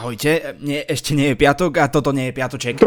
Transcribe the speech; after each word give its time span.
Ahojte, 0.00 0.56
nie, 0.64 0.80
ešte 0.88 1.12
nie 1.12 1.28
je 1.28 1.36
piatok 1.36 1.76
a 1.76 1.92
toto 1.92 2.08
nie 2.08 2.32
je 2.32 2.36
piatoček. 2.40 2.80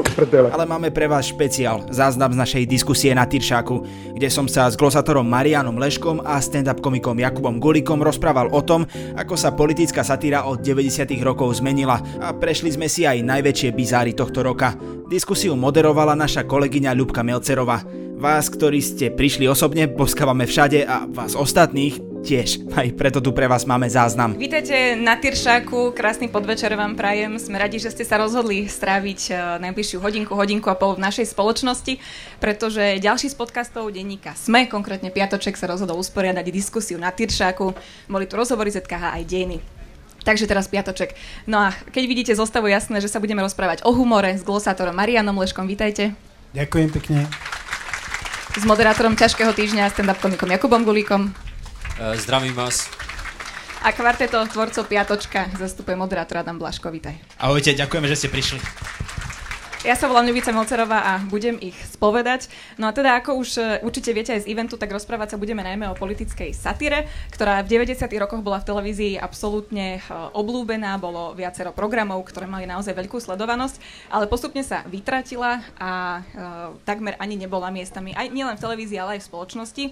Ale 0.50 0.66
máme 0.66 0.90
pre 0.90 1.06
vás 1.06 1.29
špeciál, 1.29 1.86
záznam 1.94 2.34
z 2.34 2.42
našej 2.42 2.63
diskusie 2.66 3.13
na 3.13 3.29
Tyršáku, 3.29 3.86
kde 4.18 4.34
som 4.34 4.50
sa 4.50 4.66
s 4.66 4.74
glosatorom 4.74 5.21
Marianom 5.21 5.78
Leškom 5.78 6.26
a 6.26 6.41
stand-up 6.41 6.81
komikom 6.81 7.13
Jakubom 7.13 7.62
Gulikom 7.62 8.02
rozprával 8.02 8.49
o 8.49 8.65
tom, 8.65 8.89
ako 9.13 9.38
sa 9.38 9.54
politická 9.54 10.02
satíra 10.02 10.49
od 10.49 10.65
90 10.65 11.06
rokov 11.22 11.62
zmenila 11.62 12.02
a 12.18 12.34
prešli 12.34 12.74
sme 12.74 12.90
si 12.90 13.06
aj 13.06 13.22
najväčšie 13.22 13.78
bizáry 13.78 14.18
tohto 14.18 14.42
roka. 14.42 14.74
Diskusiu 15.06 15.54
moderovala 15.54 16.18
naša 16.18 16.50
kolegyňa 16.50 16.98
Ľubka 16.98 17.22
Melcerová. 17.22 17.86
Vás, 18.23 18.48
ktorí 18.48 18.80
ste 18.80 19.12
prišli 19.12 19.52
osobne, 19.52 19.84
poskávame 19.91 20.48
všade 20.48 20.88
a 20.88 21.03
vás 21.12 21.35
ostatných 21.35 22.23
tiež. 22.23 22.71
Aj 22.71 22.88
preto 22.95 23.20
tu 23.20 23.35
pre 23.35 23.52
vás 23.52 23.67
máme 23.67 23.91
záznam. 23.91 24.39
Vítajte 24.39 24.95
na 24.95 25.20
Tyršáku, 25.20 25.91
krásny 25.91 26.31
podvečer 26.31 26.71
vám 26.79 26.95
prajem. 26.95 27.35
Sme 27.35 27.59
radi, 27.59 27.84
že 27.84 27.91
ste 27.91 28.07
sa 28.07 28.15
rozhodli 28.15 28.71
stráviť 28.71 29.20
e, 29.27 29.31
najbližšiu 29.67 29.99
hodinku, 29.99 30.39
hodinku 30.39 30.71
a 30.71 30.79
pol 30.79 30.95
v 30.95 31.03
našej 31.03 31.35
spoločnosti, 31.35 31.99
pretože 32.39 33.03
ďalší 33.03 33.27
z 33.27 33.35
podcastov 33.35 33.91
denníka 33.91 34.40
SME, 34.40 34.71
konkrétne 34.71 35.12
Piatoček, 35.12 35.59
sa 35.59 35.67
rozhodol 35.67 35.99
usporiadať 35.99 36.48
diskusiu 36.48 36.95
na 36.95 37.12
Tyršáku. 37.12 37.76
Boli 38.07 38.23
tu 38.23 38.40
rozhovory 38.40 38.71
ZKH 38.71 39.20
aj 39.20 39.23
dejiny. 39.27 39.59
Takže 40.23 40.48
teraz 40.48 40.71
piatoček. 40.71 41.12
No 41.43 41.59
a 41.59 41.76
keď 41.91 42.03
vidíte 42.07 42.40
zostavu 42.40 42.71
jasné, 42.71 43.03
že 43.03 43.12
sa 43.12 43.20
budeme 43.20 43.43
rozprávať 43.43 43.84
o 43.84 43.91
humore 43.91 44.31
s 44.31 44.48
glosátorom 44.48 44.95
Marianom 44.95 45.35
Leškom, 45.35 45.67
vítajte. 45.67 46.15
Ďakujem 46.55 46.87
pekne. 46.87 47.27
S 48.53 48.70
moderátorom 48.70 49.17
ťažkého 49.17 49.49
týždňa 49.49 49.89
stand-up 49.89 50.21
komikom 50.21 50.45
Jakubom 50.45 50.85
Gulíkom. 50.85 51.34
Uh, 51.98 52.13
zdravím 52.21 52.53
vás. 52.53 52.85
A 53.81 53.89
kvarteto 53.89 54.38
tvorcov 54.45 54.85
Piatočka 54.85 55.49
zastupuje 55.57 55.98
moderátor 55.98 56.45
Adam 56.45 56.62
Blaško, 56.62 56.93
vítaj. 56.93 57.17
Ahojte, 57.41 57.74
ďakujeme, 57.74 58.05
že 58.05 58.15
ste 58.15 58.29
prišli. 58.29 58.62
Ja 59.84 59.99
sa 59.99 60.07
volám 60.07 60.31
Ľubica 60.31 60.55
Molcerová 60.55 61.03
a 61.03 61.13
budem 61.27 61.59
ich 61.59 61.76
spovedať. 61.91 62.48
No 62.79 62.87
a 62.87 62.95
teda, 62.95 63.20
ako 63.20 63.35
už 63.35 63.49
e, 63.59 63.84
určite 63.84 64.16
viete 64.16 64.31
aj 64.31 64.48
z 64.48 64.56
eventu, 64.56 64.80
tak 64.80 64.88
rozprávať 64.88 65.36
sa 65.36 65.42
budeme 65.42 65.59
najmä 65.59 65.92
o 65.92 66.00
politickej 66.00 66.56
satíre, 66.56 67.03
ktorá 67.36 67.59
v 67.67 67.84
90. 67.84 68.08
rokoch 68.16 68.40
bola 68.40 68.64
v 68.64 68.72
televízii 68.72 69.20
absolútne 69.20 70.00
e, 70.00 70.02
oblúbená, 70.40 70.95
bolo 70.95 71.36
viacero 71.36 71.75
programov, 71.75 72.23
ktoré 72.23 72.48
mali 72.48 72.64
naozaj 72.64 72.95
veľkú 72.95 73.20
sledovanosť, 73.20 74.08
ale 74.08 74.31
postupne 74.31 74.64
sa 74.64 74.88
vytratila 74.88 75.59
a 75.75 76.23
uh, 76.23 76.80
takmer 76.88 77.20
ani 77.20 77.36
nebola 77.36 77.68
miestami, 77.68 78.16
aj 78.16 78.31
nielen 78.31 78.56
v 78.56 78.64
televízii, 78.64 78.95
ale 79.03 79.20
aj 79.20 79.28
v 79.28 79.30
spoločnosti. 79.36 79.86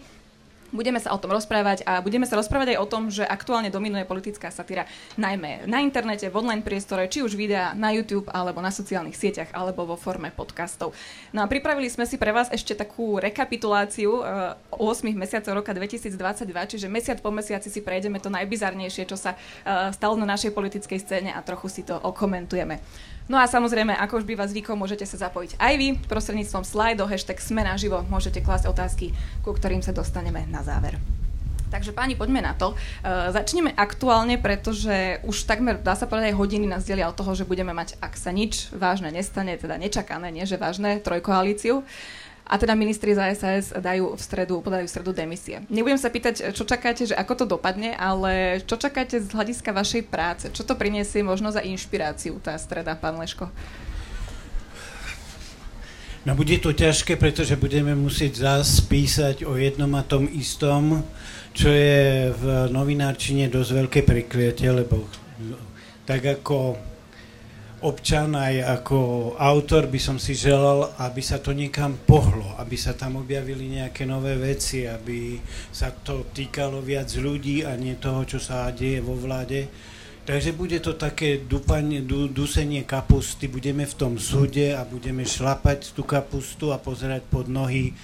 Budeme 0.71 1.03
sa 1.03 1.11
o 1.11 1.19
tom 1.19 1.35
rozprávať 1.35 1.83
a 1.83 1.99
budeme 1.99 2.23
sa 2.23 2.39
rozprávať 2.39 2.75
aj 2.75 2.77
o 2.79 2.87
tom, 2.87 3.11
že 3.11 3.27
aktuálne 3.27 3.67
dominuje 3.67 4.07
politická 4.07 4.47
satíra 4.55 4.87
najmä 5.19 5.67
na 5.67 5.83
internete, 5.83 6.31
v 6.31 6.39
online 6.39 6.63
priestore, 6.63 7.11
či 7.11 7.19
už 7.19 7.35
videa 7.35 7.75
na 7.75 7.91
YouTube 7.91 8.31
alebo 8.31 8.63
na 8.63 8.71
sociálnych 8.71 9.19
sieťach 9.19 9.51
alebo 9.51 9.83
vo 9.83 9.99
forme 9.99 10.31
podcastov. 10.31 10.95
No 11.35 11.43
a 11.43 11.51
pripravili 11.51 11.91
sme 11.91 12.07
si 12.07 12.15
pre 12.15 12.31
vás 12.31 12.47
ešte 12.55 12.71
takú 12.71 13.19
rekapituláciu 13.19 14.23
uh, 14.23 14.55
8 14.71 15.11
mesiacov 15.11 15.59
roka 15.59 15.75
2022, 15.75 16.47
čiže 16.47 16.87
mesiac 16.87 17.19
po 17.19 17.35
mesiaci 17.35 17.67
si 17.67 17.83
prejdeme 17.83 18.23
to 18.23 18.31
najbizarnejšie, 18.31 19.03
čo 19.11 19.19
sa 19.19 19.35
uh, 19.35 19.91
stalo 19.91 20.15
na 20.15 20.23
našej 20.23 20.55
politickej 20.55 20.99
scéne 21.03 21.35
a 21.35 21.43
trochu 21.43 21.67
si 21.67 21.81
to 21.83 21.99
okomentujeme. 21.99 22.79
No 23.31 23.39
a 23.39 23.47
samozrejme, 23.47 23.95
ako 23.95 24.19
už 24.19 24.25
býva 24.27 24.43
zvykom, 24.43 24.75
môžete 24.75 25.07
sa 25.07 25.31
zapojiť 25.31 25.55
aj 25.55 25.73
vy 25.79 25.87
prostredníctvom 26.03 26.67
slajdo, 26.67 27.07
hashtag 27.07 27.39
sme 27.39 27.63
naživo, 27.63 28.03
môžete 28.11 28.43
klásť 28.43 28.67
otázky, 28.67 29.15
ku 29.39 29.55
ktorým 29.55 29.79
sa 29.79 29.95
dostaneme 29.95 30.43
na 30.51 30.59
záver. 30.67 30.99
Takže 31.71 31.95
páni, 31.95 32.19
poďme 32.19 32.43
na 32.43 32.51
to. 32.51 32.75
Uh, 32.75 33.31
začneme 33.31 33.71
aktuálne, 33.71 34.35
pretože 34.35 35.23
už 35.23 35.47
takmer, 35.47 35.79
dá 35.79 35.95
sa 35.95 36.03
povedať, 36.03 36.35
hodiny 36.35 36.67
nás 36.67 36.83
delia 36.83 37.07
od 37.07 37.15
toho, 37.15 37.31
že 37.31 37.47
budeme 37.47 37.71
mať, 37.71 37.95
ak 38.03 38.19
sa 38.19 38.35
nič 38.35 38.67
vážne 38.75 39.07
nestane, 39.07 39.55
teda 39.55 39.79
nečakané, 39.79 40.27
nie 40.35 40.43
že 40.43 40.59
vážne, 40.59 40.99
trojkoalíciu. 40.99 41.87
A 42.51 42.59
teda 42.59 42.75
ministri 42.75 43.15
za 43.15 43.31
SAS 43.31 43.71
dajú 43.71 44.11
v 44.11 44.19
stredu, 44.19 44.59
podajú 44.59 44.83
v 44.83 44.91
stredu 44.91 45.15
demisie. 45.15 45.63
Nebudem 45.71 45.95
sa 45.95 46.11
pýtať, 46.11 46.51
čo 46.51 46.67
čakáte, 46.67 47.07
že 47.07 47.15
ako 47.15 47.33
to 47.39 47.45
dopadne, 47.47 47.95
ale 47.95 48.59
čo 48.67 48.75
čakáte 48.75 49.23
z 49.23 49.31
hľadiska 49.31 49.71
vašej 49.71 50.03
práce? 50.11 50.45
Čo 50.51 50.67
to 50.67 50.75
priniesie 50.75 51.23
možno 51.23 51.47
za 51.55 51.63
inšpiráciu 51.63 52.43
tá 52.43 52.59
streda, 52.59 52.99
pán 52.99 53.15
Leško? 53.15 53.47
No 56.27 56.35
bude 56.35 56.59
to 56.59 56.75
ťažké, 56.75 57.15
pretože 57.15 57.55
budeme 57.55 57.95
musieť 57.95 58.43
zás 58.43 58.83
písať 58.83 59.47
o 59.47 59.55
jednom 59.55 59.89
a 59.95 60.03
tom 60.03 60.27
istom, 60.27 61.07
čo 61.55 61.71
je 61.71 62.35
v 62.35 62.67
novinárčine 62.67 63.47
dosť 63.47 63.71
veľké 63.79 63.99
prekliatie, 64.03 64.69
lebo 64.75 65.07
tak 66.03 66.27
ako 66.27 66.75
občan, 67.81 68.37
aj 68.37 68.81
ako 68.81 68.97
autor 69.37 69.89
by 69.89 69.97
som 69.97 70.17
si 70.21 70.37
želal, 70.37 70.93
aby 71.01 71.21
sa 71.21 71.41
to 71.41 71.53
niekam 71.53 71.97
pohlo, 72.05 72.53
aby 72.61 72.77
sa 72.77 72.93
tam 72.93 73.17
objavili 73.17 73.81
nejaké 73.81 74.05
nové 74.05 74.37
veci, 74.37 74.85
aby 74.85 75.41
sa 75.73 75.89
to 75.89 76.29
týkalo 76.29 76.81
viac 76.81 77.09
ľudí 77.17 77.65
a 77.65 77.73
nie 77.77 77.97
toho, 77.97 78.21
čo 78.25 78.37
sa 78.37 78.69
deje 78.69 79.01
vo 79.01 79.17
vláde. 79.17 79.65
Takže 80.21 80.53
bude 80.53 80.77
to 80.77 80.93
také 80.93 81.41
dupanie, 81.41 82.05
du, 82.05 82.29
dusenie 82.29 82.85
kapusty, 82.85 83.49
budeme 83.49 83.89
v 83.89 83.97
tom 83.97 84.21
súde 84.21 84.77
a 84.77 84.85
budeme 84.85 85.25
šlapať 85.25 85.97
tú 85.97 86.05
kapustu 86.05 86.69
a 86.69 86.77
pozerať 86.77 87.25
pod 87.25 87.49
nohy, 87.49 87.97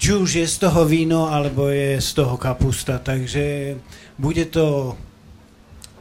či 0.00 0.16
už 0.16 0.40
je 0.40 0.46
z 0.48 0.56
toho 0.66 0.88
víno, 0.88 1.28
alebo 1.28 1.68
je 1.68 2.00
z 2.00 2.10
toho 2.16 2.40
kapusta. 2.40 2.98
Takže 3.04 3.76
bude 4.16 4.48
to 4.48 4.96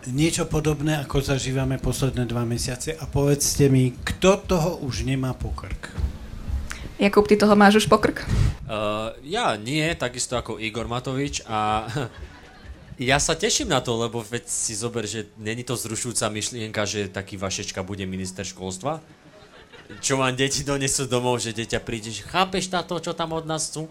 niečo 0.10 0.50
podobné, 0.50 0.98
ako 0.98 1.22
zažívame 1.22 1.78
posledné 1.78 2.26
dva 2.26 2.42
mesiace 2.48 2.98
a 2.98 3.06
povedzte 3.06 3.70
mi, 3.70 3.94
kto 4.02 4.42
toho 4.48 4.82
už 4.82 5.06
nemá 5.06 5.38
pokrk? 5.38 5.94
Jakub, 7.02 7.26
ty 7.26 7.38
toho 7.38 7.58
máš 7.58 7.82
už 7.82 7.90
pokrk? 7.90 8.26
Uh, 8.66 9.14
ja 9.26 9.58
nie, 9.58 9.82
takisto 9.98 10.38
ako 10.38 10.62
Igor 10.62 10.86
Matovič 10.86 11.42
a 11.50 11.90
ja 13.02 13.18
sa 13.18 13.34
teším 13.34 13.74
na 13.74 13.82
to, 13.82 13.98
lebo 13.98 14.22
veď 14.22 14.46
si 14.46 14.78
zober, 14.78 15.10
že 15.10 15.30
není 15.38 15.66
to 15.66 15.74
zrušujúca 15.74 16.30
myšlienka, 16.30 16.86
že 16.86 17.10
taký 17.10 17.42
Vašečka 17.42 17.82
bude 17.82 18.06
minister 18.06 18.46
školstva. 18.46 19.02
Čo 20.00 20.22
vám 20.22 20.38
deti 20.38 20.64
donesú 20.64 21.10
domov, 21.10 21.44
že 21.44 21.58
deťa 21.58 21.80
príde, 21.84 22.14
že 22.14 22.24
chápeš 22.24 22.70
táto, 22.72 22.96
čo 23.02 23.12
tam 23.12 23.34
od 23.34 23.50
nás 23.50 23.74
sú? 23.74 23.90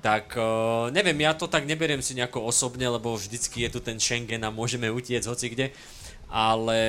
Tak 0.00 0.32
uh, 0.40 0.88
neviem, 0.88 1.16
ja 1.20 1.36
to 1.36 1.44
tak 1.44 1.68
neberiem 1.68 2.00
si 2.00 2.16
nejako 2.16 2.48
osobne, 2.48 2.88
lebo 2.88 3.12
vždycky 3.12 3.68
je 3.68 3.70
tu 3.76 3.80
ten 3.84 4.00
Schengen 4.00 4.40
a 4.44 4.50
môžeme 4.52 4.88
utiecť 4.88 5.28
hoci 5.28 5.52
kde, 5.52 5.66
ale 6.32 6.80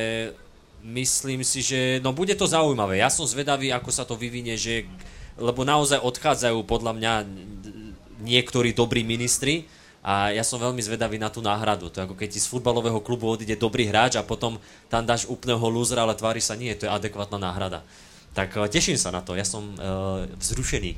myslím 0.81 1.43
si, 1.43 1.59
že 1.59 1.99
no 1.99 2.15
bude 2.15 2.33
to 2.39 2.47
zaujímavé. 2.47 3.03
Ja 3.03 3.11
som 3.11 3.27
zvedavý, 3.27 3.69
ako 3.69 3.91
sa 3.91 4.07
to 4.07 4.15
vyvinie, 4.15 4.55
že, 4.55 4.87
lebo 5.35 5.67
naozaj 5.67 5.99
odchádzajú 5.99 6.63
podľa 6.63 6.91
mňa 6.97 7.13
niektorí 8.23 8.71
dobrí 8.71 9.03
ministri 9.03 9.67
a 10.01 10.33
ja 10.33 10.41
som 10.41 10.57
veľmi 10.57 10.81
zvedavý 10.81 11.21
na 11.21 11.29
tú 11.29 11.45
náhradu. 11.45 11.93
To 11.93 12.01
je 12.01 12.05
ako 12.09 12.15
keď 12.17 12.29
ti 12.33 12.39
z 12.41 12.49
futbalového 12.49 13.03
klubu 13.05 13.29
odíde 13.29 13.53
dobrý 13.59 13.85
hráč 13.85 14.17
a 14.17 14.25
potom 14.25 14.57
tam 14.89 15.05
dáš 15.05 15.29
úplného 15.29 15.61
lúzra, 15.69 16.01
ale 16.01 16.17
tvári 16.17 16.41
sa 16.41 16.57
nie, 16.57 16.73
to 16.73 16.89
je 16.89 16.95
adekvátna 16.95 17.37
náhrada. 17.37 17.85
Tak 18.31 18.55
uh, 18.57 18.65
teším 18.65 18.97
sa 18.97 19.13
na 19.13 19.21
to, 19.21 19.37
ja 19.37 19.45
som 19.45 19.75
uh, 19.77 20.25
vzrušený. 20.39 20.97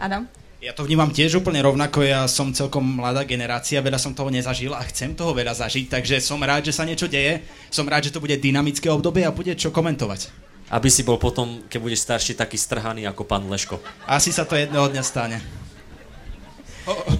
Adam? 0.00 0.26
Ja 0.66 0.74
to 0.74 0.82
vnímam 0.82 1.14
tiež 1.14 1.38
úplne 1.38 1.62
rovnako, 1.62 2.02
ja 2.02 2.26
som 2.26 2.50
celkom 2.50 2.98
mladá 2.98 3.22
generácia, 3.22 3.78
veľa 3.78 4.02
som 4.02 4.18
toho 4.18 4.34
nezažil 4.34 4.74
a 4.74 4.82
chcem 4.90 5.14
toho 5.14 5.30
veľa 5.30 5.54
zažiť, 5.54 5.86
takže 5.86 6.18
som 6.18 6.42
rád, 6.42 6.66
že 6.66 6.74
sa 6.74 6.82
niečo 6.82 7.06
deje, 7.06 7.46
som 7.70 7.86
rád, 7.86 8.10
že 8.10 8.10
to 8.10 8.18
bude 8.18 8.34
dynamické 8.34 8.90
obdobie 8.90 9.22
a 9.22 9.30
bude 9.30 9.54
čo 9.54 9.70
komentovať. 9.70 10.26
Aby 10.74 10.90
si 10.90 11.06
bol 11.06 11.22
potom, 11.22 11.62
keď 11.70 11.78
budeš 11.78 12.02
starší, 12.02 12.34
taký 12.34 12.58
strhaný 12.58 13.06
ako 13.06 13.22
pán 13.22 13.46
Leško. 13.46 13.78
Asi 14.10 14.34
sa 14.34 14.42
to 14.42 14.58
jedného 14.58 14.90
dňa 14.90 15.02
stane. 15.06 15.38
Oh. 16.90 17.14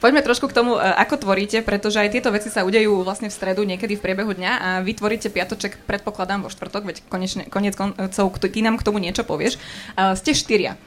Poďme 0.00 0.24
trošku 0.24 0.48
k 0.48 0.56
tomu, 0.56 0.80
e, 0.80 0.82
ako 0.82 1.28
tvoríte, 1.28 1.60
pretože 1.60 2.00
aj 2.00 2.16
tieto 2.16 2.32
veci 2.32 2.48
sa 2.48 2.64
udejú 2.64 3.04
vlastne 3.04 3.28
v 3.28 3.36
stredu, 3.36 3.60
niekedy 3.68 4.00
v 4.00 4.04
priebehu 4.08 4.32
dňa 4.32 4.52
a 4.56 4.68
vytvoríte 4.80 5.28
piatoček, 5.28 5.84
predpokladám, 5.84 6.40
vo 6.40 6.48
štvrtok, 6.48 6.82
veď 6.88 6.96
konečne, 7.12 7.44
konec 7.52 7.76
koncov, 7.76 8.40
ty 8.40 8.64
nám 8.64 8.80
k 8.80 8.86
tomu 8.88 9.04
niečo 9.04 9.20
povieš. 9.20 9.60
Uh, 10.00 10.16
ste 10.16 10.32
štyria. 10.32 10.80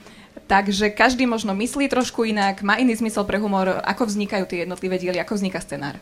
Takže 0.45 0.93
každý 0.93 1.25
možno 1.25 1.57
myslí 1.57 1.89
trošku 1.89 2.21
inak, 2.21 2.61
má 2.61 2.77
iný 2.77 2.93
zmysel 2.93 3.25
pre 3.25 3.41
humor, 3.41 3.81
ako 3.81 4.05
vznikajú 4.05 4.45
tie 4.45 4.61
jednotlivé 4.61 5.01
diely, 5.01 5.17
ako 5.17 5.41
vzniká 5.41 5.57
scenár. 5.57 5.97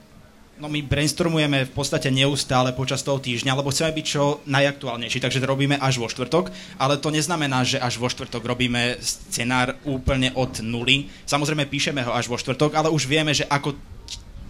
No 0.53 0.69
my 0.69 0.85
brainstormujeme 0.85 1.65
v 1.65 1.73
podstate 1.73 2.13
neustále 2.13 2.77
počas 2.77 3.01
toho 3.01 3.17
týždňa, 3.17 3.57
lebo 3.57 3.73
chceme 3.73 3.89
byť 3.89 4.05
čo 4.05 4.37
najaktuálnejší, 4.45 5.17
takže 5.17 5.41
to 5.41 5.49
robíme 5.49 5.81
až 5.81 5.97
vo 5.97 6.05
štvrtok, 6.05 6.53
ale 6.77 7.01
to 7.01 7.09
neznamená, 7.09 7.65
že 7.65 7.81
až 7.81 7.97
vo 7.97 8.05
štvrtok 8.05 8.45
robíme 8.45 9.01
scenár 9.01 9.73
úplne 9.81 10.29
od 10.37 10.61
nuly. 10.61 11.09
Samozrejme 11.25 11.65
píšeme 11.65 12.05
ho 12.05 12.13
až 12.13 12.29
vo 12.29 12.37
štvrtok, 12.37 12.77
ale 12.77 12.93
už 12.93 13.09
vieme, 13.09 13.33
že 13.33 13.49
ako 13.49 13.73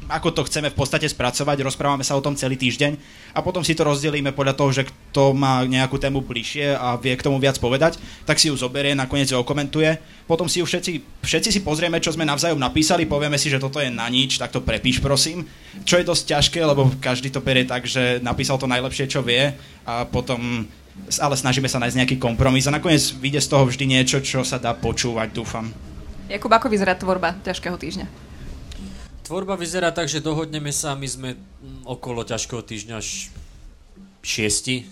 ako 0.10 0.30
to 0.32 0.42
chceme 0.48 0.72
v 0.72 0.78
podstate 0.78 1.08
spracovať, 1.08 1.64
rozprávame 1.64 2.02
sa 2.02 2.18
o 2.18 2.24
tom 2.24 2.36
celý 2.36 2.60
týždeň 2.60 2.98
a 3.36 3.40
potom 3.44 3.62
si 3.62 3.76
to 3.78 3.88
rozdelíme 3.88 4.32
podľa 4.36 4.56
toho, 4.58 4.72
že 4.72 4.84
kto 4.88 5.36
má 5.36 5.64
nejakú 5.64 6.00
tému 6.00 6.24
bližšie 6.24 6.76
a 6.76 6.96
vie 7.00 7.14
k 7.16 7.26
tomu 7.26 7.40
viac 7.40 7.60
povedať, 7.60 8.02
tak 8.28 8.40
si 8.40 8.52
ju 8.52 8.56
zoberie, 8.56 8.98
nakoniec 8.98 9.32
ju 9.32 9.38
okomentuje. 9.40 9.98
Potom 10.28 10.48
si 10.48 10.60
ju 10.60 10.66
všetci, 10.66 11.24
všetci 11.24 11.50
si 11.52 11.60
pozrieme, 11.62 12.00
čo 12.00 12.16
sme 12.16 12.28
navzájom 12.28 12.60
napísali, 12.60 13.08
povieme 13.08 13.36
si, 13.36 13.52
že 13.52 13.60
toto 13.60 13.80
je 13.80 13.92
na 13.92 14.08
nič, 14.08 14.40
tak 14.40 14.52
to 14.52 14.64
prepíš 14.64 15.04
prosím. 15.04 15.44
Čo 15.84 16.00
je 16.00 16.08
dosť 16.08 16.24
ťažké, 16.34 16.60
lebo 16.64 16.92
každý 17.04 17.32
to 17.34 17.44
berie 17.44 17.68
tak, 17.68 17.88
že 17.88 18.24
napísal 18.24 18.60
to 18.60 18.70
najlepšie, 18.70 19.10
čo 19.12 19.24
vie 19.24 19.52
a 19.84 20.08
potom 20.08 20.68
ale 21.18 21.34
snažíme 21.34 21.66
sa 21.66 21.82
nájsť 21.82 21.98
nejaký 22.06 22.16
kompromis 22.22 22.70
a 22.70 22.76
nakoniec 22.76 23.02
vyjde 23.18 23.42
z 23.42 23.50
toho 23.50 23.66
vždy 23.66 23.86
niečo, 23.90 24.22
čo 24.22 24.46
sa 24.46 24.62
dá 24.62 24.78
počúvať, 24.78 25.34
dúfam. 25.34 25.74
Jakub, 26.30 26.54
ako 26.54 26.70
vyzerá 26.70 26.94
tvorba 26.94 27.34
ťažkého 27.42 27.76
týždňa? 27.76 28.33
Tvorba 29.24 29.56
vyzerá 29.56 29.96
tak, 29.96 30.12
že 30.12 30.20
dohodneme 30.20 30.76
sa, 30.76 31.00
my 31.00 31.08
sme 31.08 31.30
okolo 31.88 32.28
ťažkého 32.28 32.60
týždňa 32.60 33.00
6, 33.00 34.92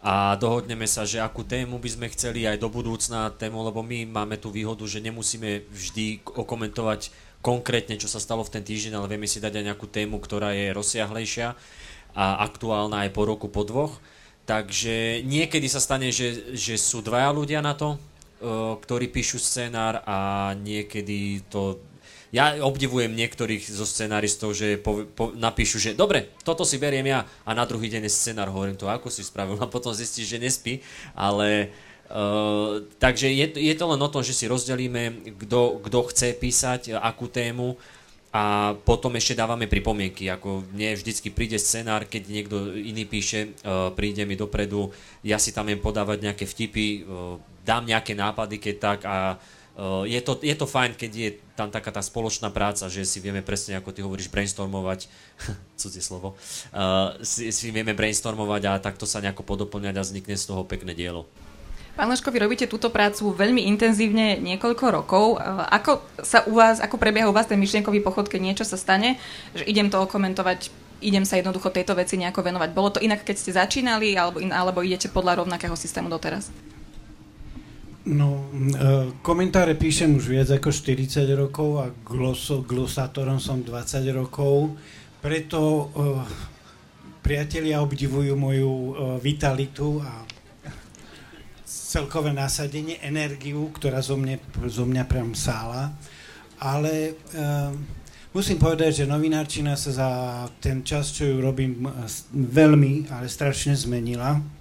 a 0.00 0.32
dohodneme 0.40 0.88
sa, 0.88 1.04
že 1.04 1.20
akú 1.20 1.44
tému 1.44 1.76
by 1.76 1.90
sme 1.92 2.06
chceli 2.08 2.48
aj 2.48 2.56
do 2.56 2.72
budúcna 2.72 3.28
tému, 3.36 3.60
lebo 3.68 3.84
my 3.84 4.08
máme 4.08 4.40
tú 4.40 4.48
výhodu, 4.48 4.80
že 4.88 5.04
nemusíme 5.04 5.68
vždy 5.68 6.24
okomentovať 6.24 7.12
konkrétne, 7.44 8.00
čo 8.00 8.08
sa 8.08 8.16
stalo 8.16 8.40
v 8.48 8.58
ten 8.58 8.64
týždeň, 8.64 8.96
ale 8.96 9.12
vieme 9.12 9.28
si 9.28 9.44
dať 9.44 9.60
aj 9.60 9.66
nejakú 9.76 9.86
tému, 9.92 10.16
ktorá 10.24 10.56
je 10.56 10.72
rozsiahlejšia 10.72 11.52
a 12.16 12.24
aktuálna 12.48 13.04
aj 13.04 13.10
po 13.12 13.22
roku, 13.28 13.52
po 13.52 13.60
dvoch. 13.60 14.00
Takže 14.48 15.20
niekedy 15.28 15.68
sa 15.68 15.84
stane, 15.84 16.08
že, 16.08 16.56
že 16.56 16.80
sú 16.80 17.04
dvaja 17.04 17.28
ľudia 17.28 17.60
na 17.60 17.76
to, 17.76 18.00
ktorí 18.80 19.10
píšu 19.10 19.36
scenár 19.36 20.00
a 20.06 20.50
niekedy 20.56 21.44
to... 21.50 21.82
Ja 22.28 22.60
obdivujem 22.60 23.16
niektorých 23.16 23.72
zo 23.72 23.88
scenáristov, 23.88 24.52
že 24.52 24.76
po, 24.76 25.08
po, 25.08 25.32
napíšu, 25.32 25.80
že 25.80 25.96
dobre, 25.96 26.28
toto 26.44 26.60
si 26.60 26.76
beriem 26.76 27.08
ja 27.08 27.24
a 27.48 27.56
na 27.56 27.64
druhý 27.64 27.88
deň 27.88 28.04
je 28.04 28.12
scenár, 28.12 28.52
hovorím 28.52 28.76
to, 28.76 28.84
ako 28.84 29.08
si 29.08 29.24
spravil? 29.24 29.56
A 29.64 29.66
potom 29.70 29.96
zistíš, 29.96 30.36
že 30.36 30.38
nespí, 30.42 30.84
ale 31.16 31.72
uh, 32.12 32.84
takže 33.00 33.32
je, 33.32 33.46
je 33.56 33.74
to 33.74 33.84
len 33.88 34.00
o 34.04 34.12
tom, 34.12 34.20
že 34.20 34.36
si 34.36 34.44
rozdelíme, 34.44 35.32
kto 35.88 35.98
chce 36.12 36.36
písať, 36.36 37.00
akú 37.00 37.32
tému 37.32 37.80
a 38.28 38.76
potom 38.84 39.16
ešte 39.16 39.32
dávame 39.32 39.64
pripomienky, 39.64 40.28
ako 40.28 40.68
nie 40.76 40.92
vždycky 40.92 41.32
príde 41.32 41.56
scenár, 41.56 42.04
keď 42.04 42.28
niekto 42.28 42.76
iný 42.76 43.08
píše, 43.08 43.56
uh, 43.64 43.88
príde 43.96 44.28
mi 44.28 44.36
dopredu, 44.36 44.92
ja 45.24 45.40
si 45.40 45.48
tam 45.48 45.72
viem 45.72 45.80
podávať 45.80 46.28
nejaké 46.28 46.44
vtipy, 46.44 47.08
uh, 47.08 47.40
dám 47.64 47.88
nejaké 47.88 48.12
nápady, 48.12 48.60
keď 48.60 48.74
tak 48.76 49.00
a 49.08 49.40
je, 49.78 50.20
to, 50.20 50.34
je 50.42 50.54
to 50.58 50.66
fajn, 50.66 50.98
keď 50.98 51.10
je 51.14 51.30
tam 51.54 51.70
taká 51.70 51.94
tá 51.94 52.02
spoločná 52.02 52.50
práca, 52.50 52.90
že 52.90 53.06
si 53.06 53.22
vieme 53.22 53.46
presne, 53.46 53.78
ako 53.78 53.94
ty 53.94 54.02
hovoríš, 54.02 54.26
brainstormovať, 54.26 55.06
cudzie 55.80 56.02
slovo, 56.02 56.34
uh, 56.74 57.14
si, 57.22 57.54
si 57.54 57.70
vieme 57.70 57.94
brainstormovať 57.94 58.62
a 58.66 58.72
takto 58.82 59.06
sa 59.06 59.22
nejako 59.22 59.46
podoplňať 59.46 59.94
a 59.94 60.02
vznikne 60.02 60.34
z 60.34 60.44
toho 60.50 60.66
pekné 60.66 60.98
dielo. 60.98 61.30
Pán 61.98 62.06
Leško, 62.14 62.30
vy 62.30 62.38
robíte 62.38 62.70
túto 62.70 62.94
prácu 62.94 63.34
veľmi 63.34 63.66
intenzívne 63.66 64.38
niekoľko 64.38 64.84
rokov. 64.86 65.34
E, 65.34 65.42
ako 65.66 65.98
sa 66.22 66.46
u 66.46 66.54
vás, 66.54 66.78
ako 66.78 66.94
prebieha 66.94 67.26
u 67.26 67.34
vás 67.34 67.50
ten 67.50 67.58
myšlienkový 67.58 68.06
pochod, 68.06 68.30
keď 68.30 68.38
niečo 68.38 68.62
sa 68.62 68.78
stane, 68.78 69.18
že 69.50 69.66
idem 69.66 69.90
to 69.90 69.98
komentovať, 70.06 70.70
idem 71.02 71.26
sa 71.26 71.42
jednoducho 71.42 71.74
tejto 71.74 71.98
veci 71.98 72.14
nejako 72.14 72.46
venovať. 72.46 72.70
Bolo 72.70 72.94
to 72.94 73.02
inak, 73.02 73.26
keď 73.26 73.36
ste 73.42 73.50
začínali, 73.50 74.14
alebo, 74.14 74.38
in, 74.38 74.54
alebo 74.54 74.78
idete 74.86 75.10
podľa 75.10 75.42
rovnakého 75.42 75.74
systému 75.74 76.06
doteraz? 76.06 76.54
No, 78.08 78.48
e, 78.48 79.20
komentáre 79.20 79.76
píšem 79.76 80.16
už 80.16 80.32
viac 80.32 80.48
ako 80.48 80.72
40 80.72 81.28
rokov 81.36 81.76
a 81.76 81.92
gloso, 81.92 82.64
glosátorom 82.64 83.36
som 83.36 83.60
20 83.60 84.00
rokov, 84.16 84.72
preto 85.20 85.60
uh, 85.92 86.22
priatelia 87.20 87.82
obdivujú 87.82 88.38
moju 88.38 88.70
uh, 88.70 88.86
vitalitu 89.18 89.98
a 89.98 90.24
celkové 91.66 92.32
nasadenie, 92.32 93.02
energiu, 93.04 93.68
ktorá 93.74 93.98
zo, 94.00 94.16
mne, 94.16 94.40
zo 94.70 94.86
mňa 94.86 95.04
priam 95.04 95.34
sála. 95.34 95.92
Ale 96.62 97.18
musím 98.30 98.62
povedať, 98.62 99.02
že 99.02 99.10
novinárčina 99.10 99.74
sa 99.74 99.90
za 99.90 100.10
ten 100.62 100.86
čas, 100.86 101.10
čo 101.10 101.26
ju 101.26 101.36
robím, 101.42 101.82
veľmi, 102.32 103.10
ale 103.10 103.26
strašne 103.26 103.74
zmenila. 103.74 104.57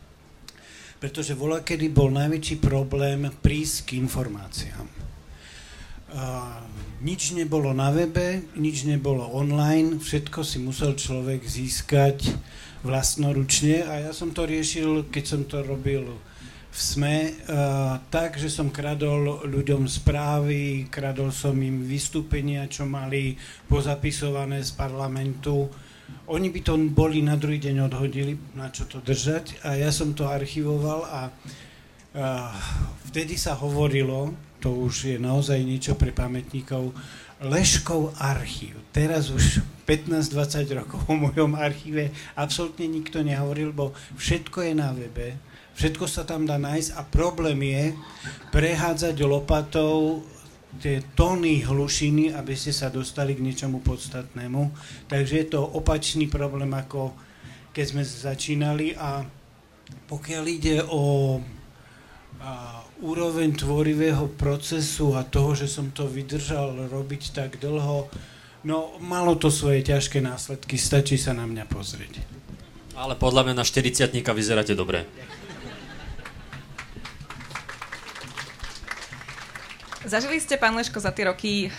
Pretože 0.98 1.38
voľa, 1.38 1.62
kedy 1.62 1.94
bol 1.94 2.10
najväčší 2.10 2.58
problém 2.58 3.30
prísť 3.30 3.94
k 3.94 4.02
informáciám. 4.02 4.88
Uh, 6.08 6.64
nič 7.04 7.38
nebolo 7.38 7.76
na 7.76 7.94
webe, 7.94 8.48
nič 8.58 8.88
nebolo 8.90 9.28
online, 9.36 10.02
všetko 10.02 10.40
si 10.42 10.58
musel 10.58 10.98
človek 10.98 11.46
získať 11.46 12.34
vlastnoručne 12.82 13.86
a 13.86 14.10
ja 14.10 14.12
som 14.16 14.34
to 14.34 14.48
riešil, 14.48 15.12
keď 15.12 15.24
som 15.28 15.42
to 15.46 15.62
robil 15.62 16.18
v 16.72 16.78
SME 16.78 17.38
uh, 17.46 18.02
tak, 18.10 18.40
že 18.40 18.50
som 18.50 18.74
kradol 18.74 19.46
ľuďom 19.46 19.86
správy, 19.86 20.90
kradol 20.90 21.30
som 21.30 21.54
im 21.60 21.86
vystúpenia, 21.86 22.66
čo 22.66 22.90
mali 22.90 23.38
pozapisované 23.70 24.64
z 24.66 24.72
parlamentu. 24.74 25.70
Oni 26.28 26.52
by 26.52 26.60
to 26.60 26.76
boli 26.92 27.24
na 27.24 27.40
druhý 27.40 27.60
deň 27.60 27.88
odhodili, 27.88 28.36
na 28.56 28.68
čo 28.68 28.84
to 28.84 29.00
držať 29.00 29.64
a 29.64 29.80
ja 29.80 29.92
som 29.96 30.12
to 30.12 30.28
archivoval 30.28 31.08
a 31.08 31.32
vtedy 33.08 33.40
sa 33.40 33.56
hovorilo, 33.56 34.36
to 34.60 34.74
už 34.74 35.16
je 35.16 35.18
naozaj 35.22 35.62
niečo 35.62 35.94
pre 35.96 36.12
pamätníkov, 36.12 36.92
Leškov 37.38 38.18
archív. 38.18 38.74
Teraz 38.90 39.30
už 39.30 39.62
15-20 39.86 40.74
rokov 40.74 41.06
o 41.06 41.14
mojom 41.14 41.54
archíve 41.54 42.10
absolútne 42.34 42.90
nikto 42.90 43.22
nehovoril, 43.22 43.70
bo 43.70 43.94
všetko 44.18 44.66
je 44.66 44.74
na 44.74 44.90
webe 44.90 45.38
Všetko 45.78 46.10
sa 46.10 46.26
tam 46.26 46.50
dá 46.50 46.58
nájsť 46.58 46.98
a 46.98 47.06
problém 47.06 47.62
je 47.70 47.94
prehádzať 48.50 49.14
lopatou 49.22 50.26
tie 50.78 51.02
tóny 51.16 51.64
hlušiny, 51.64 52.36
aby 52.36 52.54
ste 52.54 52.76
sa 52.76 52.92
dostali 52.92 53.34
k 53.34 53.44
niečomu 53.44 53.82
podstatnému. 53.82 54.72
Takže 55.10 55.34
je 55.42 55.48
to 55.48 55.62
opačný 55.64 56.30
problém, 56.30 56.70
ako 56.76 57.16
keď 57.72 57.86
sme 57.86 58.04
začínali 58.04 58.94
a 58.98 59.26
pokiaľ 60.10 60.44
ide 60.50 60.84
o 60.90 61.38
a, 62.38 62.82
úroveň 63.02 63.54
tvorivého 63.58 64.30
procesu 64.38 65.14
a 65.18 65.26
toho, 65.26 65.54
že 65.58 65.70
som 65.70 65.90
to 65.94 66.06
vydržal 66.06 66.90
robiť 66.90 67.34
tak 67.34 67.58
dlho, 67.62 68.10
no 68.66 68.98
malo 69.02 69.38
to 69.38 69.50
svoje 69.54 69.86
ťažké 69.86 70.22
následky, 70.22 70.78
stačí 70.78 71.18
sa 71.18 71.34
na 71.34 71.46
mňa 71.46 71.66
pozrieť. 71.70 72.22
Ale 72.98 73.14
podľa 73.14 73.54
mňa 73.54 73.56
na 73.62 73.66
40 73.66 74.10
vyzeráte 74.34 74.74
dobre. 74.74 75.06
Zažili 80.08 80.40
ste, 80.40 80.56
pán 80.56 80.72
Leško, 80.72 81.04
za 81.04 81.12
tie 81.12 81.28
roky 81.28 81.68
e, 81.68 81.70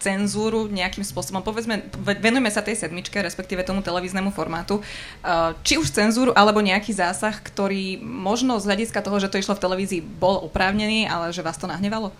cenzúru 0.00 0.64
nejakým 0.64 1.04
spôsobom? 1.04 1.44
Povedzme, 1.44 1.84
venujeme 2.00 2.48
sa 2.48 2.64
tej 2.64 2.80
sedmičke, 2.80 3.20
respektíve 3.20 3.60
tomu 3.68 3.84
televíznemu 3.84 4.32
formátu. 4.32 4.80
E, 4.80 4.82
či 5.60 5.76
už 5.76 5.92
cenzúru, 5.92 6.32
alebo 6.32 6.64
nejaký 6.64 6.96
zásah, 6.96 7.36
ktorý 7.36 8.00
možno 8.00 8.56
z 8.56 8.72
hľadiska 8.72 9.04
toho, 9.04 9.20
že 9.20 9.28
to 9.28 9.36
išlo 9.36 9.52
v 9.52 9.64
televízii, 9.68 10.00
bol 10.00 10.40
oprávnený, 10.48 11.04
ale 11.04 11.36
že 11.36 11.44
vás 11.44 11.60
to 11.60 11.68
nahnevalo? 11.68 12.16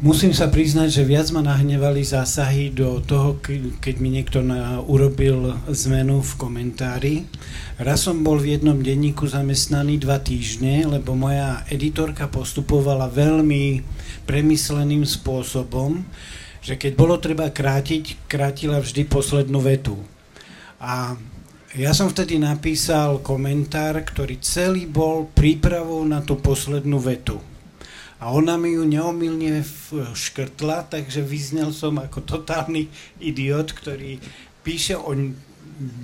Musím 0.00 0.32
sa 0.32 0.48
priznať, 0.48 0.88
že 0.96 1.04
viac 1.04 1.28
ma 1.28 1.44
nahnevali 1.44 2.00
zásahy 2.00 2.72
do 2.72 3.04
toho, 3.04 3.36
keď 3.78 3.94
mi 4.00 4.08
niekto 4.08 4.40
na, 4.40 4.80
urobil 4.80 5.60
zmenu 5.68 6.24
v 6.24 6.32
komentári. 6.40 7.14
Raz 7.76 8.08
som 8.08 8.24
bol 8.24 8.40
v 8.40 8.56
jednom 8.56 8.80
denníku 8.80 9.28
zamestnaný 9.28 10.00
dva 10.00 10.16
týždne, 10.16 10.88
lebo 10.88 11.12
moja 11.12 11.68
editorka 11.68 12.32
postupovala 12.32 13.12
veľmi 13.12 13.84
premysleným 14.24 15.04
spôsobom, 15.04 16.00
že 16.64 16.80
keď 16.80 16.92
bolo 16.96 17.20
treba 17.20 17.52
krátiť, 17.52 18.24
krátila 18.24 18.80
vždy 18.80 19.04
poslednú 19.04 19.60
vetu. 19.60 20.00
A 20.80 21.12
ja 21.76 21.92
som 21.92 22.08
vtedy 22.08 22.40
napísal 22.40 23.20
komentár, 23.20 24.00
ktorý 24.00 24.40
celý 24.40 24.88
bol 24.88 25.28
prípravou 25.28 26.02
na 26.08 26.24
tú 26.24 26.40
poslednú 26.40 26.96
vetu 26.98 27.49
a 28.20 28.28
ona 28.28 28.60
mi 28.60 28.76
ju 28.76 28.84
neomilne 28.84 29.64
škrtla, 30.12 30.92
takže 30.92 31.24
vyznel 31.24 31.72
som 31.72 31.96
ako 31.96 32.20
totálny 32.20 32.92
idiot, 33.16 33.72
ktorý 33.72 34.20
píše 34.60 35.00
o 35.00 35.16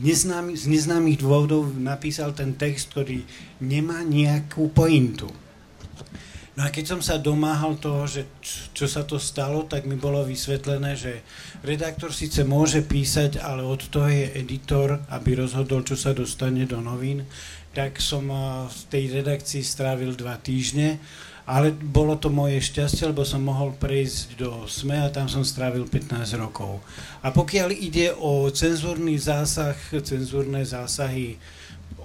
neznámy, 0.00 0.56
z 0.56 0.72
neznámych 0.72 1.20
dôvodov 1.20 1.68
napísal 1.76 2.32
ten 2.32 2.56
text, 2.56 2.96
ktorý 2.96 3.20
nemá 3.60 4.00
nejakú 4.00 4.72
pointu. 4.72 5.28
No 6.56 6.64
a 6.64 6.72
keď 6.72 6.96
som 6.96 7.00
sa 7.04 7.20
domáhal 7.20 7.76
toho, 7.76 8.08
že 8.08 8.24
čo 8.72 8.88
sa 8.88 9.04
to 9.04 9.20
stalo, 9.20 9.68
tak 9.68 9.84
mi 9.84 9.92
bolo 9.92 10.24
vysvetlené, 10.24 10.96
že 10.96 11.20
redaktor 11.60 12.16
síce 12.16 12.48
môže 12.48 12.80
písať, 12.80 13.44
ale 13.44 13.60
od 13.60 13.84
toho 13.92 14.08
je 14.08 14.32
editor, 14.40 15.04
aby 15.12 15.36
rozhodol, 15.36 15.84
čo 15.84 16.00
sa 16.00 16.16
dostane 16.16 16.64
do 16.64 16.80
novín. 16.80 17.28
Tak 17.76 18.00
som 18.00 18.32
v 18.72 18.80
tej 18.88 19.20
redakcii 19.20 19.60
strávil 19.60 20.16
dva 20.16 20.40
týždne 20.40 20.96
ale 21.46 21.70
bolo 21.70 22.18
to 22.18 22.26
moje 22.26 22.58
šťastie, 22.58 23.06
lebo 23.14 23.22
som 23.22 23.46
mohol 23.46 23.70
prejsť 23.78 24.34
do 24.34 24.66
SME 24.66 25.06
a 25.06 25.14
tam 25.14 25.30
som 25.30 25.46
strávil 25.46 25.86
15 25.86 26.34
rokov. 26.42 26.82
A 27.22 27.30
pokiaľ 27.30 27.70
ide 27.70 28.10
o 28.18 28.50
cenzúrny 28.50 29.14
zásah, 29.14 29.78
cenzúrne 30.02 30.66
zásahy 30.66 31.38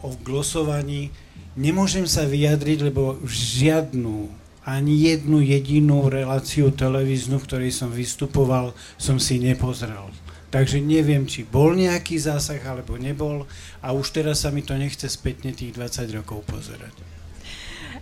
o 0.05 0.13
glosovaní, 0.21 1.10
nemôžem 1.57 2.05
sa 2.05 2.29
vyjadriť, 2.29 2.93
lebo 2.93 3.17
žiadnu, 3.25 4.29
ani 4.62 5.10
jednu 5.10 5.41
jedinú 5.41 6.05
reláciu 6.05 6.69
televíznu, 6.69 7.41
v 7.41 7.48
ktorej 7.50 7.71
som 7.74 7.89
vystupoval, 7.89 8.77
som 9.01 9.17
si 9.17 9.41
nepozrel. 9.41 10.13
Takže 10.53 10.83
neviem, 10.83 11.25
či 11.25 11.48
bol 11.48 11.74
nejaký 11.74 12.21
zásah, 12.21 12.62
alebo 12.62 13.00
nebol. 13.00 13.50
A 13.81 13.95
už 13.95 14.13
teraz 14.13 14.45
sa 14.45 14.53
mi 14.53 14.62
to 14.62 14.77
nechce 14.77 15.07
spätne 15.10 15.55
tých 15.55 15.74
20 15.79 16.12
rokov 16.21 16.45
pozerať. 16.45 16.93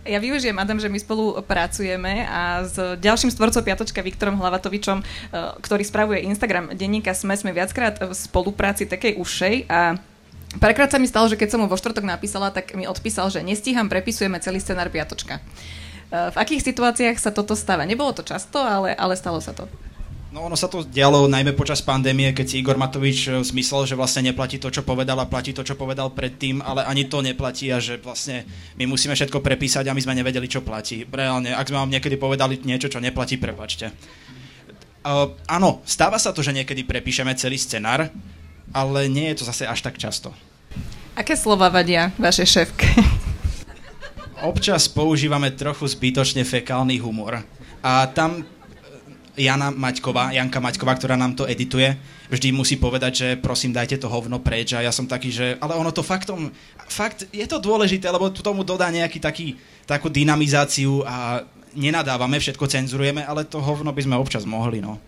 Ja 0.08 0.20
využijem, 0.24 0.56
Adam, 0.56 0.80
že 0.80 0.88
my 0.88 0.96
spolu 0.96 1.36
pracujeme 1.44 2.24
a 2.24 2.64
s 2.64 2.76
ďalším 2.78 3.36
stvorcom 3.36 3.60
Piatočka 3.60 4.00
Viktorom 4.00 4.40
Hlavatovičom, 4.40 5.04
e, 5.04 5.06
ktorý 5.60 5.84
spravuje 5.84 6.24
Instagram 6.24 6.72
denníka 6.72 7.12
SME, 7.12 7.36
sme 7.36 7.52
viackrát 7.52 8.00
v 8.00 8.16
spolupráci 8.16 8.88
takej 8.88 9.20
ušej 9.20 9.56
a 9.68 10.00
Prekrát 10.50 10.90
sa 10.90 10.98
mi 10.98 11.06
stalo, 11.06 11.30
že 11.30 11.38
keď 11.38 11.54
som 11.54 11.62
mu 11.62 11.70
vo 11.70 11.78
štvrtok 11.78 12.10
napísala, 12.10 12.50
tak 12.50 12.74
mi 12.74 12.90
odpísal, 12.90 13.30
že 13.30 13.46
nestíham, 13.46 13.86
prepisujeme 13.86 14.42
celý 14.42 14.58
scenár 14.58 14.90
Piatočka. 14.90 15.38
E, 15.38 15.42
v 16.34 16.36
akých 16.42 16.66
situáciách 16.74 17.22
sa 17.22 17.30
toto 17.30 17.54
stáva? 17.54 17.86
Nebolo 17.86 18.18
to 18.18 18.26
často, 18.26 18.58
ale, 18.58 18.98
ale 18.98 19.14
stalo 19.14 19.38
sa 19.46 19.54
to. 19.54 19.70
No 20.30 20.46
ono 20.46 20.54
sa 20.54 20.70
to 20.70 20.86
dialo 20.86 21.26
najmä 21.26 21.58
počas 21.58 21.82
pandémie, 21.82 22.38
keď 22.38 22.46
si 22.46 22.62
Igor 22.62 22.78
Matovič 22.78 23.34
zmyslel, 23.42 23.90
že 23.90 23.98
vlastne 23.98 24.30
neplatí 24.30 24.62
to, 24.62 24.70
čo 24.70 24.86
povedal 24.86 25.18
a 25.18 25.26
platí 25.26 25.58
to, 25.58 25.66
čo 25.66 25.74
povedal 25.74 26.14
predtým, 26.14 26.62
ale 26.62 26.86
ani 26.86 27.10
to 27.10 27.26
neplatí 27.26 27.74
a 27.74 27.82
že 27.82 27.98
vlastne 27.98 28.46
my 28.78 28.86
musíme 28.86 29.18
všetko 29.18 29.42
prepísať 29.42 29.90
a 29.90 29.96
my 29.98 30.02
sme 30.06 30.14
nevedeli, 30.14 30.46
čo 30.46 30.62
platí. 30.62 31.02
Reálne, 31.10 31.58
ak 31.58 31.74
sme 31.74 31.82
vám 31.82 31.90
niekedy 31.90 32.14
povedali 32.22 32.62
niečo, 32.62 32.94
čo 32.94 33.02
neplatí, 33.02 33.42
prepačte. 33.42 33.90
Uh, 35.02 35.34
áno, 35.50 35.82
stáva 35.82 36.22
sa 36.22 36.30
to, 36.30 36.46
že 36.46 36.54
niekedy 36.54 36.86
prepíšeme 36.86 37.34
celý 37.34 37.58
scenár, 37.58 38.14
ale 38.70 39.10
nie 39.10 39.34
je 39.34 39.42
to 39.42 39.50
zase 39.50 39.66
až 39.66 39.82
tak 39.82 39.98
často. 39.98 40.30
Aké 41.18 41.34
slova 41.34 41.74
vadia 41.74 42.14
vaše 42.22 42.46
šéfke? 42.46 42.86
Občas 44.46 44.86
používame 44.86 45.50
trochu 45.58 45.90
zbytočne 45.90 46.46
fekálny 46.46 47.02
humor. 47.02 47.42
A 47.82 48.06
tam 48.14 48.46
Jana 49.40 49.72
Maťková, 49.72 50.36
Janka 50.36 50.60
Maťková, 50.60 51.00
ktorá 51.00 51.16
nám 51.16 51.40
to 51.40 51.48
edituje, 51.48 51.96
vždy 52.28 52.52
musí 52.52 52.76
povedať, 52.76 53.12
že 53.16 53.28
prosím, 53.40 53.72
dajte 53.72 53.96
to 53.96 54.12
hovno 54.12 54.44
preč 54.44 54.76
a 54.76 54.84
ja 54.84 54.92
som 54.92 55.08
taký, 55.08 55.32
že 55.32 55.56
ale 55.64 55.80
ono 55.80 55.96
to 55.96 56.04
faktom, 56.04 56.52
fakt 56.92 57.24
je 57.32 57.48
to 57.48 57.64
dôležité, 57.64 58.12
lebo 58.12 58.28
tomu 58.36 58.68
dodá 58.68 58.92
nejaký 58.92 59.24
taký, 59.24 59.56
takú 59.88 60.12
dynamizáciu 60.12 61.08
a 61.08 61.48
nenadávame, 61.72 62.36
všetko 62.38 62.68
cenzurujeme, 62.68 63.24
ale 63.24 63.48
to 63.48 63.64
hovno 63.64 63.96
by 63.96 64.02
sme 64.04 64.20
občas 64.20 64.44
mohli, 64.44 64.84
no. 64.84 65.00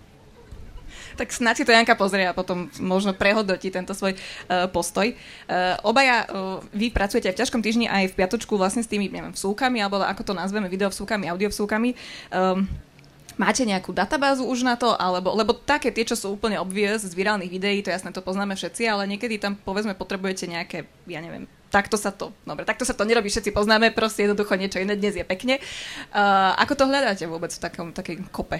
Tak 1.19 1.27
snad 1.35 1.59
si 1.59 1.67
to 1.67 1.75
Janka 1.75 1.93
pozrie 1.99 2.23
a 2.23 2.31
potom 2.31 2.71
možno 2.79 3.11
prehodnotí 3.11 3.67
tento 3.67 3.91
svoj 3.91 4.15
uh, 4.15 4.65
postoj. 4.71 5.11
Uh, 5.11 5.75
obaja, 5.83 6.23
uh, 6.31 6.63
vy 6.71 6.87
pracujete 6.87 7.27
v 7.35 7.39
ťažkom 7.43 7.59
týždni 7.59 7.91
aj 7.91 8.15
v 8.15 8.17
piatočku 8.17 8.55
vlastne 8.55 8.79
s 8.79 8.87
tými, 8.87 9.11
neviem, 9.11 9.35
vsúkami, 9.35 9.83
alebo 9.83 9.99
ako 9.99 10.31
to 10.31 10.33
nazveme, 10.33 10.71
videovsúkami, 10.71 11.27
audiovsúkami. 11.27 11.89
Um, 12.31 12.63
Máte 13.39 13.63
nejakú 13.63 13.95
databázu 13.95 14.43
už 14.43 14.67
na 14.67 14.75
to? 14.75 14.91
Alebo, 14.99 15.31
lebo 15.31 15.55
také 15.55 15.89
tie, 15.89 16.03
čo 16.03 16.19
sú 16.19 16.35
úplne 16.35 16.59
obvious 16.59 17.07
z 17.07 17.13
virálnych 17.15 17.51
videí, 17.51 17.79
to 17.79 17.93
jasné, 17.93 18.11
to 18.11 18.19
poznáme 18.19 18.55
všetci, 18.55 18.83
ale 18.87 19.07
niekedy 19.07 19.39
tam 19.39 19.55
povedzme 19.55 19.95
potrebujete 19.95 20.51
nejaké, 20.51 20.83
ja 21.07 21.23
neviem, 21.23 21.47
takto 21.71 21.95
sa 21.95 22.11
to, 22.11 22.35
dobre, 22.43 22.67
takto 22.67 22.83
sa 22.83 22.91
to 22.91 23.07
nerobí, 23.07 23.31
všetci 23.31 23.55
poznáme, 23.55 23.95
proste 23.95 24.27
jednoducho 24.27 24.59
niečo 24.59 24.83
iné 24.83 24.99
dnes 24.99 25.15
je 25.15 25.23
pekne. 25.23 25.63
Uh, 26.11 26.51
ako 26.59 26.73
to 26.75 26.83
hľadáte 26.91 27.23
vôbec 27.25 27.49
v 27.55 27.63
takom, 27.63 27.87
takej 27.95 28.27
kope? 28.29 28.59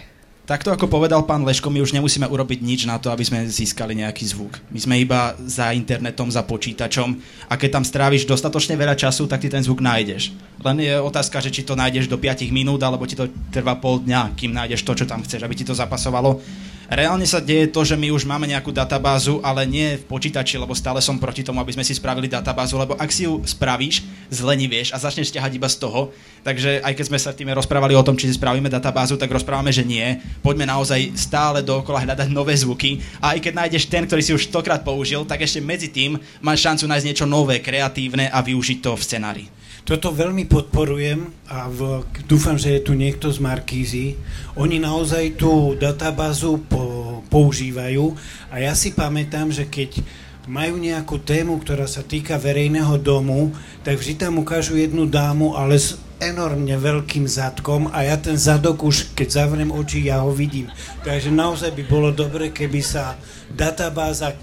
Takto 0.51 0.67
ako 0.67 0.91
povedal 0.91 1.24
pán 1.24 1.48
Leško, 1.48 1.72
my 1.72 1.79
už 1.79 1.96
nemusíme 1.96 2.27
urobiť 2.27 2.60
nič 2.60 2.84
na 2.84 3.00
to, 3.00 3.08
aby 3.08 3.24
sme 3.24 3.48
získali 3.48 3.96
nejaký 3.96 4.36
zvuk. 4.36 4.60
My 4.67 4.84
sme 4.84 5.00
iba 5.00 5.31
za 5.48 5.72
internetom, 5.72 6.27
za 6.27 6.43
počítačom 6.43 7.15
a 7.48 7.55
keď 7.55 7.79
tam 7.79 7.88
stráviš 7.88 8.27
dostatočne 8.27 8.75
veľa 8.75 9.00
času, 9.00 9.31
tak 9.31 9.39
ty 9.39 9.48
ten 9.48 9.63
zvuk 9.63 9.79
nájdeš. 9.79 10.36
Len 10.60 10.84
je 10.84 11.00
otázka, 11.00 11.39
že 11.39 11.55
či 11.55 11.63
to 11.63 11.79
nájdeš 11.79 12.12
do 12.12 12.20
5 12.20 12.51
minút, 12.51 12.84
alebo 12.84 13.08
ti 13.08 13.15
to 13.15 13.31
trvá 13.48 13.79
pol 13.79 14.03
dňa, 14.03 14.36
kým 14.36 14.51
nájdeš 14.51 14.84
to, 14.84 14.91
čo 14.91 15.08
tam 15.08 15.24
chceš, 15.24 15.39
aby 15.39 15.55
ti 15.55 15.63
to 15.63 15.72
zapasovalo. 15.72 16.43
Reálne 16.92 17.24
sa 17.24 17.40
deje 17.40 17.72
to, 17.72 17.88
že 17.88 17.96
my 17.96 18.12
už 18.12 18.28
máme 18.28 18.52
nejakú 18.52 18.76
databázu, 18.76 19.40
ale 19.48 19.64
nie 19.64 19.96
v 19.96 20.04
počítači, 20.12 20.60
lebo 20.60 20.76
stále 20.76 21.00
som 21.00 21.16
proti 21.16 21.40
tomu, 21.40 21.64
aby 21.64 21.72
sme 21.72 21.88
si 21.88 21.96
spravili 21.96 22.28
databázu, 22.28 22.76
lebo 22.76 23.00
ak 23.00 23.08
si 23.08 23.24
ju 23.24 23.40
spravíš, 23.48 24.04
zlenivieš 24.28 24.92
a 24.92 25.00
začneš 25.00 25.32
ťahať 25.32 25.56
iba 25.56 25.72
z 25.72 25.80
toho. 25.80 26.12
Takže 26.44 26.84
aj 26.84 26.92
keď 26.92 27.06
sme 27.08 27.16
sa 27.24 27.32
tým 27.32 27.48
rozprávali 27.56 27.96
o 27.96 28.04
tom, 28.04 28.20
či 28.20 28.28
si 28.28 28.36
spravíme 28.36 28.68
databázu, 28.68 29.16
tak 29.16 29.32
rozprávame, 29.32 29.72
že 29.72 29.88
nie. 29.88 30.20
Poďme 30.44 30.68
naozaj 30.68 31.16
stále 31.16 31.64
dookola 31.64 32.04
hľadať 32.04 32.28
nové 32.28 32.60
zvuky. 32.60 33.00
A 33.24 33.40
aj 33.40 33.48
keď 33.48 33.54
nájdeš 33.56 33.88
ten, 33.88 34.04
ktorý 34.04 34.20
si 34.20 34.36
už 34.36 34.52
stokrát 34.52 34.84
použil, 34.84 35.24
tak 35.24 35.48
ešte 35.48 35.64
medzi 35.64 35.88
tým 35.88 36.20
máš 36.44 36.60
šancu 36.60 36.92
nájsť 36.92 37.08
niečo 37.08 37.24
nové, 37.24 37.64
kreatívne 37.64 38.28
a 38.28 38.44
využiť 38.44 38.84
to 38.84 39.00
v 39.00 39.06
scenári. 39.08 39.46
Toto 39.92 40.16
veľmi 40.16 40.48
podporujem 40.48 41.36
a 41.52 41.68
v, 41.68 42.08
dúfam, 42.24 42.56
že 42.56 42.80
je 42.80 42.88
tu 42.88 42.96
niekto 42.96 43.28
z 43.28 43.44
Markízy. 43.44 44.16
Oni 44.56 44.80
naozaj 44.80 45.36
tú 45.36 45.76
databázu 45.76 46.64
po, 46.64 47.20
používajú 47.28 48.16
a 48.48 48.64
ja 48.64 48.72
si 48.72 48.96
pamätám, 48.96 49.52
že 49.52 49.68
keď 49.68 50.00
majú 50.48 50.80
nejakú 50.80 51.20
tému, 51.20 51.60
ktorá 51.60 51.92
sa 51.92 52.08
týka 52.08 52.40
verejného 52.40 52.96
domu, 53.04 53.52
tak 53.84 54.00
vždy 54.00 54.16
tam 54.16 54.40
ukážu 54.40 54.80
jednu 54.80 55.12
dámu, 55.12 55.60
ale 55.60 55.76
s 55.76 56.00
enormne 56.24 56.80
veľkým 56.80 57.28
zadkom 57.28 57.92
a 57.92 58.08
ja 58.08 58.16
ten 58.16 58.40
zadok 58.40 58.88
už, 58.88 59.12
keď 59.12 59.44
zavriem 59.44 59.76
oči, 59.76 60.08
ja 60.08 60.24
ho 60.24 60.32
vidím. 60.32 60.72
Takže 61.04 61.36
naozaj 61.36 61.76
by 61.76 61.84
bolo 61.92 62.16
dobre, 62.16 62.56
keby 62.56 62.80
sa 62.80 63.20
databáza 63.52 64.40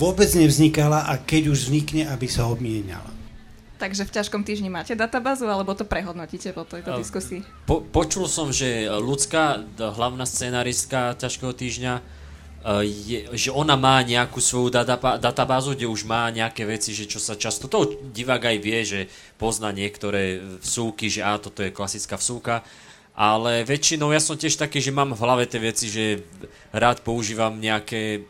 vôbec 0.00 0.32
nevznikala 0.32 1.12
a 1.12 1.20
keď 1.20 1.52
už 1.52 1.68
vznikne, 1.68 2.08
aby 2.08 2.24
sa 2.24 2.48
obmienala. 2.48 3.11
Takže 3.82 4.06
v 4.06 4.14
ťažkom 4.14 4.46
týždni 4.46 4.70
máte 4.70 4.94
databázu, 4.94 5.50
alebo 5.50 5.74
to 5.74 5.82
prehodnotíte 5.82 6.54
po 6.54 6.62
tejto 6.62 7.02
diskusii? 7.02 7.42
Po, 7.66 7.82
počul 7.82 8.30
som, 8.30 8.54
že 8.54 8.86
ľudská, 8.86 9.58
hlavná 9.74 10.22
scenaristka 10.22 11.18
ťažkého 11.18 11.50
týždňa, 11.50 11.94
e, 11.98 12.02
je, 12.86 13.18
že 13.34 13.50
ona 13.50 13.74
má 13.74 13.98
nejakú 14.06 14.38
svoju 14.38 14.70
databázu, 15.18 15.74
kde 15.74 15.90
už 15.90 16.06
má 16.06 16.30
nejaké 16.30 16.62
veci, 16.62 16.94
že 16.94 17.10
čo 17.10 17.18
sa 17.18 17.34
často, 17.34 17.66
to 17.66 17.98
divák 18.14 18.54
aj 18.54 18.56
vie, 18.62 18.80
že 18.86 19.00
pozná 19.34 19.74
niektoré 19.74 20.38
vsúky, 20.62 21.10
že 21.10 21.26
á, 21.26 21.34
toto 21.42 21.66
je 21.66 21.74
klasická 21.74 22.14
vsúka, 22.14 22.62
ale 23.12 23.60
väčšinou 23.68 24.08
ja 24.08 24.24
som 24.24 24.40
tiež 24.40 24.56
taký, 24.56 24.80
že 24.80 24.88
mám 24.88 25.12
v 25.12 25.20
hlave 25.20 25.44
tie 25.44 25.60
veci, 25.60 25.92
že 25.92 26.24
rád 26.72 27.04
používam 27.04 27.60
nejaké, 27.60 28.24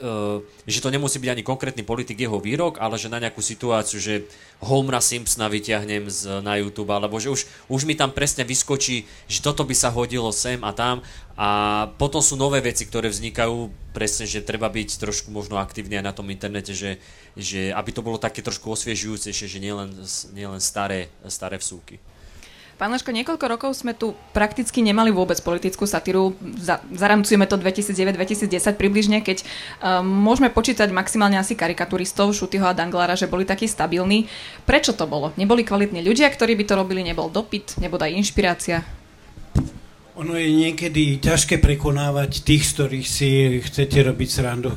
uh, 0.00 0.40
že 0.64 0.80
to 0.80 0.88
nemusí 0.88 1.20
byť 1.20 1.30
ani 1.36 1.44
konkrétny 1.44 1.84
politik 1.84 2.16
jeho 2.16 2.40
výrok, 2.40 2.80
ale 2.80 2.96
že 2.96 3.12
na 3.12 3.20
nejakú 3.20 3.44
situáciu, 3.44 4.00
že 4.00 4.24
Homera 4.64 5.04
Simpsona 5.04 5.52
vyťahnem 5.52 6.08
z, 6.08 6.40
na 6.40 6.56
YouTube, 6.56 6.88
alebo 6.96 7.20
že 7.20 7.28
už, 7.28 7.44
už 7.68 7.84
mi 7.84 7.92
tam 7.92 8.08
presne 8.08 8.48
vyskočí, 8.48 9.04
že 9.28 9.44
toto 9.44 9.68
by 9.68 9.76
sa 9.76 9.92
hodilo 9.92 10.32
sem 10.32 10.64
a 10.64 10.72
tam 10.72 11.04
a 11.36 11.48
potom 12.00 12.24
sú 12.24 12.36
nové 12.40 12.64
veci, 12.64 12.88
ktoré 12.88 13.12
vznikajú, 13.12 13.68
presne, 13.92 14.24
že 14.24 14.40
treba 14.40 14.72
byť 14.72 14.96
trošku 14.96 15.28
možno 15.28 15.60
aktívny 15.60 16.00
aj 16.00 16.08
na 16.08 16.16
tom 16.16 16.28
internete, 16.32 16.72
že, 16.72 16.96
že 17.36 17.68
aby 17.68 17.90
to 17.92 18.00
bolo 18.00 18.16
také 18.16 18.40
trošku 18.40 18.72
osviežujúcejšie, 18.72 19.46
že 19.48 19.58
nielen, 19.60 19.92
nielen 20.32 20.60
staré, 20.60 21.12
staré 21.28 21.60
vsúky. 21.60 22.00
Pán 22.80 22.90
Leško, 22.90 23.12
niekoľko 23.12 23.46
rokov 23.46 23.70
sme 23.76 23.92
tu 23.92 24.16
prakticky 24.32 24.80
nemali 24.80 25.12
vôbec 25.12 25.36
politickú 25.44 25.84
satíru. 25.84 26.32
Za, 26.56 26.80
zaramcujeme 26.90 27.44
to 27.44 27.60
2009-2010 27.60 28.48
približne, 28.80 29.20
keď 29.20 29.44
um, 29.44 30.02
môžeme 30.02 30.48
počítať 30.48 30.88
maximálne 30.88 31.36
asi 31.36 31.52
karikaturistov, 31.52 32.32
Šutyho 32.32 32.64
a 32.64 32.74
Danglára, 32.74 33.14
že 33.14 33.28
boli 33.28 33.44
takí 33.44 33.68
stabilní. 33.68 34.26
Prečo 34.64 34.96
to 34.96 35.04
bolo? 35.04 35.36
Neboli 35.36 35.62
kvalitní 35.62 36.00
ľudia, 36.00 36.32
ktorí 36.32 36.56
by 36.58 36.64
to 36.64 36.74
robili, 36.74 37.04
nebol 37.04 37.28
dopyt, 37.28 37.76
nebola 37.76 38.08
aj 38.08 38.16
inšpirácia? 38.18 38.80
Ono 40.12 40.36
je 40.36 40.48
niekedy 40.52 41.24
ťažké 41.24 41.56
prekonávať 41.60 42.44
tých, 42.44 42.68
z 42.68 42.70
ktorých 42.76 43.08
si 43.08 43.30
chcete 43.64 44.12
robiť 44.12 44.28
srandu, 44.28 44.76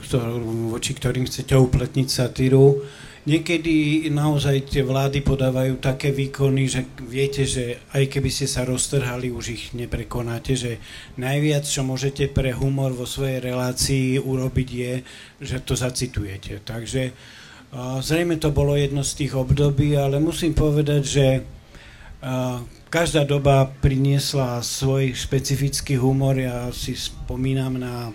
voči 0.72 0.96
ktorým 0.96 1.28
chcete 1.28 1.60
upletniť 1.60 2.08
satíru 2.08 2.80
Niekedy 3.26 4.06
naozaj 4.14 4.70
tie 4.70 4.86
vlády 4.86 5.26
podávajú 5.26 5.82
také 5.82 6.14
výkony, 6.14 6.70
že 6.70 6.86
viete, 7.10 7.42
že 7.50 7.82
aj 7.98 8.14
keby 8.14 8.30
ste 8.30 8.46
sa 8.46 8.62
roztrhali, 8.70 9.34
už 9.34 9.46
ich 9.50 9.66
neprekonáte, 9.74 10.54
že 10.54 10.78
najviac, 11.18 11.66
čo 11.66 11.82
môžete 11.82 12.30
pre 12.30 12.54
humor 12.54 12.94
vo 12.94 13.10
svojej 13.10 13.42
relácii 13.42 14.22
urobiť 14.22 14.70
je, 14.70 14.94
že 15.42 15.58
to 15.66 15.74
zacitujete. 15.74 16.62
Takže 16.62 17.18
zrejme 18.06 18.38
to 18.38 18.54
bolo 18.54 18.78
jedno 18.78 19.02
z 19.02 19.26
tých 19.26 19.34
období, 19.34 19.98
ale 19.98 20.22
musím 20.22 20.54
povedať, 20.54 21.02
že 21.02 21.26
každá 22.94 23.26
doba 23.26 23.66
priniesla 23.82 24.62
svoj 24.62 25.18
špecifický 25.18 25.98
humor. 25.98 26.38
Ja 26.38 26.70
si 26.70 26.94
spomínam 26.94 27.82
na 27.82 28.14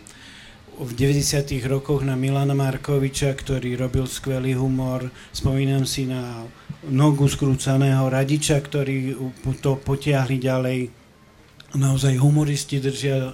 v 0.81 0.97
90. 0.97 1.61
rokoch 1.69 2.01
na 2.01 2.17
Milana 2.17 2.57
Markoviča, 2.57 3.37
ktorý 3.37 3.77
robil 3.77 4.09
skvelý 4.09 4.57
humor. 4.57 5.13
Spomínam 5.29 5.85
si 5.85 6.09
na 6.09 6.49
nogu 6.89 7.29
skrúcaného 7.29 8.09
radiča, 8.09 8.57
ktorí 8.57 9.13
to 9.61 9.77
potiahli 9.77 10.41
ďalej. 10.41 10.81
Naozaj 11.77 12.17
humoristi 12.17 12.81
držia 12.81 13.29
uh, 13.29 13.33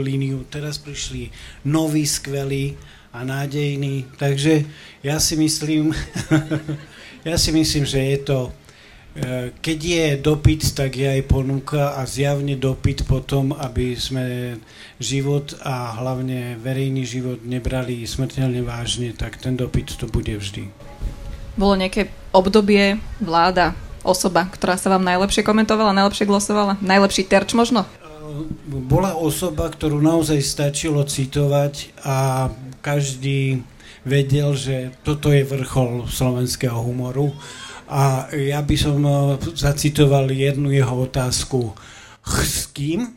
líniu. 0.00 0.48
Teraz 0.48 0.80
prišli 0.80 1.28
noví, 1.68 2.08
skvelí 2.08 2.72
a 3.12 3.20
nádejní. 3.20 4.08
Takže 4.16 4.64
ja 5.04 5.20
si 5.20 5.36
myslím, 5.36 5.92
ja 7.28 7.36
si 7.36 7.52
myslím, 7.52 7.84
že 7.84 8.00
je 8.00 8.18
to 8.24 8.38
keď 9.60 9.78
je 9.78 10.06
dopyt, 10.16 10.72
tak 10.72 10.96
je 10.96 11.04
aj 11.04 11.22
ponuka 11.28 12.00
a 12.00 12.08
zjavne 12.08 12.56
dopyt 12.56 13.04
potom, 13.04 13.52
aby 13.52 13.92
sme 13.92 14.56
život 14.96 15.52
a 15.60 16.00
hlavne 16.00 16.56
verejný 16.56 17.04
život 17.04 17.44
nebrali 17.44 18.08
smrteľne 18.08 18.64
vážne, 18.64 19.12
tak 19.12 19.36
ten 19.36 19.52
dopyt 19.52 20.00
to 20.00 20.08
bude 20.08 20.32
vždy. 20.32 20.72
Bolo 21.60 21.76
nejaké 21.76 22.08
obdobie, 22.32 22.96
vláda, 23.20 23.76
osoba, 24.00 24.48
ktorá 24.48 24.80
sa 24.80 24.88
vám 24.88 25.04
najlepšie 25.04 25.44
komentovala, 25.44 25.92
najlepšie 25.92 26.24
glosovala? 26.24 26.80
Najlepší 26.80 27.28
terč 27.28 27.52
možno? 27.52 27.84
E, 27.84 27.88
bola 28.64 29.12
osoba, 29.12 29.68
ktorú 29.68 30.00
naozaj 30.00 30.40
stačilo 30.40 31.04
citovať 31.04 32.00
a 32.00 32.48
každý 32.80 33.60
vedel, 34.02 34.56
že 34.56 34.90
toto 35.04 35.28
je 35.30 35.44
vrchol 35.44 36.08
slovenského 36.08 36.74
humoru 36.80 37.36
a 37.92 38.32
ja 38.32 38.64
by 38.64 38.76
som 38.80 38.98
eh, 39.04 39.36
zacitoval 39.52 40.32
jednu 40.32 40.72
jeho 40.72 41.04
otázku. 41.04 41.76
S 42.24 42.70
kým? 42.72 43.12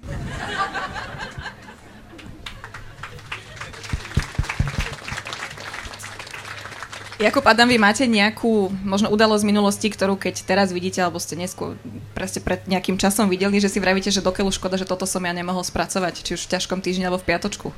Jakub 7.16 7.48
Adam, 7.48 7.72
vy 7.72 7.80
máte 7.80 8.04
nejakú 8.04 8.68
možno 8.84 9.08
udalosť 9.08 9.48
z 9.48 9.50
minulosti, 9.56 9.88
ktorú 9.88 10.20
keď 10.20 10.44
teraz 10.44 10.76
vidíte, 10.76 11.00
alebo 11.00 11.16
ste 11.16 11.40
neskôr 11.40 11.80
presne 12.12 12.44
pred 12.44 12.60
nejakým 12.68 13.00
časom 13.00 13.32
videli, 13.32 13.56
že 13.64 13.72
si 13.72 13.80
vravíte, 13.80 14.12
že 14.12 14.20
dokeľu 14.20 14.52
škoda, 14.52 14.76
že 14.76 14.84
toto 14.84 15.08
som 15.08 15.24
ja 15.24 15.32
nemohol 15.32 15.64
spracovať, 15.64 16.28
či 16.28 16.36
už 16.36 16.44
v 16.44 16.52
ťažkom 16.60 16.84
týždni 16.84 17.08
alebo 17.08 17.24
v 17.24 17.32
piatočku? 17.32 17.72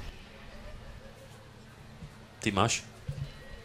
Ty 2.41 2.49
máš? 2.49 2.81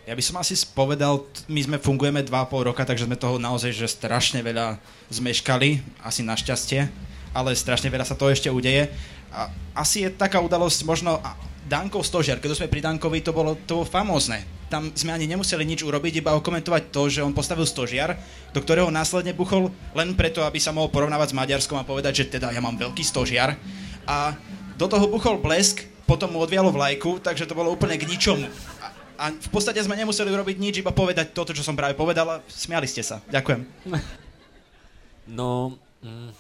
Ja 0.03 0.19
by 0.19 0.23
som 0.27 0.35
asi 0.43 0.59
povedal, 0.75 1.23
my 1.47 1.63
sme 1.63 1.79
fungujeme 1.79 2.27
2,5 2.27 2.67
roka, 2.67 2.83
takže 2.83 3.07
sme 3.07 3.15
toho 3.15 3.39
naozaj 3.39 3.71
že 3.71 3.87
strašne 3.87 4.43
veľa 4.43 4.75
zmeškali, 5.15 5.79
asi 6.03 6.27
našťastie, 6.27 6.91
ale 7.31 7.55
strašne 7.55 7.87
veľa 7.87 8.03
sa 8.03 8.19
to 8.19 8.27
ešte 8.27 8.51
udeje. 8.51 8.91
A 9.31 9.47
asi 9.79 10.03
je 10.03 10.11
taká 10.11 10.43
udalosť 10.43 10.83
možno 10.83 11.23
Dankov 11.71 12.03
stožiar, 12.03 12.43
keď 12.43 12.59
sme 12.59 12.67
pri 12.67 12.83
Dankovi, 12.83 13.23
to 13.23 13.31
bolo, 13.31 13.55
to 13.55 13.79
bolo 13.79 13.87
famózne. 13.87 14.43
Tam 14.67 14.91
sme 14.91 15.15
ani 15.15 15.31
nemuseli 15.31 15.63
nič 15.63 15.87
urobiť, 15.87 16.19
iba 16.19 16.35
okomentovať 16.35 16.91
to, 16.91 17.03
že 17.07 17.23
on 17.23 17.31
postavil 17.31 17.63
stožiar, 17.63 18.19
do 18.51 18.59
ktorého 18.59 18.91
následne 18.91 19.31
buchol 19.31 19.71
len 19.95 20.19
preto, 20.19 20.43
aby 20.43 20.59
sa 20.59 20.75
mohol 20.75 20.91
porovnávať 20.91 21.31
s 21.31 21.39
Maďarskom 21.39 21.79
a 21.79 21.87
povedať, 21.87 22.27
že 22.27 22.35
teda 22.35 22.51
ja 22.51 22.59
mám 22.59 22.75
veľký 22.75 23.07
stožiar. 23.07 23.55
A 24.03 24.35
do 24.75 24.91
toho 24.91 25.07
buchol 25.07 25.39
blesk, 25.39 25.87
potom 26.11 26.35
mu 26.35 26.43
odvialo 26.43 26.75
vlajku, 26.75 27.23
takže 27.23 27.47
to 27.47 27.55
bolo 27.55 27.71
úplne 27.71 27.95
k 27.95 28.11
ničomu. 28.11 28.51
A 29.23 29.31
v 29.31 29.51
podstate 29.55 29.79
sme 29.79 29.95
nemuseli 29.95 30.35
urobiť 30.35 30.57
nič, 30.59 30.75
iba 30.83 30.91
povedať 30.91 31.31
toto, 31.31 31.55
čo 31.55 31.63
som 31.63 31.79
práve 31.79 31.95
povedal 31.95 32.27
a 32.27 32.43
smiali 32.51 32.91
ste 32.91 33.07
sa. 33.07 33.23
Ďakujem. 33.31 33.63
No, 35.23 35.79
mm, 36.03 36.35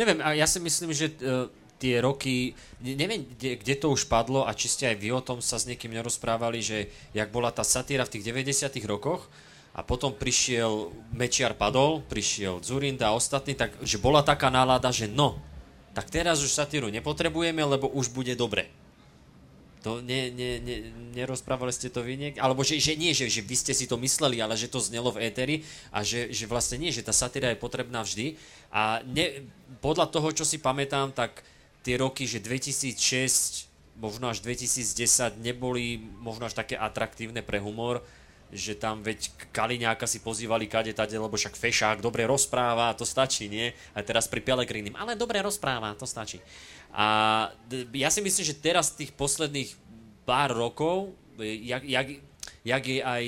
neviem, 0.00 0.24
ja 0.32 0.48
si 0.48 0.56
myslím, 0.64 0.96
že 0.96 1.12
uh, 1.20 1.44
tie 1.76 2.00
roky, 2.00 2.56
neviem, 2.80 3.20
kde, 3.36 3.60
kde 3.60 3.74
to 3.76 3.92
už 3.92 4.08
padlo 4.08 4.48
a 4.48 4.56
či 4.56 4.72
ste 4.72 4.88
aj 4.88 4.96
vy 4.96 5.12
o 5.12 5.20
tom 5.20 5.44
sa 5.44 5.60
s 5.60 5.68
niekým 5.68 5.92
nerozprávali, 5.92 6.64
že 6.64 6.88
jak 7.12 7.28
bola 7.28 7.52
tá 7.52 7.60
satíra 7.60 8.08
v 8.08 8.16
tých 8.16 8.32
90 8.32 8.72
rokoch 8.88 9.28
a 9.76 9.84
potom 9.84 10.16
prišiel 10.16 10.88
Mečiar 11.12 11.52
padol, 11.52 12.00
prišiel 12.08 12.64
Zurinda 12.64 13.12
a 13.12 13.16
ostatní, 13.18 13.52
tak 13.52 13.76
že 13.84 14.00
bola 14.00 14.24
taká 14.24 14.48
nálada, 14.48 14.88
že 14.88 15.04
no, 15.04 15.36
tak 15.92 16.08
teraz 16.08 16.40
už 16.40 16.48
satíru 16.48 16.88
nepotrebujeme, 16.88 17.60
lebo 17.60 17.92
už 17.92 18.08
bude 18.08 18.32
dobre. 18.32 18.72
To 19.82 19.98
ne, 19.98 20.30
ne, 20.30 20.62
ne, 20.62 20.76
nerozprávali 21.18 21.74
ste 21.74 21.90
to 21.90 22.06
vy 22.06 22.14
niek- 22.14 22.38
Alebo 22.38 22.62
že, 22.62 22.78
že 22.78 22.94
nie, 22.94 23.10
že, 23.10 23.26
že 23.26 23.42
vy 23.42 23.56
ste 23.58 23.74
si 23.74 23.90
to 23.90 23.98
mysleli, 23.98 24.38
ale 24.38 24.54
že 24.54 24.70
to 24.70 24.78
znelo 24.78 25.10
v 25.10 25.26
éteri 25.26 25.66
a 25.90 26.06
že, 26.06 26.30
že 26.30 26.46
vlastne 26.46 26.78
nie, 26.78 26.94
že 26.94 27.02
tá 27.02 27.10
satíra 27.10 27.50
je 27.50 27.58
potrebná 27.58 28.06
vždy. 28.06 28.38
A 28.70 29.02
ne, 29.02 29.42
podľa 29.82 30.06
toho, 30.06 30.30
čo 30.30 30.46
si 30.46 30.62
pamätám, 30.62 31.10
tak 31.10 31.42
tie 31.82 31.98
roky, 31.98 32.30
že 32.30 32.38
2006, 32.38 33.66
možno 33.98 34.30
až 34.30 34.38
2010 34.46 35.42
neboli 35.42 35.98
možno 36.22 36.46
až 36.46 36.54
také 36.54 36.78
atraktívne 36.78 37.42
pre 37.42 37.58
humor, 37.58 38.06
že 38.52 38.76
tam 38.76 39.00
veď 39.00 39.32
Kaliňáka 39.48 40.04
si 40.04 40.20
pozývali 40.20 40.68
kade 40.68 40.92
tade, 40.92 41.16
lebo 41.16 41.32
však 41.32 41.56
Fešák 41.56 42.04
dobre 42.04 42.28
rozpráva, 42.28 42.92
to 42.92 43.08
stačí, 43.08 43.48
nie? 43.48 43.72
A 43.96 44.04
teraz 44.04 44.28
pri 44.28 44.44
Pelegrinim, 44.44 44.92
ale 44.92 45.16
dobre 45.16 45.40
rozpráva, 45.40 45.96
to 45.96 46.04
stačí. 46.04 46.36
A 46.92 47.06
ja 47.96 48.12
si 48.12 48.20
myslím, 48.20 48.44
že 48.44 48.60
teraz 48.60 48.92
tých 48.92 49.16
posledných 49.16 49.72
pár 50.28 50.52
rokov, 50.52 51.16
jak, 51.40 51.82
jak, 51.88 52.06
jak 52.62 52.82
je 52.84 53.00
aj 53.00 53.22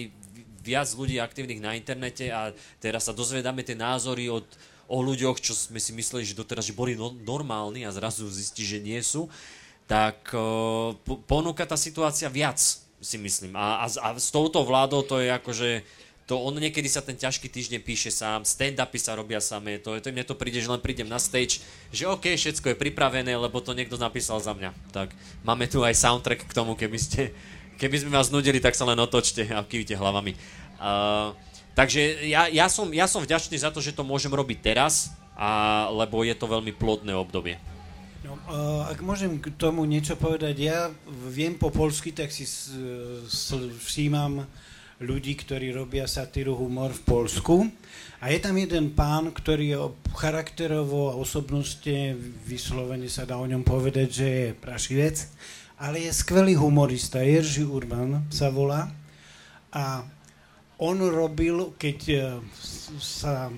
viac 0.64 0.88
ľudí 0.96 1.20
aktívnych 1.20 1.60
na 1.60 1.76
internete 1.76 2.32
a 2.32 2.52
teraz 2.80 3.08
sa 3.08 3.16
dozvedáme 3.16 3.60
tie 3.60 3.76
názory 3.76 4.32
od, 4.32 4.44
o 4.88 5.00
ľuďoch, 5.00 5.40
čo 5.40 5.52
sme 5.52 5.76
si 5.76 5.92
mysleli, 5.92 6.24
že 6.24 6.36
doteraz 6.36 6.68
že 6.68 6.76
boli 6.76 6.96
no, 6.96 7.12
normálni 7.24 7.84
a 7.84 7.92
zrazu 7.92 8.28
zistí, 8.28 8.64
že 8.64 8.80
nie 8.80 9.00
sú, 9.04 9.28
tak 9.84 10.32
uh, 10.32 10.96
ponúka 11.28 11.68
tá 11.68 11.76
situácia 11.76 12.32
viac, 12.32 12.56
si 13.04 13.20
myslím. 13.20 13.52
A, 13.52 13.84
a, 13.84 13.86
a 13.86 14.08
s 14.16 14.32
touto 14.32 14.64
vládou 14.64 15.04
to 15.04 15.20
je 15.20 15.28
akože 15.28 15.70
to 16.24 16.40
on 16.40 16.56
niekedy 16.56 16.88
sa 16.88 17.04
ten 17.04 17.20
ťažký 17.20 17.52
týždeň 17.52 17.80
píše 17.84 18.08
sám, 18.08 18.48
stand-upy 18.48 18.96
sa 18.96 19.12
robia 19.12 19.44
samé, 19.44 19.76
to, 19.76 19.92
to 20.00 20.08
mne 20.08 20.24
to 20.24 20.32
príde, 20.32 20.56
že 20.56 20.72
len 20.72 20.80
prídem 20.80 21.04
na 21.04 21.20
stage, 21.20 21.60
že 21.92 22.08
OK, 22.08 22.32
všetko 22.32 22.72
je 22.72 22.80
pripravené, 22.80 23.36
lebo 23.36 23.60
to 23.60 23.76
niekto 23.76 24.00
napísal 24.00 24.40
za 24.40 24.56
mňa. 24.56 24.72
Tak 24.88 25.12
máme 25.44 25.68
tu 25.68 25.84
aj 25.84 25.92
soundtrack 25.92 26.48
k 26.48 26.56
tomu, 26.56 26.72
keby 26.80 26.96
ste, 26.96 27.28
keby 27.76 28.00
sme 28.00 28.16
vás 28.16 28.32
nudili, 28.32 28.56
tak 28.56 28.72
sa 28.72 28.88
len 28.88 28.96
otočte 28.96 29.44
a 29.52 29.60
kývite 29.68 30.00
hlavami. 30.00 30.32
Uh, 30.80 31.36
takže 31.76 32.24
ja, 32.24 32.48
ja, 32.48 32.72
som, 32.72 32.88
ja 32.88 33.04
som 33.04 33.20
vďačný 33.20 33.60
za 33.60 33.68
to, 33.68 33.84
že 33.84 33.92
to 33.92 34.00
môžem 34.00 34.32
robiť 34.32 34.64
teraz, 34.64 35.12
a, 35.36 35.92
lebo 35.92 36.24
je 36.24 36.32
to 36.32 36.48
veľmi 36.48 36.72
plodné 36.72 37.12
obdobie. 37.12 37.60
No, 38.24 38.40
uh, 38.48 38.88
ak 38.88 39.04
môžem 39.04 39.36
k 39.36 39.52
tomu 39.60 39.84
niečo 39.84 40.16
povedať, 40.16 40.56
ja 40.56 40.88
viem 41.28 41.52
po 41.52 41.68
polsky, 41.68 42.16
tak 42.16 42.32
si 42.32 42.48
všímam 43.84 44.48
ľudí, 45.02 45.34
ktorí 45.34 45.74
robia 45.74 46.06
satíru 46.06 46.54
humor 46.54 46.94
v 46.94 47.02
Polsku. 47.02 47.54
A 48.22 48.30
je 48.30 48.38
tam 48.38 48.54
jeden 48.54 48.94
pán, 48.94 49.34
ktorý 49.34 49.64
je 49.74 49.78
charakterovo 50.14 51.10
a 51.10 51.18
osobnosti 51.18 52.14
vyslovene 52.46 53.10
sa 53.10 53.26
dá 53.26 53.36
o 53.36 53.46
ňom 53.46 53.66
povedať, 53.66 54.08
že 54.08 54.28
je 54.28 54.48
prašivec, 54.54 55.16
ale 55.76 56.06
je 56.06 56.12
skvelý 56.14 56.54
humorista. 56.54 57.20
Jerzy 57.20 57.66
Urban 57.66 58.24
sa 58.30 58.48
volá. 58.48 58.88
A 59.74 60.06
on 60.78 61.02
robil, 61.02 61.74
keď 61.74 61.98
e, 62.08 62.18
sa 63.02 63.50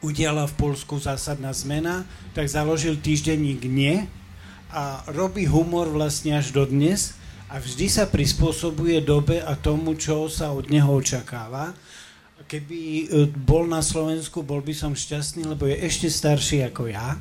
udiala 0.00 0.48
v 0.48 0.56
Polsku 0.56 0.96
zásadná 1.00 1.52
zmena, 1.52 2.04
tak 2.32 2.48
založil 2.48 3.00
týždenník 3.00 3.64
Nie 3.68 4.08
a 4.72 5.04
robí 5.12 5.48
humor 5.48 5.88
vlastne 5.88 6.36
až 6.36 6.52
do 6.52 6.68
dnes 6.68 7.16
a 7.48 7.60
vždy 7.60 7.86
sa 7.92 8.08
prispôsobuje 8.08 9.04
dobe 9.04 9.40
a 9.40 9.52
tomu, 9.58 9.94
čo 9.94 10.26
sa 10.32 10.50
od 10.52 10.72
neho 10.72 10.88
očakáva. 10.88 11.76
Keby 12.48 12.80
e, 12.80 13.04
bol 13.28 13.68
na 13.68 13.84
Slovensku, 13.84 14.44
bol 14.44 14.64
by 14.64 14.72
som 14.76 14.92
šťastný, 14.96 15.48
lebo 15.48 15.68
je 15.68 15.76
ešte 15.80 16.08
starší 16.08 16.64
ako 16.68 16.92
ja. 16.92 17.20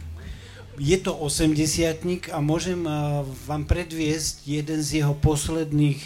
Je 0.79 0.97
to 0.97 1.13
80 1.13 2.33
a 2.33 2.37
môžem 2.39 2.81
e, 2.83 2.91
vám 3.47 3.63
predviesť 3.67 4.47
jeden 4.47 4.79
z 4.79 5.03
jeho 5.03 5.15
posledných 5.19 5.99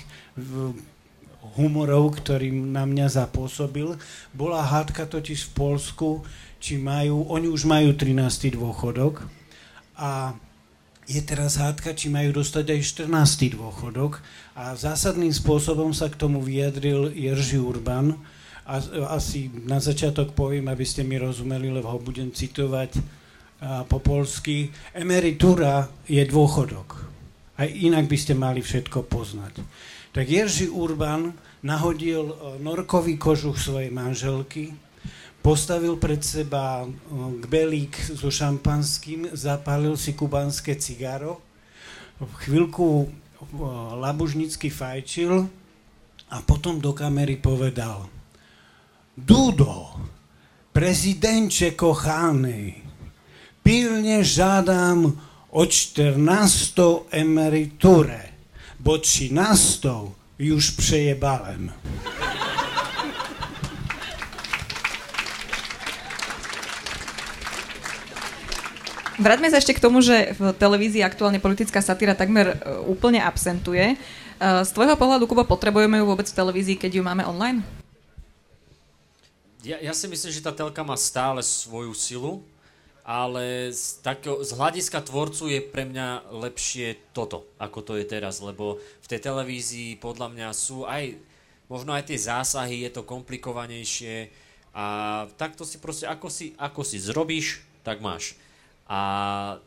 humorov, 1.58 2.21
ktorý 2.21 2.53
na 2.53 2.86
mňa 2.86 3.10
zapôsobil. 3.10 3.97
Bola 4.36 4.62
hádka 4.62 5.10
totiž 5.10 5.49
v 5.49 5.56
Polsku, 5.58 6.10
či 6.62 6.77
majú, 6.77 7.25
oni 7.30 7.49
už 7.49 7.65
majú 7.65 7.93
13. 7.93 8.53
dôchodok 8.53 9.25
a 9.97 10.38
je 11.07 11.23
teraz 11.23 11.55
hádka, 11.55 11.95
či 11.95 12.11
majú 12.11 12.43
dostať 12.43 12.77
aj 12.77 13.07
14. 13.07 13.55
dôchodok 13.55 14.19
a 14.59 14.75
zásadným 14.75 15.31
spôsobom 15.31 15.95
sa 15.95 16.11
k 16.11 16.19
tomu 16.19 16.43
vyjadril 16.43 17.15
Jerzy 17.15 17.55
Urban 17.55 18.19
a 18.67 18.83
asi 19.15 19.47
na 19.63 19.79
začiatok 19.79 20.35
poviem, 20.35 20.67
aby 20.67 20.83
ste 20.83 21.07
mi 21.07 21.15
rozumeli, 21.15 21.71
lebo 21.71 21.87
ho 21.87 21.99
budem 22.03 22.35
citovať 22.35 22.99
po 23.87 23.97
polsky. 24.03 24.69
Emeritúra 24.93 25.87
je 26.05 26.21
dôchodok. 26.27 27.07
Aj 27.57 27.65
inak 27.65 28.05
by 28.05 28.17
ste 28.19 28.37
mali 28.37 28.61
všetko 28.61 29.09
poznať. 29.09 29.63
Tak 30.13 30.25
Jerzy 30.29 30.69
Urban 30.69 31.33
nahodil 31.65 32.29
e, 32.29 32.35
norkový 32.61 33.17
kožuch 33.17 33.57
svojej 33.57 33.89
manželky, 33.89 34.77
postavil 35.47 35.95
pred 35.95 36.19
seba 36.19 36.83
kbelík 37.47 37.95
so 38.19 38.27
šampanským, 38.27 39.31
zapálil 39.31 39.95
si 39.95 40.12
kubánske 40.12 40.75
cigaro, 40.75 41.39
chvíľku 42.43 43.07
labužnicky 43.95 44.67
fajčil 44.67 45.47
a 46.27 46.43
potom 46.43 46.83
do 46.83 46.91
kamery 46.91 47.39
povedal 47.39 48.12
Dudo, 49.15 49.95
prezidentče 50.75 51.79
kochaný, 51.79 52.83
pilne 53.63 54.27
žádám 54.27 55.15
o 55.55 55.63
14 55.63 57.07
emeryturę, 57.07 58.36
bo 58.83 58.99
13 58.99 60.12
już 60.43 60.75
przejebałem. 60.75 61.71
Vráťme 69.17 69.49
sa 69.49 69.58
ešte 69.58 69.73
k 69.73 69.82
tomu, 69.82 70.06
že 70.06 70.38
v 70.38 70.53
televízii 70.53 71.01
aktuálne 71.01 71.41
politická 71.41 71.82
satíra 71.82 72.13
takmer 72.13 72.53
e, 72.53 72.58
úplne 72.86 73.17
absentuje. 73.17 73.93
E, 73.93 73.95
z 74.38 74.69
tvojho 74.77 74.93
pohľadu, 74.93 75.25
Kubo, 75.25 75.41
potrebujeme 75.41 75.97
ju 75.97 76.06
vôbec 76.06 76.30
v 76.30 76.38
televízii, 76.38 76.77
keď 76.77 77.01
ju 77.01 77.03
máme 77.03 77.25
online? 77.25 77.65
Ja, 79.65 79.82
ja 79.82 79.89
si 79.97 80.06
myslím, 80.06 80.30
že 80.30 80.45
tá 80.45 80.53
telka 80.53 80.86
má 80.86 80.93
stále 80.93 81.41
svoju 81.41 81.97
silu, 81.97 82.45
ale 83.01 83.73
z, 83.73 84.06
takého, 84.06 84.38
z 84.45 84.53
hľadiska 84.53 85.01
tvorcu 85.01 85.49
je 85.49 85.65
pre 85.65 85.89
mňa 85.89 86.30
lepšie 86.38 87.01
toto, 87.10 87.49
ako 87.58 87.82
to 87.82 87.93
je 87.97 88.06
teraz, 88.06 88.38
lebo 88.38 88.77
v 88.77 89.08
tej 89.10 89.17
televízii 89.17 89.97
podľa 89.97 90.30
mňa 90.30 90.47
sú 90.53 90.86
aj, 90.86 91.17
možno 91.73 91.97
aj 91.97 92.06
tie 92.13 92.21
zásahy, 92.21 92.86
je 92.86 92.93
to 92.93 93.01
komplikovanejšie 93.01 94.30
a 94.77 94.86
takto 95.41 95.65
si 95.65 95.82
proste, 95.82 96.06
ako 96.06 96.30
si, 96.30 96.53
ako 96.62 96.86
si 96.86 97.01
zrobíš, 97.01 97.65
tak 97.82 97.97
máš. 97.97 98.38
A 98.88 99.00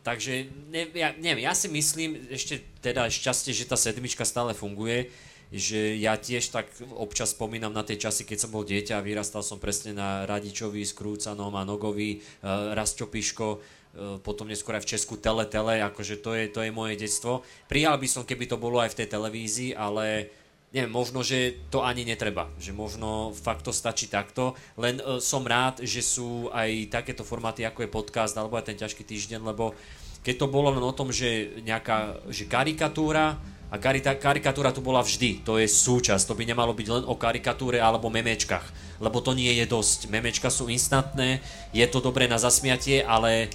takže, 0.01 0.49
ne, 0.73 0.89
ja, 0.97 1.13
neviem, 1.21 1.45
ja 1.45 1.53
si 1.53 1.69
myslím, 1.69 2.33
ešte 2.33 2.65
teda 2.81 3.05
šťastie, 3.05 3.53
že 3.53 3.69
tá 3.69 3.77
sedmička 3.77 4.25
stále 4.25 4.57
funguje, 4.57 5.13
že 5.53 5.99
ja 6.01 6.17
tiež 6.17 6.49
tak 6.55 6.73
občas 6.97 7.37
spomínam 7.37 7.75
na 7.75 7.85
tie 7.85 8.01
časy, 8.01 8.25
keď 8.25 8.49
som 8.49 8.51
bol 8.55 8.65
dieťa 8.65 8.97
a 8.97 9.05
vyrastal 9.05 9.45
som 9.45 9.61
presne 9.61 9.93
na 9.93 10.25
Radičovi, 10.25 10.81
Skrúcanom 10.87 11.53
a 11.53 11.67
Nogovi, 11.67 12.23
uh, 12.23 12.73
Rastčo 12.73 13.11
Piško, 13.11 13.59
uh, 13.59 14.17
potom 14.25 14.49
neskôr 14.49 14.79
aj 14.79 14.89
v 14.89 14.91
Česku 14.97 15.19
Tele 15.21 15.45
Tele, 15.51 15.85
akože 15.85 16.23
to 16.23 16.33
je, 16.39 16.49
to 16.49 16.65
je 16.65 16.71
moje 16.73 16.97
detstvo. 16.97 17.43
Prijal 17.67 17.99
by 17.99 18.09
som, 18.09 18.23
keby 18.23 18.47
to 18.47 18.57
bolo 18.57 18.81
aj 18.81 18.95
v 18.95 18.99
tej 19.05 19.09
televízii, 19.11 19.71
ale 19.75 20.31
neviem, 20.71 20.91
možno, 20.91 21.27
že 21.27 21.67
to 21.71 21.83
ani 21.83 22.07
netreba, 22.07 22.47
že 22.63 22.71
možno 22.71 23.35
fakt 23.35 23.67
to 23.67 23.75
stačí 23.75 24.07
takto, 24.07 24.55
len 24.79 25.03
uh, 25.03 25.19
som 25.19 25.43
rád, 25.43 25.83
že 25.83 26.03
sú 26.03 26.47
aj 26.55 26.95
takéto 26.95 27.27
formáty, 27.27 27.67
ako 27.67 27.83
je 27.83 27.91
podcast 27.91 28.35
alebo 28.39 28.55
aj 28.55 28.71
ten 28.71 28.79
ťažký 28.79 29.03
týždeň, 29.03 29.43
lebo 29.43 29.75
keď 30.23 30.47
to 30.47 30.53
bolo 30.53 30.71
len 30.71 30.85
o 30.85 30.95
tom, 30.95 31.11
že 31.11 31.59
nejaká 31.67 32.23
že 32.31 32.47
karikatúra, 32.47 33.41
a 33.71 33.79
karita, 33.79 34.19
karikatúra 34.19 34.75
tu 34.75 34.83
bola 34.83 34.99
vždy, 34.99 35.47
to 35.47 35.55
je 35.55 35.71
súčasť, 35.71 36.27
to 36.27 36.35
by 36.35 36.43
nemalo 36.43 36.75
byť 36.75 36.89
len 36.91 37.05
o 37.07 37.15
karikatúre 37.15 37.79
alebo 37.79 38.11
memečkách, 38.11 38.99
lebo 38.99 39.23
to 39.23 39.31
nie 39.31 39.55
je 39.63 39.67
dosť. 39.71 40.11
Memečka 40.11 40.51
sú 40.51 40.67
instantné, 40.67 41.39
je 41.71 41.87
to 41.87 42.03
dobré 42.03 42.27
na 42.27 42.35
zasmiatie, 42.35 42.99
ale 42.99 43.47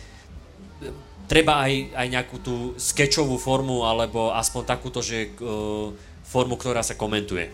treba 1.27 1.67
aj, 1.67 1.99
aj 1.99 2.07
nejakú 2.07 2.37
tú 2.39 2.55
skečovú 2.79 3.35
formu, 3.35 3.83
alebo 3.83 4.31
aspoň 4.31 4.63
takúto, 4.63 5.03
že 5.03 5.35
uh, 5.43 5.91
formu, 6.35 6.59
ktorá 6.59 6.83
sa 6.83 6.99
komentuje. 6.99 7.47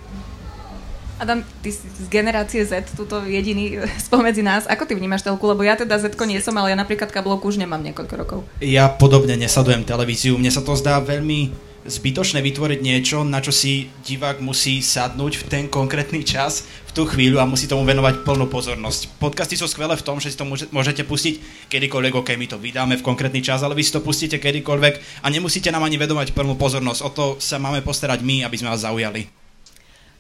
Adam, 1.21 1.45
ty 1.61 1.69
si 1.69 1.85
z 1.85 2.09
generácie 2.09 2.65
Z, 2.65 2.97
tuto 2.97 3.21
jediný 3.29 3.85
spomedzi 4.09 4.41
nás. 4.41 4.65
Ako 4.65 4.89
ty 4.89 4.97
vnímaš 4.97 5.21
telku? 5.21 5.45
Lebo 5.45 5.61
ja 5.61 5.77
teda 5.77 6.01
Z 6.01 6.17
nie 6.25 6.41
som, 6.41 6.57
ale 6.57 6.73
ja 6.73 6.77
napríklad 6.81 7.13
kablovku 7.13 7.45
už 7.45 7.61
nemám 7.61 7.85
niekoľko 7.85 8.13
rokov. 8.17 8.39
Ja 8.57 8.89
podobne 8.89 9.37
nesadujem 9.37 9.85
televíziu. 9.85 10.33
Mne 10.41 10.49
sa 10.49 10.65
to 10.65 10.73
zdá 10.73 10.97
veľmi 10.97 11.70
zbytočné 11.91 12.39
vytvoriť 12.39 12.79
niečo, 12.79 13.27
na 13.27 13.43
čo 13.43 13.51
si 13.51 13.91
divák 14.07 14.39
musí 14.39 14.79
sadnúť 14.79 15.35
v 15.35 15.43
ten 15.51 15.63
konkrétny 15.67 16.23
čas, 16.23 16.63
v 16.87 16.91
tú 16.95 17.03
chvíľu 17.03 17.43
a 17.43 17.45
musí 17.45 17.67
tomu 17.67 17.83
venovať 17.83 18.23
plnú 18.23 18.47
pozornosť. 18.47 19.19
Podcasty 19.19 19.59
sú 19.59 19.67
skvelé 19.67 19.99
v 19.99 20.05
tom, 20.07 20.23
že 20.23 20.31
si 20.31 20.39
to 20.39 20.47
môžete 20.47 21.03
pustiť 21.03 21.67
kedykoľvek, 21.67 22.13
ok, 22.15 22.29
my 22.39 22.47
to 22.47 22.57
vydáme 22.57 22.95
v 22.95 23.03
konkrétny 23.03 23.43
čas, 23.43 23.59
ale 23.63 23.75
vy 23.75 23.83
si 23.83 23.91
to 23.91 23.99
pustíte 23.99 24.39
kedykoľvek 24.39 25.23
a 25.23 25.27
nemusíte 25.27 25.67
nám 25.67 25.83
ani 25.83 25.99
venovať 25.99 26.31
plnú 26.31 26.55
pozornosť. 26.55 26.99
O 27.03 27.09
to 27.11 27.25
sa 27.43 27.59
máme 27.59 27.83
postarať 27.83 28.23
my, 28.23 28.47
aby 28.47 28.55
sme 28.55 28.71
vás 28.71 28.87
zaujali. 28.87 29.41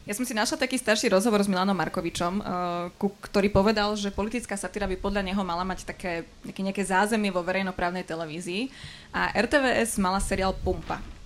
Ja 0.01 0.17
som 0.17 0.25
si 0.25 0.33
našla 0.33 0.57
taký 0.57 0.81
starší 0.81 1.13
rozhovor 1.13 1.45
s 1.45 1.47
Milanom 1.47 1.77
Markovičom, 1.77 2.41
uh, 2.41 2.89
ktorý 2.99 3.53
povedal, 3.53 3.93
že 3.93 4.09
politická 4.09 4.57
satíra 4.57 4.89
by 4.89 4.97
podľa 4.97 5.21
neho 5.21 5.39
mala 5.45 5.61
mať 5.61 5.85
také 5.85 6.25
nejaké, 6.41 6.61
nejaké 6.65 6.83
zázemie 6.83 7.29
vo 7.29 7.45
verejnoprávnej 7.45 8.01
televízii 8.01 8.73
a 9.13 9.29
RTVS 9.29 10.01
mala 10.01 10.17
seriál 10.17 10.57
Pumpa. 10.57 11.20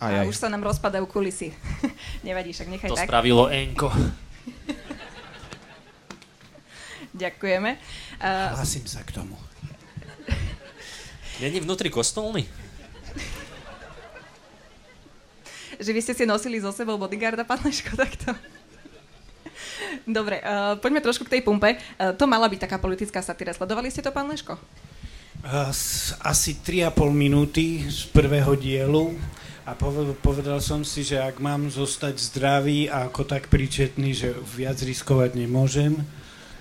Aj, 0.00 0.24
aj. 0.24 0.24
A 0.24 0.28
už 0.28 0.36
sa 0.36 0.48
nám 0.48 0.64
rozpadajú 0.64 1.04
kulisy. 1.04 1.52
Nevadí, 2.26 2.56
však 2.56 2.68
nechaj 2.72 2.88
to 2.88 2.96
tak. 2.96 3.04
To 3.04 3.10
spravilo 3.12 3.52
Enko. 3.52 3.92
Ďakujeme. 7.20 7.70
Uh, 8.16 8.56
Hlasím 8.56 8.88
sa 8.88 9.04
k 9.04 9.12
tomu. 9.12 9.36
Není 11.40 11.60
vnútri 11.60 11.92
kostolný? 11.92 12.48
že 15.80 15.96
vy 15.96 16.00
ste 16.04 16.12
si 16.12 16.24
nosili 16.28 16.60
so 16.60 16.70
sebou 16.70 17.00
bodyguarda, 17.00 17.42
pán 17.48 17.58
Leško, 17.64 17.96
takto. 17.96 18.36
Dobre, 20.06 20.44
uh, 20.44 20.76
poďme 20.76 21.00
trošku 21.00 21.24
k 21.24 21.40
tej 21.40 21.42
pumpe. 21.42 21.80
Uh, 21.96 22.12
to 22.12 22.28
mala 22.28 22.46
byť 22.46 22.68
taká 22.68 22.76
politická 22.76 23.24
satíra. 23.24 23.56
Sledovali 23.56 23.88
ste 23.88 24.04
to, 24.04 24.12
pán 24.12 24.28
Leško? 24.28 24.60
Uh, 25.40 25.72
asi 26.20 26.60
3,5 26.60 26.92
minúty 27.16 27.88
z 27.88 28.04
prvého 28.12 28.52
dielu 28.60 29.16
a 29.68 29.76
povedal 30.20 30.58
som 30.58 30.82
si, 30.82 31.04
že 31.04 31.20
ak 31.20 31.38
mám 31.38 31.68
zostať 31.68 32.16
zdravý 32.18 32.88
a 32.88 33.06
ako 33.06 33.28
tak 33.28 33.52
príčetný, 33.52 34.16
že 34.16 34.32
viac 34.56 34.80
riskovať 34.80 35.36
nemôžem. 35.36 36.00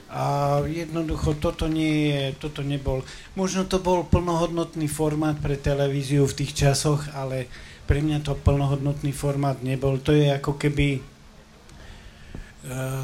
A 0.09 0.57
jednoducho 0.65 1.37
toto 1.37 1.69
nie 1.69 2.09
je, 2.09 2.21
toto 2.41 2.65
nebol, 2.65 3.05
možno 3.37 3.69
to 3.69 3.77
bol 3.77 4.01
plnohodnotný 4.01 4.89
formát 4.89 5.37
pre 5.37 5.53
televíziu 5.53 6.25
v 6.25 6.33
tých 6.33 6.57
časoch, 6.57 7.13
ale 7.13 7.45
pre 7.85 8.01
mňa 8.01 8.25
to 8.25 8.33
plnohodnotný 8.33 9.13
formát 9.13 9.61
nebol. 9.61 10.01
To 10.01 10.09
je 10.09 10.33
ako 10.33 10.57
keby 10.57 11.18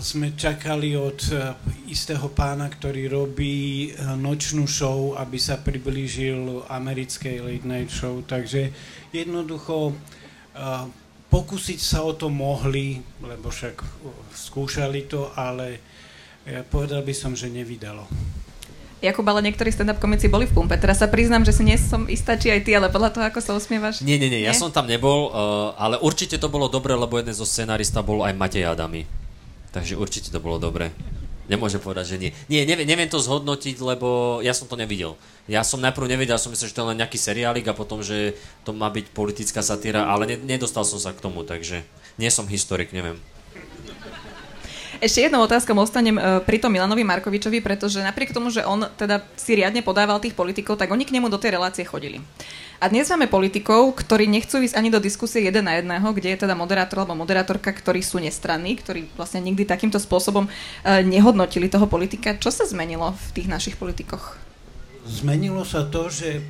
sme 0.03 0.35
čakali 0.35 0.99
od 0.99 1.19
uh, 1.31 1.55
istého 1.87 2.27
pána, 2.27 2.67
ktorý 2.67 3.07
robí 3.07 3.87
uh, 3.95 4.19
nočnú 4.19 4.67
show, 4.67 5.15
aby 5.15 5.39
sa 5.39 5.55
priblížil 5.55 6.67
americkej 6.67 7.39
late 7.39 7.63
night 7.63 7.87
show. 7.87 8.19
Takže 8.19 8.75
jednoducho 9.15 9.95
pokúsiť 11.27 11.79
sa 11.83 12.07
o 12.07 12.15
to 12.15 12.31
mohli, 12.31 13.03
lebo 13.19 13.51
však 13.51 13.83
skúšali 14.31 15.03
to, 15.03 15.27
ale 15.35 15.83
povedal 16.71 17.03
by 17.03 17.11
som, 17.11 17.35
že 17.35 17.51
nevydalo. 17.51 18.07
Jakub, 19.03 19.27
ale 19.27 19.43
niektorí 19.43 19.67
stand-up 19.67 19.99
komici 19.99 20.31
boli 20.31 20.47
v 20.47 20.55
pumpe. 20.55 20.79
Teraz 20.79 21.03
sa 21.03 21.11
priznám, 21.11 21.43
že 21.43 21.51
si 21.51 21.67
nie 21.67 21.75
som 21.75 22.07
istá, 22.07 22.39
či 22.39 22.55
aj 22.55 22.63
ty, 22.63 22.71
ale 22.71 22.87
podľa 22.87 23.11
toho, 23.11 23.27
ako 23.27 23.39
sa 23.43 23.51
usmievaš. 23.51 23.99
Nie, 23.99 24.15
nie, 24.15 24.31
nie, 24.31 24.47
nie? 24.47 24.47
ja 24.47 24.55
som 24.55 24.71
tam 24.71 24.87
nebol, 24.87 25.35
ale 25.75 25.99
určite 25.99 26.39
to 26.39 26.47
bolo 26.47 26.71
dobre, 26.71 26.95
lebo 26.95 27.19
jeden 27.19 27.35
zo 27.35 27.43
scenárista 27.43 27.99
bol 27.99 28.23
aj 28.23 28.31
Matej 28.31 28.63
Adami. 28.63 29.24
Takže 29.75 29.99
určite 29.99 30.31
to 30.31 30.39
bolo 30.39 30.55
dobre. 30.55 30.95
Nemôžem 31.51 31.83
povedať, 31.83 32.15
že 32.15 32.17
nie. 32.17 32.31
Nie, 32.47 32.63
neviem, 32.63 32.87
neviem 32.87 33.11
to 33.11 33.19
zhodnotiť, 33.19 33.77
lebo 33.83 34.39
ja 34.39 34.55
som 34.55 34.71
to 34.71 34.79
nevidel. 34.79 35.19
Ja 35.51 35.61
som 35.61 35.83
najprv 35.83 36.15
nevedel, 36.15 36.39
som 36.39 36.49
myslel, 36.49 36.71
že 36.71 36.75
to 36.79 36.81
je 36.81 36.89
len 36.95 36.99
nejaký 37.03 37.19
seriálik 37.19 37.67
a 37.69 37.77
potom, 37.77 37.99
že 37.99 38.33
to 38.63 38.71
má 38.73 38.87
byť 38.89 39.11
politická 39.11 39.59
satíra, 39.61 40.07
ale 40.09 40.25
ne, 40.25 40.37
nedostal 40.57 40.87
som 40.87 40.97
sa 40.97 41.11
k 41.11 41.21
tomu, 41.21 41.45
takže 41.45 41.85
nie 42.17 42.31
som 42.31 42.49
historik, 42.49 42.95
neviem. 42.95 43.19
Ešte 45.03 45.27
jednou 45.27 45.43
otázkou 45.43 45.75
ostanem 45.75 46.15
e, 46.15 46.39
pri 46.41 46.57
tom 46.57 46.71
Milanovi 46.71 47.03
Markovičovi, 47.03 47.59
pretože 47.59 47.99
napriek 47.99 48.31
tomu, 48.31 48.47
že 48.47 48.63
on 48.63 48.87
teda 48.95 49.21
si 49.35 49.59
riadne 49.59 49.83
podával 49.83 50.23
tých 50.23 50.33
politikov, 50.33 50.79
tak 50.79 50.87
oni 50.87 51.03
k 51.03 51.13
nemu 51.19 51.27
do 51.27 51.35
tej 51.35 51.59
relácie 51.59 51.83
chodili. 51.83 52.23
A 52.75 52.91
dnes 52.91 53.07
máme 53.07 53.31
politikov, 53.31 53.95
ktorí 53.95 54.27
nechcú 54.27 54.59
ísť 54.59 54.75
ani 54.75 54.91
do 54.91 54.99
diskusie 54.99 55.47
jeden 55.47 55.63
na 55.63 55.79
jedného, 55.79 56.11
kde 56.11 56.35
je 56.35 56.41
teda 56.43 56.59
moderátor 56.59 57.07
alebo 57.07 57.15
moderátorka, 57.15 57.71
ktorí 57.71 58.03
sú 58.03 58.19
nestranní, 58.19 58.75
ktorí 58.75 59.07
vlastne 59.15 59.39
nikdy 59.39 59.63
takýmto 59.63 59.95
spôsobom 59.95 60.43
e, 60.43 60.51
nehodnotili 61.07 61.71
toho 61.71 61.87
politika. 61.87 62.35
Čo 62.35 62.51
sa 62.51 62.67
zmenilo 62.67 63.15
v 63.15 63.27
tých 63.31 63.47
našich 63.47 63.79
politikoch? 63.79 64.35
Zmenilo 65.07 65.63
sa 65.63 65.87
to, 65.87 66.11
že 66.11 66.43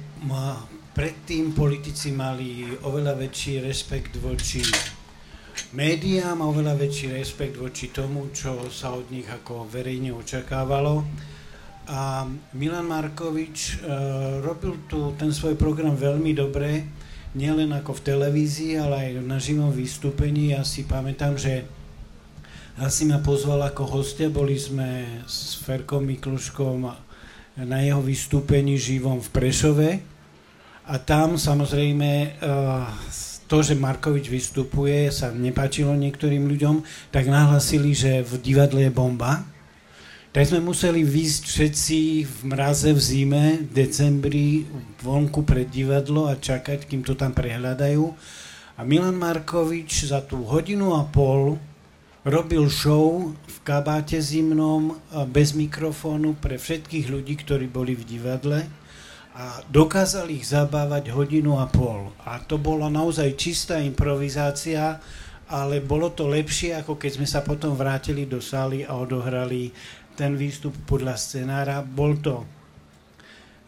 predtým 0.98 1.54
politici 1.54 2.10
mali 2.10 2.74
oveľa 2.82 3.22
väčší 3.22 3.62
rešpekt 3.62 4.18
voči 4.18 4.66
médiám 5.78 6.42
a 6.42 6.50
oveľa 6.50 6.74
väčší 6.74 7.14
rešpekt 7.22 7.62
voči 7.62 7.94
tomu, 7.94 8.34
čo 8.34 8.66
sa 8.74 8.98
od 8.98 9.14
nich 9.14 9.30
ako 9.30 9.70
verejne 9.70 10.10
očakávalo. 10.10 11.06
A 11.86 12.26
Milan 12.58 12.90
Markovič 12.90 13.86
uh, 13.86 14.42
robil 14.42 14.74
tu 14.90 15.14
ten 15.22 15.30
svoj 15.30 15.54
program 15.54 15.94
veľmi 15.94 16.34
dobre, 16.34 16.90
nielen 17.38 17.70
ako 17.78 18.02
v 18.02 18.06
televízii, 18.10 18.82
ale 18.82 18.96
aj 18.96 19.10
na 19.22 19.38
živom 19.38 19.70
vystúpení. 19.70 20.58
Ja 20.58 20.66
si 20.66 20.82
pamätám, 20.90 21.38
že 21.38 21.70
asi 22.82 23.06
ma 23.06 23.22
pozval 23.22 23.62
ako 23.70 24.02
hostia, 24.02 24.34
boli 24.34 24.58
sme 24.58 25.22
s 25.30 25.62
Ferkom 25.62 26.10
Mikluškom 26.10 26.90
na 27.64 27.78
jeho 27.86 28.02
vystúpení 28.02 28.82
živom 28.82 29.22
v 29.22 29.30
Prešove. 29.32 29.90
A 30.90 30.96
tam 30.98 31.38
samozrejme 31.38 32.42
uh, 32.42 32.90
to, 33.46 33.62
že 33.62 33.78
Markovič 33.78 34.26
vystupuje, 34.26 35.14
sa 35.14 35.30
nepáčilo 35.30 35.94
niektorým 35.94 36.50
ľuďom, 36.50 36.82
tak 37.14 37.30
nahlasili, 37.30 37.94
že 37.94 38.26
v 38.26 38.42
divadle 38.42 38.90
je 38.90 38.92
bomba. 38.92 39.46
Tak 40.36 40.52
sme 40.52 40.60
museli 40.60 41.00
výjsť 41.00 41.44
všetci 41.48 42.00
v 42.28 42.38
mraze 42.52 42.92
v 42.92 43.00
zime, 43.00 43.46
v 43.64 43.72
decembri, 43.72 44.68
vonku 45.00 45.48
pred 45.48 45.64
divadlo 45.72 46.28
a 46.28 46.36
čakať, 46.36 46.92
kým 46.92 47.08
to 47.08 47.16
tam 47.16 47.32
prehľadajú. 47.32 48.04
A 48.76 48.84
Milan 48.84 49.16
Markovič 49.16 50.12
za 50.12 50.20
tú 50.20 50.44
hodinu 50.44 50.92
a 50.92 51.08
pol 51.08 51.56
robil 52.28 52.68
show 52.68 53.32
v 53.32 53.58
kabáte 53.64 54.20
zimnom 54.20 55.00
bez 55.32 55.56
mikrofónu 55.56 56.36
pre 56.36 56.60
všetkých 56.60 57.08
ľudí, 57.08 57.40
ktorí 57.40 57.72
boli 57.72 57.96
v 57.96 58.04
divadle 58.04 58.68
a 59.40 59.64
dokázali 59.72 60.44
ich 60.44 60.52
zabávať 60.52 61.16
hodinu 61.16 61.64
a 61.64 61.72
pol. 61.72 62.12
A 62.28 62.44
to 62.44 62.60
bola 62.60 62.92
naozaj 62.92 63.40
čistá 63.40 63.80
improvizácia, 63.80 65.00
ale 65.48 65.80
bolo 65.80 66.12
to 66.12 66.28
lepšie, 66.28 66.76
ako 66.76 67.00
keď 67.00 67.12
sme 67.22 67.28
sa 67.30 67.40
potom 67.40 67.78
vrátili 67.78 68.28
do 68.28 68.44
sály 68.44 68.84
a 68.84 69.00
odohrali 69.00 69.72
ten 70.16 70.40
výstup 70.40 70.72
podľa 70.88 71.20
scenára. 71.20 71.84
Bol 71.84 72.18
to 72.24 72.48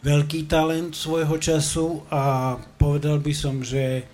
veľký 0.01 0.47
talent 0.47 0.95
svojho 0.95 1.35
času 1.35 2.07
a 2.07 2.55
povedal 2.79 3.19
by 3.19 3.33
som, 3.35 3.59
že 3.59 4.07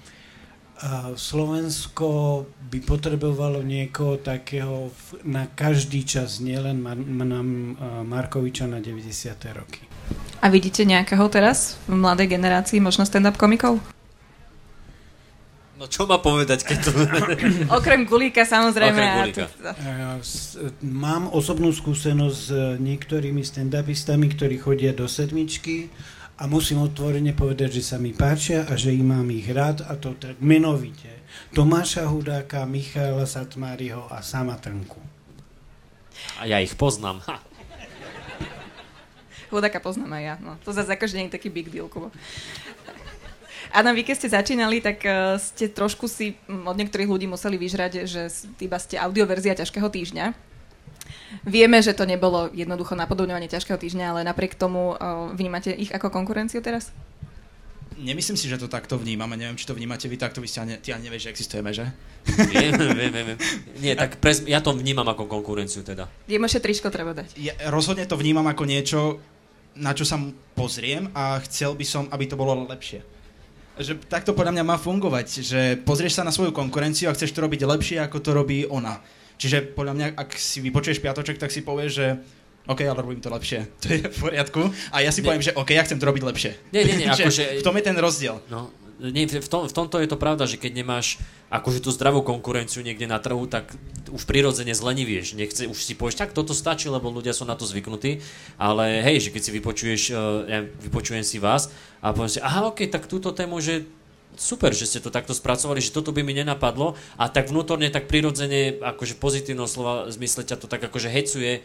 Slovensko 1.15 2.43
by 2.67 2.79
potrebovalo 2.83 3.63
niekoho 3.63 4.19
takého 4.19 4.91
na 5.23 5.47
každý 5.47 6.03
čas, 6.03 6.43
nielen 6.43 6.83
Mar- 6.83 6.99
Markoviča 8.03 8.67
na 8.67 8.83
90. 8.83 9.07
roky. 9.55 9.79
A 10.43 10.51
vidíte 10.51 10.83
nejakého 10.83 11.23
teraz 11.31 11.79
v 11.87 11.95
mladej 11.95 12.35
generácii, 12.35 12.83
možno 12.83 13.07
stand-up 13.07 13.39
komikov? 13.39 13.79
No 15.73 15.89
čo 15.89 16.05
má 16.05 16.21
povedať, 16.21 16.69
keď 16.69 16.77
to... 16.85 16.91
Okrem 17.81 18.05
Gulíka 18.05 18.45
samozrejme. 18.45 18.93
Okrem 18.93 19.09
Gulíka. 19.19 19.45
Mám 20.85 21.33
osobnú 21.33 21.73
skúsenosť 21.73 22.37
s 22.37 22.49
niektorými 22.77 23.41
stand-upistami, 23.41 24.29
ktorí 24.29 24.61
chodia 24.61 24.93
do 24.93 25.09
sedmičky 25.09 25.89
a 26.37 26.45
musím 26.45 26.85
otvorene 26.85 27.33
povedať, 27.33 27.81
že 27.81 27.83
sa 27.93 27.97
mi 27.97 28.13
páčia 28.13 28.69
a 28.69 28.77
že 28.77 28.93
im 28.93 29.09
mám 29.17 29.25
ich 29.33 29.49
rád 29.49 29.81
a 29.89 29.97
to 29.97 30.13
tak 30.13 30.37
menovite. 30.37 31.09
Tomáša 31.57 32.05
Hudáka, 32.05 32.69
Michaela 32.69 33.25
Satmáriho 33.25 34.05
a 34.13 34.21
Sama 34.21 34.57
Trnku. 34.61 35.01
A 36.37 36.45
ja 36.45 36.61
ich 36.61 36.77
poznám. 36.77 37.25
Ha. 37.25 37.41
Chudáka 39.49 39.77
poznám 39.81 40.17
aj 40.17 40.23
ja. 40.25 40.35
No, 40.41 40.57
to 40.61 40.73
zase 40.73 40.93
akože 40.97 41.13
nie 41.17 41.25
je 41.29 41.35
taký 41.37 41.49
big 41.53 41.69
deal, 41.69 41.85
Kubo. 41.85 42.09
Áno, 43.73 43.89
vy 43.89 44.05
keď 44.05 44.15
ste 44.21 44.29
začínali, 44.29 44.85
tak 44.85 45.01
uh, 45.01 45.41
ste 45.41 45.65
trošku 45.65 46.05
si 46.05 46.37
od 46.45 46.77
niektorých 46.77 47.09
ľudí 47.09 47.25
museli 47.25 47.57
vyžrať, 47.57 48.05
že 48.05 48.29
iba 48.61 48.77
ste 48.77 49.01
audioverzia 49.01 49.57
ťažkého 49.57 49.89
týždňa. 49.89 50.53
Vieme, 51.41 51.81
že 51.81 51.97
to 51.97 52.05
nebolo 52.05 52.53
jednoducho 52.53 52.93
napodobňovanie 52.93 53.49
ťažkého 53.49 53.81
týždňa, 53.81 54.05
ale 54.13 54.21
napriek 54.21 54.53
tomu 54.53 54.93
uh, 54.93 55.33
vnímate 55.33 55.73
ich 55.73 55.89
ako 55.89 56.13
konkurenciu 56.13 56.61
teraz? 56.61 56.93
Nemyslím 57.97 58.37
si, 58.37 58.45
že 58.49 58.61
to 58.61 58.69
takto 58.69 58.97
vnímame. 58.97 59.37
Neviem, 59.37 59.57
či 59.57 59.65
to 59.65 59.77
vnímate 59.77 60.05
vy 60.05 60.17
takto. 60.17 60.41
Vy 60.41 60.49
ste 60.49 60.59
ani, 60.65 60.73
ty 60.81 60.93
ani 60.93 61.09
nevieš, 61.09 61.29
že 61.29 61.33
existujeme, 61.33 61.69
že? 61.73 61.85
Viem, 62.25 62.73
viem, 62.77 63.13
viem. 63.13 63.39
Nie, 63.83 63.93
tak 63.93 64.17
pres, 64.17 64.45
ja 64.45 64.61
to 64.61 64.73
vnímam 64.73 65.05
ako 65.05 65.29
konkurenciu 65.29 65.81
teda. 65.81 66.09
Jemu 66.29 66.45
tričko 66.45 66.89
treba 66.89 67.13
dať. 67.13 67.37
Ja 67.37 67.53
rozhodne 67.69 68.05
to 68.09 68.17
vnímam 68.17 68.45
ako 68.49 68.63
niečo, 68.65 69.17
na 69.77 69.93
čo 69.97 70.05
sa 70.05 70.21
pozriem 70.53 71.09
a 71.13 71.41
chcel 71.45 71.73
by 71.73 71.85
som, 71.85 72.03
aby 72.09 72.29
to 72.29 72.37
bolo 72.37 72.53
lepšie. 72.69 73.01
Že 73.73 74.05
takto 74.05 74.37
podľa 74.37 74.53
mňa 74.59 74.63
má 74.69 74.77
fungovať, 74.77 75.27
že 75.41 75.61
pozrieš 75.81 76.21
sa 76.21 76.23
na 76.23 76.29
svoju 76.29 76.53
konkurenciu 76.53 77.09
a 77.09 77.15
chceš 77.17 77.33
to 77.33 77.41
robiť 77.41 77.65
lepšie, 77.65 77.97
ako 78.05 78.17
to 78.21 78.29
robí 78.37 78.69
ona. 78.69 79.01
Čiže 79.41 79.73
podľa 79.73 79.93
mňa, 79.97 80.07
ak 80.13 80.37
si 80.37 80.61
vypočuješ 80.61 81.01
piatoček, 81.01 81.41
tak 81.41 81.49
si 81.49 81.65
povieš, 81.65 81.91
že 81.91 82.07
OK, 82.63 82.79
ale 82.85 83.01
robím 83.01 83.19
to 83.19 83.33
lepšie. 83.33 83.65
To 83.83 83.87
je 83.89 83.99
v 84.07 84.17
poriadku. 84.21 84.61
A 84.93 85.01
ja 85.01 85.11
si 85.11 85.19
nie. 85.19 85.27
poviem, 85.27 85.43
že 85.43 85.51
OK, 85.57 85.73
ja 85.73 85.83
chcem 85.83 85.99
to 85.99 86.05
robiť 86.05 86.23
lepšie. 86.23 86.51
Nie, 86.71 86.85
nie, 86.85 87.01
nie. 87.01 87.09
akože... 87.17 87.59
v 87.59 87.65
tom 87.65 87.75
je 87.75 87.83
ten 87.83 87.97
rozdiel. 87.97 88.39
No, 88.47 88.69
nie, 89.11 89.27
v, 89.27 89.49
tom, 89.51 89.67
v 89.67 89.75
tomto 89.75 89.99
je 89.99 90.07
to 90.07 90.15
pravda, 90.15 90.47
že 90.47 90.55
keď 90.55 90.79
nemáš 90.79 91.19
akože 91.51 91.83
tú 91.83 91.91
zdravú 91.91 92.23
konkurenciu 92.23 92.79
niekde 92.79 93.03
na 93.03 93.19
trhu, 93.19 93.43
tak 93.51 93.75
už 94.07 94.23
prirodzene 94.23 94.71
zlenivieš. 94.71 95.35
Nechce, 95.35 95.67
už 95.67 95.75
si 95.75 95.91
povieš, 95.91 96.15
tak 96.15 96.31
toto 96.31 96.55
stačí, 96.55 96.87
lebo 96.87 97.11
ľudia 97.11 97.35
sú 97.35 97.43
na 97.43 97.59
to 97.59 97.67
zvyknutí. 97.67 98.23
Ale 98.55 99.03
hej, 99.03 99.27
že 99.27 99.29
keď 99.35 99.41
si 99.43 99.51
vypočuješ, 99.59 100.01
uh, 100.09 100.17
ja 100.47 100.59
vypočujem 100.63 101.27
si 101.27 101.43
vás 101.43 101.67
a 101.99 102.15
poviem 102.15 102.31
si, 102.31 102.39
aha, 102.39 102.71
ok, 102.71 102.87
tak 102.87 103.11
túto 103.11 103.35
tému, 103.35 103.59
že 103.59 103.83
super, 104.39 104.71
že 104.71 104.87
ste 104.87 105.03
to 105.03 105.13
takto 105.13 105.35
spracovali, 105.35 105.83
že 105.83 105.93
toto 105.93 106.15
by 106.15 106.23
mi 106.23 106.33
nenapadlo 106.33 106.97
a 107.19 107.27
tak 107.27 107.51
vnútorne, 107.51 107.91
tak 107.91 108.09
prirodzene, 108.09 108.81
akože 108.81 109.19
pozitívno 109.19 109.67
slova 109.67 110.09
zmysle 110.09 110.47
ťa 110.47 110.57
to 110.57 110.65
tak 110.71 110.81
akože 110.81 111.11
hecuje, 111.11 111.61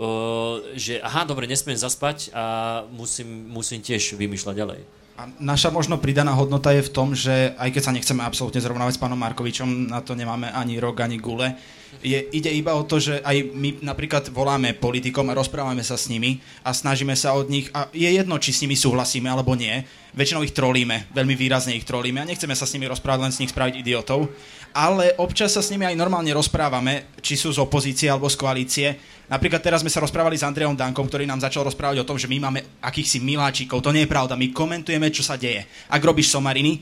uh, 0.00 0.64
že 0.74 0.98
aha, 1.04 1.28
dobre, 1.28 1.44
nesmiem 1.44 1.76
zaspať 1.76 2.32
a 2.32 2.44
musím, 2.90 3.52
musím 3.52 3.84
tiež 3.84 4.16
vymýšľať 4.18 4.56
ďalej. 4.56 4.97
A 5.18 5.26
naša 5.42 5.74
možno 5.74 5.98
pridaná 5.98 6.30
hodnota 6.30 6.70
je 6.70 6.86
v 6.86 6.94
tom, 6.94 7.10
že 7.10 7.50
aj 7.58 7.74
keď 7.74 7.82
sa 7.82 7.90
nechceme 7.90 8.22
absolútne 8.22 8.62
zrovnávať 8.62 8.94
s 8.94 9.02
pánom 9.02 9.18
Markovičom, 9.18 9.90
na 9.90 9.98
to 9.98 10.14
nemáme 10.14 10.46
ani 10.46 10.78
rok, 10.78 11.02
ani 11.02 11.18
gule, 11.18 11.58
je, 12.02 12.18
ide 12.34 12.50
iba 12.52 12.74
o 12.74 12.86
to, 12.86 13.02
že 13.02 13.18
aj 13.22 13.54
my 13.54 13.82
napríklad 13.82 14.30
voláme 14.30 14.74
politikom 14.74 15.26
a 15.30 15.38
rozprávame 15.38 15.82
sa 15.82 15.98
s 15.98 16.06
nimi 16.06 16.38
a 16.62 16.70
snažíme 16.70 17.14
sa 17.18 17.34
od 17.34 17.50
nich, 17.50 17.68
a 17.74 17.90
je 17.90 18.08
jedno, 18.08 18.38
či 18.38 18.54
s 18.54 18.62
nimi 18.62 18.78
súhlasíme 18.78 19.26
alebo 19.26 19.54
nie, 19.58 19.82
väčšinou 20.14 20.42
ich 20.42 20.56
trolíme, 20.56 21.10
veľmi 21.12 21.34
výrazne 21.34 21.74
ich 21.74 21.86
trolíme 21.86 22.22
a 22.22 22.28
nechceme 22.28 22.54
sa 22.54 22.66
s 22.66 22.74
nimi 22.74 22.86
rozprávať, 22.88 23.20
len 23.22 23.34
z 23.34 23.40
nich 23.44 23.52
spraviť 23.52 23.74
idiotov, 23.82 24.30
ale 24.72 25.14
občas 25.18 25.54
sa 25.54 25.62
s 25.62 25.70
nimi 25.70 25.86
aj 25.86 25.98
normálne 25.98 26.30
rozprávame, 26.34 27.18
či 27.22 27.34
sú 27.34 27.50
z 27.50 27.62
opozície 27.62 28.06
alebo 28.06 28.30
z 28.30 28.36
koalície 28.36 28.88
Napríklad 29.28 29.60
teraz 29.60 29.84
sme 29.84 29.92
sa 29.92 30.00
rozprávali 30.00 30.40
s 30.40 30.46
Andreom 30.48 30.72
Dankom, 30.72 31.04
ktorý 31.04 31.28
nám 31.28 31.44
začal 31.44 31.60
rozprávať 31.68 32.00
o 32.00 32.08
tom, 32.08 32.16
že 32.16 32.24
my 32.32 32.48
máme 32.48 32.64
akýchsi 32.80 33.20
miláčikov. 33.20 33.84
To 33.84 33.92
nie 33.92 34.08
je 34.08 34.12
pravda. 34.12 34.40
My 34.40 34.48
komentujeme, 34.56 35.12
čo 35.12 35.20
sa 35.20 35.36
deje. 35.36 35.68
Ak 35.92 36.00
robíš 36.00 36.32
somariny, 36.32 36.80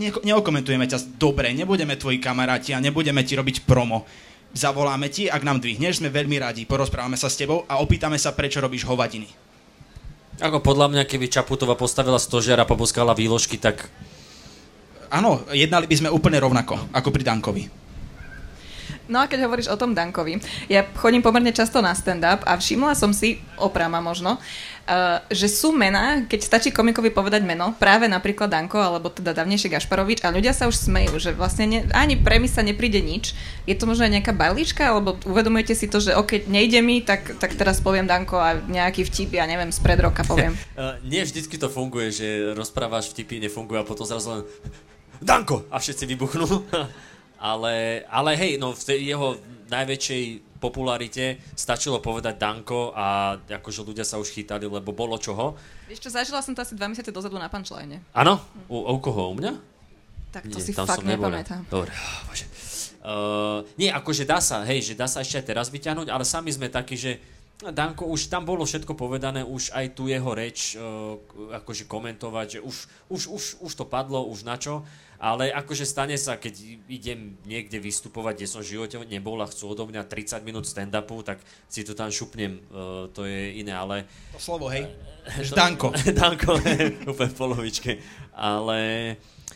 ne- 0.00 0.22
neokomentujeme 0.24 0.88
ťa 0.88 1.20
dobre, 1.20 1.52
nebudeme 1.52 2.00
tvoji 2.00 2.16
kamaráti 2.16 2.72
a 2.72 2.80
nebudeme 2.80 3.20
ti 3.28 3.36
robiť 3.36 3.68
promo. 3.68 4.08
Zavoláme 4.52 5.08
ti, 5.08 5.32
ak 5.32 5.42
nám 5.48 5.64
dvihneš, 5.64 6.04
sme 6.04 6.12
veľmi 6.12 6.36
radi, 6.36 6.68
porozprávame 6.68 7.16
sa 7.16 7.32
s 7.32 7.40
tebou 7.40 7.64
a 7.64 7.80
opýtame 7.80 8.20
sa, 8.20 8.36
prečo 8.36 8.60
robíš 8.60 8.84
hovadiny. 8.84 9.24
Ako 10.44 10.60
podľa 10.60 10.92
mňa, 10.92 11.08
keby 11.08 11.32
Čaputová 11.32 11.72
postavila 11.72 12.20
stožiar 12.20 12.60
a 12.60 12.68
poboskala 12.68 13.16
výložky, 13.16 13.56
tak... 13.56 13.88
Áno, 15.12 15.44
jednali 15.52 15.88
by 15.88 15.96
sme 15.96 16.12
úplne 16.12 16.40
rovnako, 16.40 16.88
ako 16.92 17.08
pri 17.12 17.24
Dankovi. 17.24 17.81
No 19.10 19.22
a 19.22 19.26
keď 19.26 19.46
hovoríš 19.46 19.72
o 19.72 19.78
tom 19.78 19.94
Dankovi, 19.96 20.38
ja 20.70 20.86
chodím 20.98 21.22
pomerne 21.22 21.50
často 21.50 21.82
na 21.82 21.94
stand-up 21.96 22.46
a 22.46 22.54
všimla 22.58 22.94
som 22.94 23.10
si, 23.10 23.42
oprama 23.58 23.98
možno, 24.02 24.38
uh, 24.38 25.18
že 25.30 25.46
sú 25.50 25.74
mená, 25.74 26.26
keď 26.26 26.40
stačí 26.42 26.68
komikovi 26.74 27.10
povedať 27.10 27.42
meno, 27.46 27.74
práve 27.78 28.06
napríklad 28.10 28.50
Danko, 28.50 28.78
alebo 28.78 29.10
teda 29.10 29.34
dávnejšie 29.34 29.70
Gašparovič 29.70 30.22
a 30.26 30.34
ľudia 30.34 30.54
sa 30.54 30.66
už 30.66 30.76
smejú, 30.78 31.18
že 31.18 31.30
vlastne 31.34 31.64
ne, 31.66 31.78
ani 31.94 32.18
pre 32.18 32.42
mi 32.42 32.50
sa 32.50 32.62
nepríde 32.62 32.98
nič. 33.02 33.34
Je 33.66 33.74
to 33.78 33.86
možno 33.86 34.06
aj 34.06 34.12
nejaká 34.18 34.32
barlička, 34.34 34.90
alebo 34.90 35.18
uvedomujete 35.26 35.74
si 35.74 35.86
to, 35.86 36.02
že 36.02 36.14
ok, 36.14 36.50
nejde 36.50 36.82
mi, 36.82 37.02
tak, 37.02 37.38
tak 37.38 37.54
teraz 37.54 37.78
poviem 37.78 38.06
Danko 38.06 38.38
a 38.38 38.58
nejaký 38.58 39.06
vtip, 39.06 39.38
ja 39.38 39.46
neviem, 39.46 39.70
spred 39.70 39.98
roka 40.02 40.26
poviem. 40.26 40.54
uh, 40.78 40.98
nie 41.12 41.22
vždycky 41.22 41.58
to 41.58 41.70
funguje, 41.70 42.10
že 42.10 42.26
rozprávaš 42.58 43.14
vtipy, 43.14 43.38
nefunguje 43.42 43.78
a 43.78 43.86
potom 43.86 44.06
zrazu 44.06 44.28
len 44.30 44.42
Danko! 45.22 45.70
A 45.70 45.78
všetci 45.78 46.04
vybuchnú. 46.10 46.46
Ale, 47.42 48.06
ale 48.06 48.38
hej, 48.38 48.54
no 48.54 48.70
v 48.70 48.82
tej 48.86 49.00
jeho 49.10 49.34
najväčšej 49.66 50.22
popularite 50.62 51.42
stačilo 51.58 51.98
povedať 51.98 52.38
Danko 52.38 52.94
a 52.94 53.34
akože 53.34 53.82
ľudia 53.82 54.06
sa 54.06 54.22
už 54.22 54.30
chytali, 54.30 54.70
lebo 54.70 54.94
bolo 54.94 55.18
čoho. 55.18 55.58
Vieš 55.90 56.06
čo, 56.06 56.10
zažila 56.14 56.38
som 56.38 56.54
to 56.54 56.62
asi 56.62 56.78
dva 56.78 56.86
mesiace 56.86 57.10
dozadu 57.10 57.34
na 57.34 57.50
punchline. 57.50 57.98
Áno? 58.14 58.38
U, 58.70 58.86
u 58.86 58.98
koho? 59.02 59.34
U 59.34 59.34
mňa? 59.34 59.58
Tak 60.30 60.46
to 60.46 60.56
Nie, 60.56 60.62
si 60.62 60.70
tam 60.70 60.86
fakt 60.86 61.02
nepamätám. 61.02 61.66
Dobre, 61.66 61.90
oh, 61.90 62.20
bože. 62.30 62.46
Uh, 63.02 63.66
nie, 63.74 63.90
akože 63.90 64.22
dá 64.22 64.38
sa, 64.38 64.62
hej, 64.62 64.94
že 64.94 64.94
dá 64.94 65.10
sa 65.10 65.26
ešte 65.26 65.42
aj 65.42 65.46
teraz 65.50 65.66
vyťahnuť, 65.74 66.06
ale 66.06 66.22
sami 66.22 66.54
sme 66.54 66.70
takí, 66.70 66.94
že 66.94 67.18
Danko, 67.58 68.06
už 68.06 68.30
tam 68.30 68.46
bolo 68.46 68.62
všetko 68.62 68.94
povedané, 68.94 69.42
už 69.42 69.74
aj 69.74 69.98
tu 69.98 70.06
jeho 70.06 70.30
reč 70.30 70.78
uh, 70.78 71.18
akože 71.58 71.90
komentovať, 71.90 72.46
že 72.46 72.60
už, 72.62 72.76
už, 73.10 73.22
už, 73.30 73.42
už 73.66 73.72
to 73.74 73.84
padlo, 73.86 74.22
už 74.30 74.46
na 74.46 74.54
čo 74.54 74.86
ale 75.22 75.54
akože 75.54 75.86
stane 75.86 76.18
sa, 76.18 76.34
keď 76.34 76.82
idem 76.90 77.38
niekde 77.46 77.78
vystupovať, 77.78 78.42
kde 78.42 78.50
som 78.50 78.58
v 78.58 78.74
živote 78.74 78.98
nebol 79.06 79.38
a 79.38 79.46
chcú 79.46 79.70
odo 79.70 79.86
mňa 79.86 80.10
30 80.10 80.42
minút 80.42 80.66
stand-upu, 80.66 81.22
tak 81.22 81.38
si 81.70 81.86
to 81.86 81.94
tam 81.94 82.10
šupnem, 82.10 82.58
uh, 82.74 83.06
to 83.14 83.22
je 83.22 83.62
iné, 83.62 83.70
ale... 83.70 84.02
To 84.34 84.42
slovo, 84.42 84.66
hej, 84.66 84.90
to, 85.46 85.54
Danko. 85.54 85.94
Danko, 86.18 86.58
úplne 87.14 87.30
v 87.30 87.38
polovičke, 87.38 88.02
ale... 88.34 88.78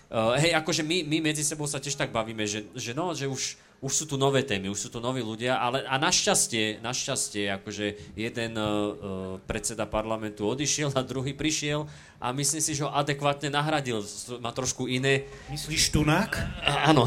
Uh, 0.06 0.38
hej, 0.38 0.54
akože 0.54 0.86
my, 0.86 1.02
my 1.02 1.34
medzi 1.34 1.42
sebou 1.42 1.66
sa 1.66 1.82
tiež 1.82 1.98
tak 1.98 2.14
bavíme, 2.14 2.46
že, 2.46 2.70
že 2.78 2.94
no, 2.94 3.10
že 3.10 3.26
už 3.26 3.58
už 3.84 3.92
sú 3.92 4.04
tu 4.08 4.16
nové 4.16 4.40
témy, 4.40 4.72
už 4.72 4.88
sú 4.88 4.88
tu 4.88 4.98
noví 5.04 5.20
ľudia, 5.20 5.60
ale 5.60 5.84
a 5.84 6.00
našťastie, 6.00 6.80
našťastie, 6.80 7.52
akože 7.60 8.16
jeden 8.16 8.52
uh, 8.56 9.36
predseda 9.44 9.84
parlamentu 9.84 10.48
odišiel 10.48 10.96
a 10.96 11.04
druhý 11.04 11.36
prišiel 11.36 11.84
a 12.16 12.32
myslím 12.32 12.62
si, 12.64 12.72
že 12.72 12.88
ho 12.88 12.90
adekvátne 12.90 13.52
nahradil. 13.52 14.00
Má 14.40 14.50
trošku 14.56 14.88
iné... 14.88 15.28
Myslíš 15.52 15.92
Tunák? 15.92 16.40
áno. 16.64 17.04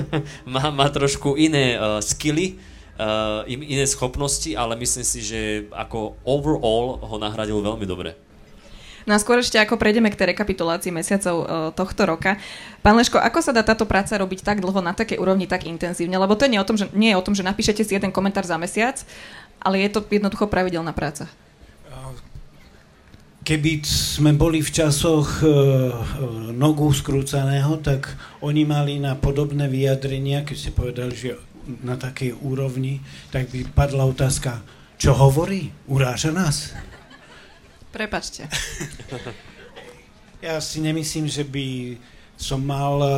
má, 0.54 0.70
má 0.70 0.86
trošku 0.94 1.34
iné 1.34 1.74
uh, 1.74 1.98
skily 1.98 2.56
uh, 3.02 3.42
iné 3.46 3.84
schopnosti, 3.90 4.54
ale 4.54 4.78
myslím 4.78 5.06
si, 5.06 5.20
že 5.26 5.40
ako 5.74 6.16
overall 6.22 7.02
ho 7.02 7.16
nahradil 7.18 7.58
veľmi 7.58 7.86
dobre. 7.86 8.14
No 9.06 9.14
a 9.14 9.18
skôr 9.18 9.42
ešte 9.42 9.58
ako 9.58 9.78
prejdeme 9.78 10.10
k 10.10 10.18
tej 10.18 10.36
rekapitulácii 10.36 10.94
mesiacov 10.94 11.36
uh, 11.42 11.46
tohto 11.74 12.06
roka. 12.06 12.38
Pán 12.80 12.94
Leško, 12.94 13.18
ako 13.18 13.38
sa 13.42 13.52
dá 13.54 13.62
táto 13.66 13.86
práca 13.86 14.14
robiť 14.18 14.46
tak 14.46 14.62
dlho, 14.62 14.78
na 14.82 14.94
takej 14.94 15.18
úrovni, 15.18 15.50
tak 15.50 15.66
intenzívne? 15.66 16.14
Lebo 16.18 16.38
to 16.38 16.46
nie, 16.46 16.58
o 16.58 16.66
tom, 16.66 16.78
že, 16.78 16.90
nie 16.94 17.14
je 17.14 17.18
o 17.18 17.24
tom, 17.24 17.34
že 17.34 17.46
napíšete 17.46 17.82
si 17.82 17.92
jeden 17.94 18.14
komentár 18.14 18.46
za 18.46 18.58
mesiac, 18.58 19.02
ale 19.62 19.82
je 19.82 19.90
to 19.90 20.02
jednoducho 20.06 20.50
pravidelná 20.50 20.90
práca. 20.90 21.30
Keby 23.42 23.82
sme 23.82 24.38
boli 24.38 24.62
v 24.62 24.70
časoch 24.70 25.42
e, 25.42 25.50
nogu 26.54 26.86
skrúcaného, 26.94 27.74
tak 27.82 28.06
oni 28.38 28.62
mali 28.62 29.02
na 29.02 29.18
podobné 29.18 29.66
vyjadrenia, 29.66 30.46
keď 30.46 30.56
ste 30.58 30.70
povedali, 30.70 31.10
že 31.10 31.34
na 31.82 31.98
takej 31.98 32.38
úrovni, 32.38 33.02
tak 33.34 33.50
by 33.50 33.66
padla 33.74 34.06
otázka, 34.06 34.62
čo 34.94 35.18
hovorí? 35.18 35.74
Uráža 35.90 36.30
nás? 36.30 36.70
Prepačte. 37.92 38.48
ja 40.46 40.56
si 40.64 40.80
nemyslím, 40.80 41.28
že 41.28 41.44
by 41.44 42.00
som 42.34 42.64
mal 42.64 42.98
eh, 43.04 43.14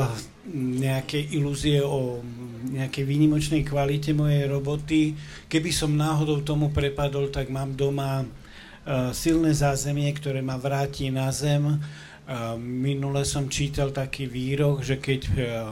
nejaké 0.85 1.17
ilúzie 1.33 1.81
o 1.81 2.21
nejakej 2.69 3.05
výnimočnej 3.07 3.63
kvalite 3.65 4.13
mojej 4.13 4.45
roboty. 4.51 5.17
Keby 5.49 5.71
som 5.71 5.95
náhodou 5.95 6.45
tomu 6.45 6.69
prepadol, 6.75 7.33
tak 7.33 7.49
mám 7.49 7.73
doma 7.73 8.25
uh, 8.25 9.09
silné 9.17 9.57
zázemie, 9.57 10.11
ktoré 10.13 10.45
ma 10.45 10.61
vráti 10.61 11.09
na 11.09 11.33
zem. 11.33 11.65
Uh, 11.65 12.57
minule 12.61 13.25
som 13.25 13.49
čítal 13.49 13.89
taký 13.89 14.29
výrok, 14.29 14.85
že 14.85 15.01
keď 15.01 15.21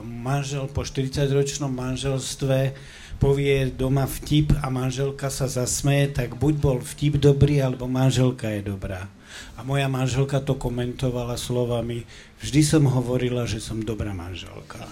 manžel 0.01 0.65
po 0.73 0.81
40-ročnom 0.81 1.69
manželstve 1.69 2.73
povie 3.17 3.69
doma 3.73 4.05
vtip 4.05 4.53
a 4.61 4.69
manželka 4.69 5.29
sa 5.29 5.49
zasmeje, 5.49 6.23
tak 6.23 6.37
buď 6.37 6.53
bol 6.59 6.77
vtip 6.81 7.17
dobrý, 7.17 7.61
alebo 7.61 7.89
manželka 7.89 8.49
je 8.49 8.61
dobrá. 8.65 9.09
A 9.57 9.65
moja 9.65 9.89
manželka 9.89 10.41
to 10.41 10.53
komentovala 10.53 11.37
slovami, 11.37 12.05
vždy 12.41 12.61
som 12.61 12.83
hovorila, 12.85 13.49
že 13.49 13.57
som 13.57 13.81
dobrá 13.81 14.13
manželka. 14.13 14.85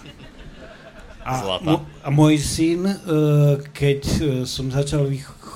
A, 1.21 1.62
mo- 1.62 1.86
a 2.01 2.10
môj 2.10 2.41
syn, 2.41 2.81
e, 2.89 2.97
keď 3.69 4.01
e, 4.01 4.19
som 4.49 4.73
začal 4.73 5.05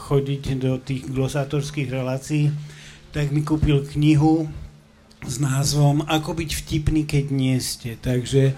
chodiť 0.06 0.62
do 0.62 0.78
tých 0.78 1.10
glosátorských 1.10 1.90
relácií, 1.90 2.54
tak 3.10 3.34
mi 3.34 3.42
kúpil 3.42 3.82
knihu 3.98 4.46
s 5.26 5.42
názvom 5.42 6.06
Ako 6.06 6.38
byť 6.38 6.50
vtipný, 6.54 7.02
keď 7.10 7.26
nie 7.34 7.58
ste. 7.58 7.98
Takže 7.98 8.54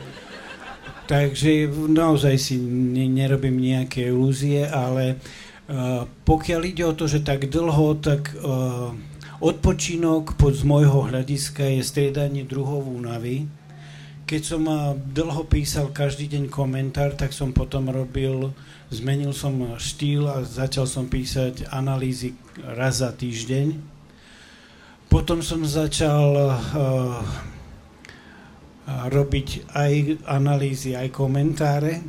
Takže 1.08 1.72
naozaj 1.88 2.36
si 2.36 2.60
ne, 2.60 3.08
nerobím 3.08 3.64
nejaké 3.64 4.12
ilúzie, 4.12 4.68
ale 4.68 5.16
uh, 5.16 6.04
pokiaľ 6.28 6.62
ide 6.68 6.84
o 6.84 6.92
to, 6.92 7.08
že 7.08 7.24
tak 7.24 7.48
dlho, 7.48 7.96
tak 8.04 8.36
uh, 8.36 8.92
odpočinok 9.40 10.36
pod 10.36 10.60
z 10.60 10.68
môjho 10.68 11.08
hľadiska 11.08 11.64
je 11.64 11.80
striedanie 11.80 12.44
druhov 12.44 12.92
únavy. 12.92 13.48
Keď 14.28 14.42
som 14.44 14.68
uh, 14.68 15.00
dlho 15.00 15.48
písal 15.48 15.96
každý 15.96 16.28
deň 16.28 16.52
komentár, 16.52 17.16
tak 17.16 17.32
som 17.32 17.56
potom 17.56 17.88
robil, 17.88 18.52
zmenil 18.92 19.32
som 19.32 19.80
štýl 19.80 20.28
a 20.28 20.44
začal 20.44 20.92
som 20.92 21.08
písať 21.08 21.72
analýzy 21.72 22.36
raz 22.60 23.00
za 23.00 23.16
týždeň. 23.16 23.80
Potom 25.08 25.40
som 25.40 25.64
začal 25.64 26.52
uh, 26.52 27.24
robiť 28.88 29.68
aj 29.76 30.24
analýzy, 30.32 30.96
aj 30.96 31.12
komentáre. 31.12 32.00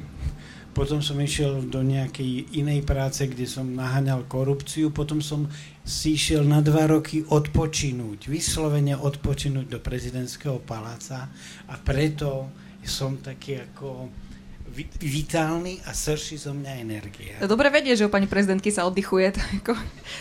Potom 0.70 1.02
som 1.02 1.18
išiel 1.18 1.66
do 1.66 1.82
nejakej 1.82 2.54
inej 2.54 2.86
práce, 2.86 3.26
kde 3.26 3.50
som 3.50 3.66
naháňal 3.66 4.30
korupciu. 4.30 4.94
Potom 4.94 5.18
som 5.18 5.50
si 5.82 6.14
išiel 6.14 6.46
na 6.46 6.62
dva 6.62 6.86
roky 6.86 7.26
odpočinúť, 7.26 8.30
vyslovene 8.30 8.94
odpočinúť 8.94 9.66
do 9.66 9.82
prezidentského 9.82 10.62
paláca 10.62 11.26
a 11.66 11.74
preto 11.82 12.46
som 12.86 13.18
taký 13.18 13.58
ako 13.58 14.06
vitálny 15.02 15.82
a 15.82 15.90
srší 15.90 16.38
zo 16.38 16.54
mňa 16.54 16.72
energia. 16.78 17.34
Dobre 17.42 17.72
vedie, 17.74 17.98
že 17.98 18.06
u 18.06 18.12
pani 18.12 18.30
prezidentky 18.30 18.70
sa 18.70 18.86
oddychuje. 18.86 19.34
To, 19.66 19.74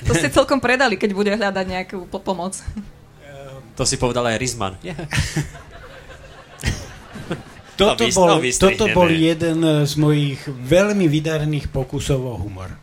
to 0.09 0.11
ste 0.17 0.33
celkom 0.33 0.57
predali, 0.57 0.97
keď 0.97 1.13
bude 1.13 1.29
hľadať 1.29 1.65
nejakú 1.67 2.09
pomoc. 2.09 2.57
To 3.77 3.85
si 3.85 4.01
povedal 4.01 4.25
aj 4.25 4.41
Rizman. 4.41 4.73
Yeah. 4.81 4.97
Toto, 7.77 8.03
no, 8.03 8.11
bol, 8.11 8.27
no, 8.41 8.41
toto 8.41 8.85
bol 8.89 9.09
jeden 9.13 9.85
z 9.85 9.93
mojich 10.01 10.41
veľmi 10.49 11.05
vydarených 11.05 11.69
pokusov 11.69 12.19
o 12.25 12.35
humor. 12.41 12.73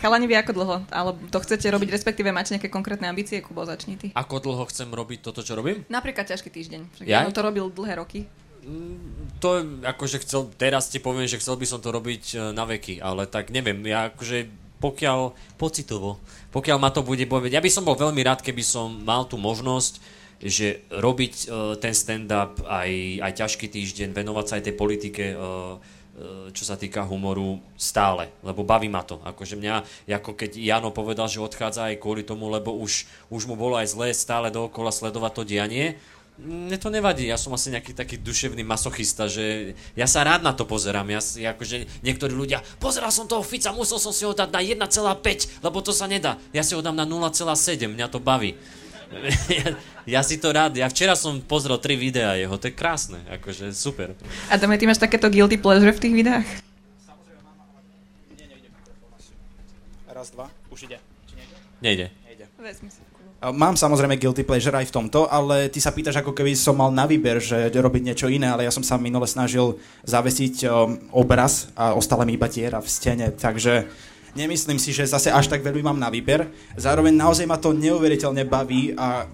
Chalani, 0.00 0.28
vy 0.28 0.36
ako 0.36 0.52
dlho? 0.52 0.76
Ale 0.92 1.16
to 1.32 1.38
chcete 1.40 1.64
robiť, 1.72 1.88
respektíve 1.92 2.28
máte 2.28 2.52
nejaké 2.52 2.68
konkrétne 2.68 3.08
ambície? 3.08 3.40
Kubo, 3.40 3.64
začni 3.64 3.96
ty. 3.96 4.12
Ako 4.12 4.44
dlho 4.44 4.64
chcem 4.68 4.88
robiť 4.88 5.18
toto, 5.24 5.40
čo 5.40 5.56
robím? 5.56 5.84
Napríklad 5.88 6.28
ťažký 6.28 6.52
týždeň. 6.52 7.04
Ja? 7.08 7.24
to 7.32 7.40
robil 7.44 7.72
dlhé 7.72 8.00
roky. 8.00 8.28
Mm, 8.66 9.38
to 9.40 9.62
akože 9.84 10.24
chcel, 10.26 10.50
teraz 10.58 10.90
ti 10.92 10.98
poviem, 11.00 11.24
že 11.28 11.40
chcel 11.40 11.56
by 11.56 11.66
som 11.68 11.78
to 11.78 11.94
robiť 11.94 12.24
e, 12.34 12.36
na 12.50 12.66
veky, 12.66 12.98
ale 12.98 13.30
tak 13.30 13.54
neviem, 13.54 13.78
ja 13.86 14.10
akože 14.10 14.50
pokiaľ, 14.82 15.32
pocitovo, 15.56 16.20
pokiaľ 16.52 16.76
ma 16.76 16.90
to 16.92 17.00
bude 17.00 17.22
baviť, 17.24 17.52
ja 17.56 17.64
by 17.64 17.70
som 17.72 17.86
bol 17.86 17.96
veľmi 17.96 18.20
rád, 18.26 18.44
keby 18.44 18.60
som 18.60 18.90
mal 19.06 19.24
tú 19.24 19.40
možnosť 19.40 20.02
že 20.40 20.84
robiť 20.92 21.34
uh, 21.48 21.74
ten 21.80 21.96
stand-up 21.96 22.60
aj, 22.68 22.90
aj 23.24 23.32
ťažký 23.32 23.66
týždeň, 23.72 24.12
venovať 24.12 24.44
sa 24.44 24.54
aj 24.60 24.64
tej 24.68 24.76
politike, 24.76 25.24
uh, 25.32 25.76
uh, 25.76 26.48
čo 26.52 26.64
sa 26.68 26.76
týka 26.76 27.04
humoru 27.08 27.56
stále, 27.76 28.28
lebo 28.44 28.60
baví 28.60 28.92
ma 28.92 29.00
to. 29.00 29.16
Akože 29.24 29.56
mňa, 29.56 30.06
ako 30.12 30.36
keď 30.36 30.60
Jano 30.60 30.92
povedal, 30.92 31.28
že 31.28 31.40
odchádza 31.40 31.88
aj 31.88 32.00
kvôli 32.00 32.20
tomu, 32.20 32.52
lebo 32.52 32.76
už, 32.76 33.08
už 33.32 33.42
mu 33.48 33.56
bolo 33.56 33.80
aj 33.80 33.96
zlé 33.96 34.12
stále 34.12 34.52
dookola 34.52 34.92
sledovať 34.92 35.32
to 35.32 35.42
dianie, 35.48 35.96
mne 36.36 36.76
to 36.76 36.92
nevadí, 36.92 37.24
ja 37.24 37.40
som 37.40 37.56
asi 37.56 37.72
nejaký 37.72 37.96
taký 37.96 38.20
duševný 38.20 38.60
masochista, 38.60 39.24
že 39.24 39.72
ja 39.96 40.04
sa 40.04 40.20
rád 40.20 40.44
na 40.44 40.52
to 40.52 40.68
pozerám. 40.68 41.08
Ja, 41.08 41.20
ja 41.40 41.56
akože 41.56 42.04
niektorí 42.04 42.36
ľudia, 42.36 42.60
pozeral 42.76 43.08
som 43.08 43.24
toho 43.24 43.40
Fica, 43.40 43.72
musel 43.72 43.96
som 43.96 44.12
si 44.12 44.28
ho 44.28 44.36
dať 44.36 44.52
na 44.52 44.60
1,5, 44.84 45.64
lebo 45.64 45.78
to 45.80 45.96
sa 45.96 46.04
nedá. 46.04 46.36
Ja 46.52 46.60
si 46.60 46.76
ho 46.76 46.84
dám 46.84 46.92
na 46.92 47.08
0,7, 47.08 47.88
mňa 47.88 48.06
to 48.12 48.20
baví. 48.20 48.52
Ja, 49.50 49.66
ja 50.18 50.20
si 50.22 50.36
to 50.38 50.50
rád, 50.50 50.76
ja 50.76 50.90
včera 50.90 51.14
som 51.14 51.38
pozrel 51.42 51.78
tri 51.78 51.94
videá 51.94 52.34
jeho, 52.34 52.54
to 52.58 52.70
je 52.70 52.74
krásne, 52.74 53.22
akože 53.30 53.70
super. 53.72 54.14
A 54.50 54.58
Dome, 54.58 54.78
ty 54.78 54.86
máš 54.86 55.02
takéto 55.02 55.30
guilty 55.30 55.58
pleasure 55.58 55.92
v 55.94 56.02
tých 56.02 56.14
videách? 56.14 56.48
Raz, 60.16 60.32
dva, 60.32 60.48
už 60.72 60.88
ide. 60.88 60.96
Či 61.28 61.34
nejde? 61.36 61.56
Nejde. 61.84 62.06
Nejde. 62.24 62.44
Vezmi 62.56 62.88
si. 62.88 63.04
Mám 63.36 63.76
samozrejme 63.76 64.16
guilty 64.16 64.48
pleasure 64.48 64.72
aj 64.80 64.88
v 64.88 64.96
tomto, 64.96 65.28
ale 65.28 65.68
ty 65.68 65.76
sa 65.76 65.92
pýtaš, 65.92 66.24
ako 66.24 66.32
keby 66.32 66.56
som 66.56 66.72
mal 66.72 66.88
na 66.88 67.04
výber, 67.04 67.36
že 67.36 67.68
robiť 67.68 68.02
niečo 68.02 68.26
iné, 68.32 68.48
ale 68.48 68.64
ja 68.64 68.72
som 68.72 68.80
sa 68.80 68.96
minule 68.96 69.28
snažil 69.28 69.76
zavesiť 70.08 70.64
um, 70.64 70.96
obraz 71.12 71.68
a 71.76 71.92
ostala 71.92 72.24
mi 72.24 72.32
iba 72.32 72.48
tiera 72.48 72.80
v 72.80 72.88
stene, 72.88 73.28
takže 73.36 73.92
Nemyslím 74.36 74.76
si, 74.76 74.92
že 74.92 75.08
zase 75.08 75.32
až 75.32 75.48
tak 75.48 75.64
veľmi 75.64 75.80
mám 75.80 75.96
na 75.96 76.12
výber. 76.12 76.52
Zároveň 76.76 77.16
naozaj 77.16 77.48
ma 77.48 77.56
to 77.56 77.72
neuveriteľne 77.72 78.44
baví 78.44 78.92
a 78.92 79.24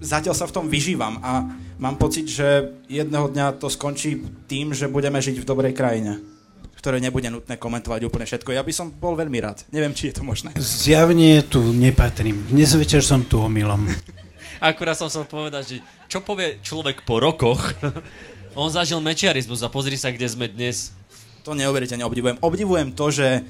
zatiaľ 0.00 0.32
sa 0.32 0.48
v 0.48 0.54
tom 0.56 0.66
vyžívam 0.72 1.20
a 1.20 1.44
mám 1.76 2.00
pocit, 2.00 2.24
že 2.24 2.72
jedného 2.88 3.28
dňa 3.28 3.60
to 3.60 3.68
skončí 3.68 4.16
tým, 4.48 4.72
že 4.72 4.88
budeme 4.88 5.20
žiť 5.20 5.44
v 5.44 5.48
dobrej 5.48 5.76
krajine 5.76 6.40
ktoré 6.80 6.96
nebude 6.96 7.28
nutné 7.28 7.60
komentovať 7.60 8.08
úplne 8.08 8.24
všetko. 8.24 8.56
Ja 8.56 8.64
by 8.64 8.72
som 8.72 8.88
bol 8.88 9.12
veľmi 9.12 9.36
rád. 9.44 9.68
Neviem, 9.68 9.92
či 9.92 10.08
je 10.08 10.16
to 10.16 10.24
možné. 10.24 10.56
Zjavne 10.56 11.44
tu 11.44 11.60
nepatrím. 11.76 12.40
Dnes 12.48 12.72
večer 12.72 13.04
som 13.04 13.20
tu 13.20 13.36
omylom. 13.36 13.84
Akurát 14.64 14.96
som 14.96 15.12
chcel 15.12 15.28
povedať, 15.28 15.62
že 15.68 15.76
čo 16.08 16.24
povie 16.24 16.56
človek 16.64 17.04
po 17.04 17.20
rokoch? 17.20 17.76
On 18.56 18.72
zažil 18.72 18.96
mečiarizmus 19.04 19.60
a 19.60 19.68
pozri 19.68 20.00
sa, 20.00 20.08
kde 20.08 20.24
sme 20.24 20.48
dnes. 20.48 20.96
To 21.44 21.52
neuveriteľne 21.52 22.00
obdivujem. 22.00 22.40
Obdivujem 22.40 22.96
to, 22.96 23.12
že 23.12 23.44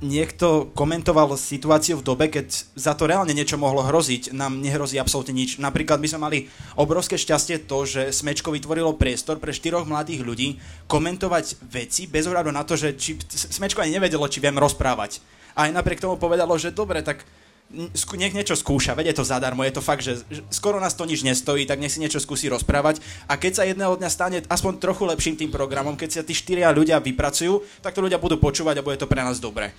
niekto 0.00 0.72
komentoval 0.72 1.36
situáciu 1.36 2.00
v 2.00 2.06
dobe, 2.06 2.32
keď 2.32 2.48
za 2.76 2.96
to 2.96 3.04
reálne 3.04 3.36
niečo 3.36 3.60
mohlo 3.60 3.84
hroziť, 3.84 4.32
nám 4.32 4.60
nehrozí 4.60 4.96
absolútne 4.96 5.36
nič. 5.36 5.60
Napríklad 5.60 6.00
by 6.00 6.08
sme 6.08 6.20
mali 6.20 6.38
obrovské 6.76 7.20
šťastie 7.20 7.68
to, 7.68 7.84
že 7.84 8.12
Smečko 8.12 8.52
vytvorilo 8.52 8.96
priestor 8.96 9.36
pre 9.36 9.52
štyroch 9.52 9.84
mladých 9.84 10.24
ľudí 10.24 10.48
komentovať 10.88 11.60
veci 11.68 12.08
bez 12.08 12.24
ohľadu 12.24 12.50
na 12.50 12.64
to, 12.64 12.80
že 12.80 12.96
či, 12.96 13.20
Smečko 13.28 13.84
ani 13.84 14.00
nevedelo, 14.00 14.24
či 14.26 14.40
viem 14.40 14.56
rozprávať. 14.56 15.20
A 15.52 15.68
aj 15.68 15.76
napriek 15.76 16.00
tomu 16.00 16.16
povedalo, 16.16 16.56
že 16.56 16.72
dobre, 16.72 17.04
tak 17.04 17.28
nech 18.18 18.34
niečo 18.34 18.58
skúša, 18.58 18.98
veď 18.98 19.14
je 19.14 19.16
to 19.22 19.28
zadarmo, 19.30 19.62
je 19.62 19.78
to 19.78 19.82
fakt, 19.82 20.02
že 20.02 20.18
skoro 20.50 20.82
nás 20.82 20.98
to 20.98 21.06
nič 21.06 21.22
nestojí, 21.22 21.70
tak 21.70 21.78
nech 21.78 21.94
si 21.94 22.02
niečo 22.02 22.18
skúsi 22.18 22.50
rozprávať 22.50 22.98
a 23.30 23.38
keď 23.38 23.52
sa 23.54 23.62
jedného 23.62 23.94
dňa 23.94 24.10
stane 24.10 24.38
aspoň 24.50 24.82
trochu 24.82 25.06
lepším 25.06 25.38
tým 25.38 25.54
programom, 25.54 25.94
keď 25.94 26.10
sa 26.10 26.26
tí 26.26 26.34
štyria 26.34 26.74
ľudia 26.74 26.98
vypracujú, 26.98 27.62
tak 27.78 27.94
to 27.94 28.02
ľudia 28.02 28.18
budú 28.18 28.42
počúvať 28.42 28.82
a 28.82 28.86
bude 28.86 28.98
to 28.98 29.06
pre 29.06 29.22
nás 29.22 29.38
dobre. 29.38 29.70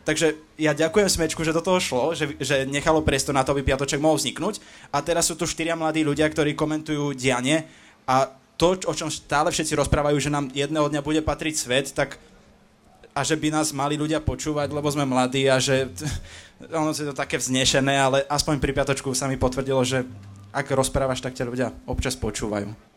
Takže 0.00 0.40
ja 0.56 0.72
ďakujem 0.72 1.08
Smečku, 1.12 1.44
že 1.44 1.52
do 1.52 1.60
toho 1.60 1.76
šlo, 1.76 2.16
že, 2.16 2.32
že 2.40 2.64
nechalo 2.64 3.04
priestor 3.04 3.36
na 3.36 3.44
to, 3.44 3.52
aby 3.52 3.60
Piatoček 3.60 4.00
mohol 4.00 4.16
vzniknúť 4.16 4.58
a 4.88 5.04
teraz 5.04 5.28
sú 5.28 5.36
tu 5.36 5.44
štyria 5.44 5.76
mladí 5.76 6.00
ľudia, 6.00 6.24
ktorí 6.24 6.56
komentujú 6.56 7.12
dianie 7.12 7.68
a 8.08 8.32
to, 8.56 8.76
o 8.88 8.94
čom 8.96 9.08
stále 9.12 9.48
všetci 9.52 9.76
rozprávajú, 9.76 10.16
že 10.20 10.32
nám 10.32 10.52
jedného 10.52 10.88
dňa 10.88 11.00
bude 11.00 11.20
patriť 11.24 11.54
svet, 11.56 11.86
tak 11.92 12.20
a 13.10 13.20
že 13.26 13.36
by 13.36 13.52
nás 13.52 13.74
mali 13.76 13.98
ľudia 14.00 14.22
počúvať, 14.22 14.70
lebo 14.70 14.88
sme 14.88 15.04
mladí 15.04 15.48
a 15.48 15.60
že 15.60 15.92
ono 16.80 16.96
je 16.96 17.08
to 17.08 17.16
také 17.16 17.36
vznešené, 17.36 17.94
ale 17.96 18.18
aspoň 18.28 18.56
pri 18.60 18.72
piatočku 18.72 19.12
sa 19.12 19.28
mi 19.28 19.36
potvrdilo, 19.36 19.84
že 19.84 20.08
ak 20.50 20.66
rozprávaš, 20.72 21.22
tak 21.22 21.36
ťa 21.36 21.48
ľudia 21.48 21.68
občas 21.86 22.18
počúvajú. 22.18 22.89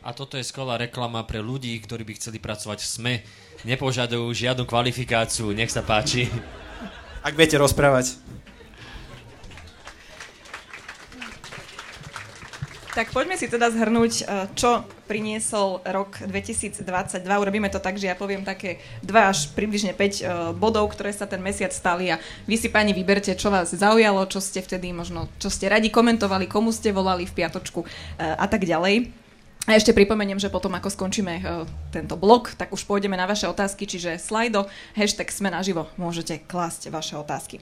A 0.00 0.16
toto 0.16 0.40
je 0.40 0.44
skvelá 0.48 0.80
reklama 0.80 1.20
pre 1.28 1.44
ľudí, 1.44 1.76
ktorí 1.84 2.08
by 2.08 2.16
chceli 2.16 2.40
pracovať 2.40 2.80
v 2.80 2.88
SME. 2.88 3.14
Nepožadujú 3.68 4.32
žiadnu 4.32 4.64
kvalifikáciu, 4.64 5.52
nech 5.52 5.68
sa 5.68 5.84
páči. 5.84 6.24
Ak 7.20 7.36
viete 7.36 7.60
rozprávať. 7.60 8.16
Tak 12.90 13.14
poďme 13.14 13.38
si 13.38 13.46
teda 13.46 13.70
zhrnúť, 13.70 14.12
e, 14.18 14.22
čo 14.58 14.82
priniesol 15.06 15.78
rok 15.84 16.26
2022. 16.26 16.82
Urobíme 17.22 17.70
to 17.70 17.78
tak, 17.78 17.94
že 18.00 18.10
ja 18.10 18.18
poviem 18.18 18.42
také 18.42 18.82
2 19.06 19.14
až 19.30 19.52
približne 19.54 19.94
5 19.94 20.00
e, 20.00 20.22
bodov, 20.58 20.90
ktoré 20.90 21.14
sa 21.14 21.28
ten 21.28 21.38
mesiac 21.38 21.70
stali 21.70 22.10
a 22.10 22.18
vy 22.50 22.58
si 22.58 22.66
pani 22.66 22.90
vyberte, 22.90 23.30
čo 23.38 23.52
vás 23.52 23.70
zaujalo, 23.70 24.26
čo 24.26 24.42
ste 24.42 24.58
vtedy 24.58 24.90
možno, 24.90 25.30
čo 25.38 25.52
ste 25.52 25.70
radi 25.70 25.86
komentovali, 25.92 26.50
komu 26.50 26.74
ste 26.74 26.90
volali 26.90 27.30
v 27.30 27.36
piatočku 27.36 27.84
e, 27.84 27.88
a 28.26 28.48
tak 28.50 28.66
ďalej. 28.66 29.29
A 29.68 29.76
ešte 29.76 29.92
pripomeniem, 29.92 30.40
že 30.40 30.48
potom, 30.48 30.72
ako 30.72 30.88
skončíme 30.88 31.34
uh, 31.40 31.68
tento 31.92 32.16
blog, 32.16 32.56
tak 32.56 32.72
už 32.72 32.88
pôjdeme 32.88 33.12
na 33.12 33.28
vaše 33.28 33.44
otázky, 33.44 33.84
čiže 33.84 34.16
slajdo, 34.16 34.64
hashtag 34.96 35.28
sme 35.28 35.52
naživo, 35.52 35.84
môžete 36.00 36.40
klásť 36.48 36.88
vaše 36.88 37.14
otázky. 37.20 37.60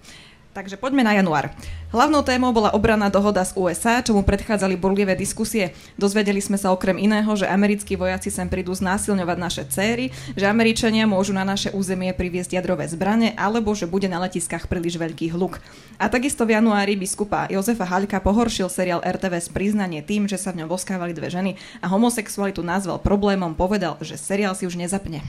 Takže 0.58 0.74
poďme 0.74 1.06
na 1.06 1.14
január. 1.14 1.54
Hlavnou 1.94 2.26
témou 2.26 2.50
bola 2.50 2.74
obranná 2.74 3.06
dohoda 3.06 3.46
z 3.46 3.54
USA, 3.54 4.02
čomu 4.02 4.26
predchádzali 4.26 4.74
burlivé 4.74 5.14
diskusie. 5.14 5.70
Dozvedeli 5.94 6.42
sme 6.42 6.58
sa 6.58 6.74
okrem 6.74 6.98
iného, 6.98 7.30
že 7.38 7.46
americkí 7.46 7.94
vojaci 7.94 8.26
sem 8.26 8.50
prídu 8.50 8.74
znásilňovať 8.74 9.38
naše 9.38 9.62
céry, 9.70 10.10
že 10.34 10.50
Američania 10.50 11.06
môžu 11.06 11.30
na 11.30 11.46
naše 11.46 11.70
územie 11.70 12.10
priviesť 12.10 12.58
jadrové 12.58 12.90
zbrane, 12.90 13.38
alebo 13.38 13.70
že 13.70 13.86
bude 13.86 14.10
na 14.10 14.18
letiskách 14.18 14.66
príliš 14.66 14.98
veľký 14.98 15.30
hluk. 15.30 15.62
A 15.94 16.10
takisto 16.10 16.42
v 16.42 16.58
januári 16.58 16.98
biskupa 16.98 17.46
Jozefa 17.46 17.86
Haľka 17.86 18.18
pohoršil 18.18 18.66
seriál 18.66 18.98
RTVS 19.06 19.54
priznanie 19.54 20.02
tým, 20.02 20.26
že 20.26 20.42
sa 20.42 20.50
v 20.50 20.66
ňom 20.66 20.74
boskávali 20.74 21.14
dve 21.14 21.30
ženy 21.30 21.54
a 21.78 21.86
homosexualitu 21.86 22.66
nazval 22.66 22.98
problémom, 22.98 23.54
povedal, 23.54 23.94
že 24.02 24.18
seriál 24.18 24.58
si 24.58 24.66
už 24.66 24.74
nezapne. 24.74 25.22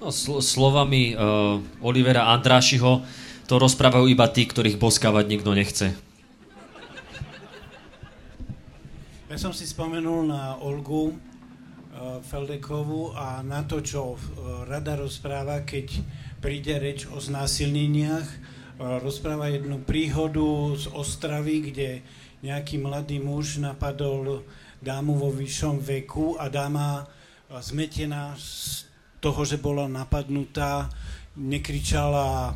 No, 0.00 0.08
sl- 0.08 0.40
slovami 0.40 1.12
uh, 1.12 1.60
Olivera 1.84 2.32
Andrášiho, 2.32 3.04
to 3.50 3.58
rozprávajú 3.58 4.06
iba 4.06 4.30
tí, 4.30 4.46
ktorých 4.46 4.78
boskávať 4.78 5.26
nikto 5.26 5.50
nechce. 5.50 5.90
Ja 9.26 9.38
som 9.42 9.50
si 9.50 9.66
spomenul 9.66 10.30
na 10.30 10.54
Olgu 10.62 11.10
uh, 11.10 12.22
Feldekovú 12.22 13.10
a 13.10 13.42
na 13.42 13.66
to, 13.66 13.82
čo 13.82 14.14
uh, 14.14 14.18
rada 14.70 14.94
rozpráva, 14.94 15.66
keď 15.66 15.98
príde 16.38 16.78
reč 16.78 17.10
o 17.10 17.18
znásilneniach. 17.18 18.22
Uh, 18.78 19.02
rozpráva 19.02 19.50
jednu 19.50 19.82
príhodu 19.82 20.78
z 20.78 20.86
Ostravy, 20.94 21.74
kde 21.74 22.06
nejaký 22.46 22.78
mladý 22.78 23.18
muž 23.18 23.58
napadol 23.58 24.46
dámu 24.78 25.18
vo 25.18 25.34
vyššom 25.34 25.82
veku 25.82 26.38
a 26.38 26.46
dáma 26.46 27.02
zmetená 27.50 28.38
z 28.38 28.86
toho, 29.18 29.42
že 29.42 29.58
bola 29.58 29.90
napadnutá, 29.90 30.86
nekričala 31.34 32.54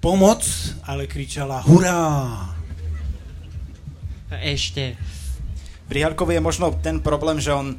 pomoc, 0.00 0.42
ale 0.88 1.04
kričala 1.04 1.60
hurá. 1.60 2.48
Ešte. 4.40 4.96
Pri 5.86 6.00
Harkovi 6.00 6.40
je 6.40 6.42
možno 6.42 6.72
ten 6.80 7.04
problém, 7.04 7.36
že 7.36 7.52
on 7.52 7.76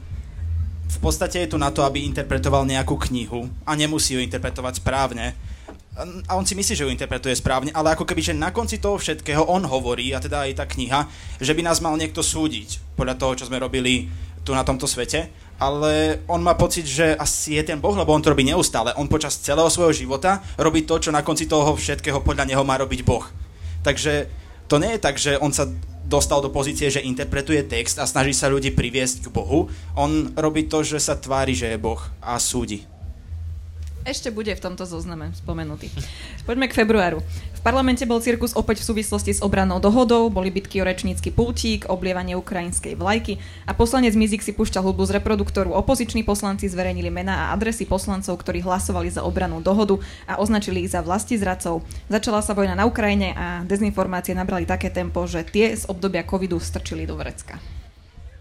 v 0.92 1.00
podstate 1.00 1.42
je 1.44 1.52
tu 1.56 1.58
na 1.58 1.74
to, 1.74 1.82
aby 1.82 2.04
interpretoval 2.06 2.68
nejakú 2.68 3.00
knihu 3.10 3.50
a 3.66 3.74
nemusí 3.74 4.14
ju 4.14 4.22
interpretovať 4.22 4.84
správne. 4.84 5.34
A 6.28 6.36
on 6.36 6.46
si 6.48 6.56
myslí, 6.56 6.74
že 6.76 6.84
ju 6.88 6.92
interpretuje 6.92 7.36
správne, 7.36 7.72
ale 7.72 7.96
ako 7.96 8.08
keby, 8.08 8.22
že 8.22 8.36
na 8.36 8.52
konci 8.52 8.80
toho 8.80 9.00
všetkého 9.00 9.44
on 9.48 9.64
hovorí, 9.64 10.12
a 10.16 10.24
teda 10.24 10.48
aj 10.48 10.60
tá 10.60 10.66
kniha, 10.68 11.08
že 11.40 11.52
by 11.56 11.64
nás 11.64 11.84
mal 11.84 11.96
niekto 11.96 12.24
súdiť 12.24 12.96
podľa 12.96 13.16
toho, 13.20 13.34
čo 13.40 13.48
sme 13.48 13.60
robili 13.60 14.08
tu 14.44 14.52
na 14.52 14.64
tomto 14.68 14.88
svete 14.88 15.32
ale 15.62 16.26
on 16.26 16.42
má 16.42 16.58
pocit, 16.58 16.90
že 16.90 17.14
asi 17.14 17.62
je 17.62 17.64
ten 17.70 17.78
Boh, 17.78 17.94
lebo 17.94 18.10
on 18.10 18.22
to 18.26 18.34
robí 18.34 18.42
neustále. 18.42 18.98
On 18.98 19.06
počas 19.06 19.38
celého 19.38 19.70
svojho 19.70 19.94
života 19.94 20.42
robí 20.58 20.82
to, 20.82 20.98
čo 20.98 21.14
na 21.14 21.22
konci 21.22 21.46
toho 21.46 21.78
všetkého 21.78 22.26
podľa 22.26 22.50
neho 22.50 22.66
má 22.66 22.82
robiť 22.82 23.06
Boh. 23.06 23.30
Takže 23.86 24.26
to 24.66 24.82
nie 24.82 24.98
je 24.98 25.04
tak, 25.06 25.22
že 25.22 25.38
on 25.38 25.54
sa 25.54 25.70
dostal 26.02 26.42
do 26.42 26.50
pozície, 26.50 26.90
že 26.90 27.06
interpretuje 27.06 27.62
text 27.70 28.02
a 28.02 28.10
snaží 28.10 28.34
sa 28.34 28.50
ľudí 28.50 28.74
priviesť 28.74 29.30
k 29.30 29.32
Bohu. 29.32 29.70
On 29.94 30.34
robí 30.34 30.66
to, 30.66 30.82
že 30.82 30.98
sa 30.98 31.14
tvári, 31.14 31.54
že 31.54 31.70
je 31.70 31.78
Boh 31.78 32.02
a 32.26 32.42
súdi. 32.42 32.91
Ešte 34.02 34.34
bude 34.34 34.50
v 34.50 34.62
tomto 34.62 34.90
zozname 34.90 35.30
spomenutý. 35.38 35.94
Poďme 36.50 36.66
k 36.66 36.74
februáru. 36.74 37.22
V 37.54 37.62
parlamente 37.62 38.02
bol 38.10 38.18
cirkus 38.18 38.58
opäť 38.58 38.82
v 38.82 38.90
súvislosti 38.90 39.38
s 39.38 39.46
obrannou 39.46 39.78
dohodou, 39.78 40.34
boli 40.34 40.50
bitky 40.50 40.82
o 40.82 40.88
rečnícky 40.90 41.30
pultík, 41.30 41.86
oblievanie 41.86 42.34
ukrajinskej 42.34 42.98
vlajky 42.98 43.38
a 43.70 43.78
poslanec 43.78 44.18
Mizik 44.18 44.42
si 44.42 44.58
púšťal 44.58 44.82
hudbu 44.82 45.06
z 45.06 45.22
reproduktoru. 45.22 45.78
Opoziční 45.78 46.26
poslanci 46.26 46.66
zverejnili 46.66 47.14
mená 47.14 47.46
a 47.46 47.54
adresy 47.54 47.86
poslancov, 47.86 48.42
ktorí 48.42 48.66
hlasovali 48.66 49.14
za 49.14 49.22
obranú 49.22 49.62
dohodu 49.62 50.02
a 50.26 50.42
označili 50.42 50.82
ich 50.82 50.90
za 50.90 51.06
vlasti 51.06 51.38
zradcov. 51.38 51.86
Začala 52.10 52.42
sa 52.42 52.58
vojna 52.58 52.74
na 52.74 52.90
Ukrajine 52.90 53.38
a 53.38 53.62
dezinformácie 53.70 54.34
nabrali 54.34 54.66
také 54.66 54.90
tempo, 54.90 55.30
že 55.30 55.46
tie 55.46 55.78
z 55.78 55.86
obdobia 55.86 56.26
covidu 56.26 56.58
strčili 56.58 57.06
do 57.06 57.14
vrecka. 57.14 57.62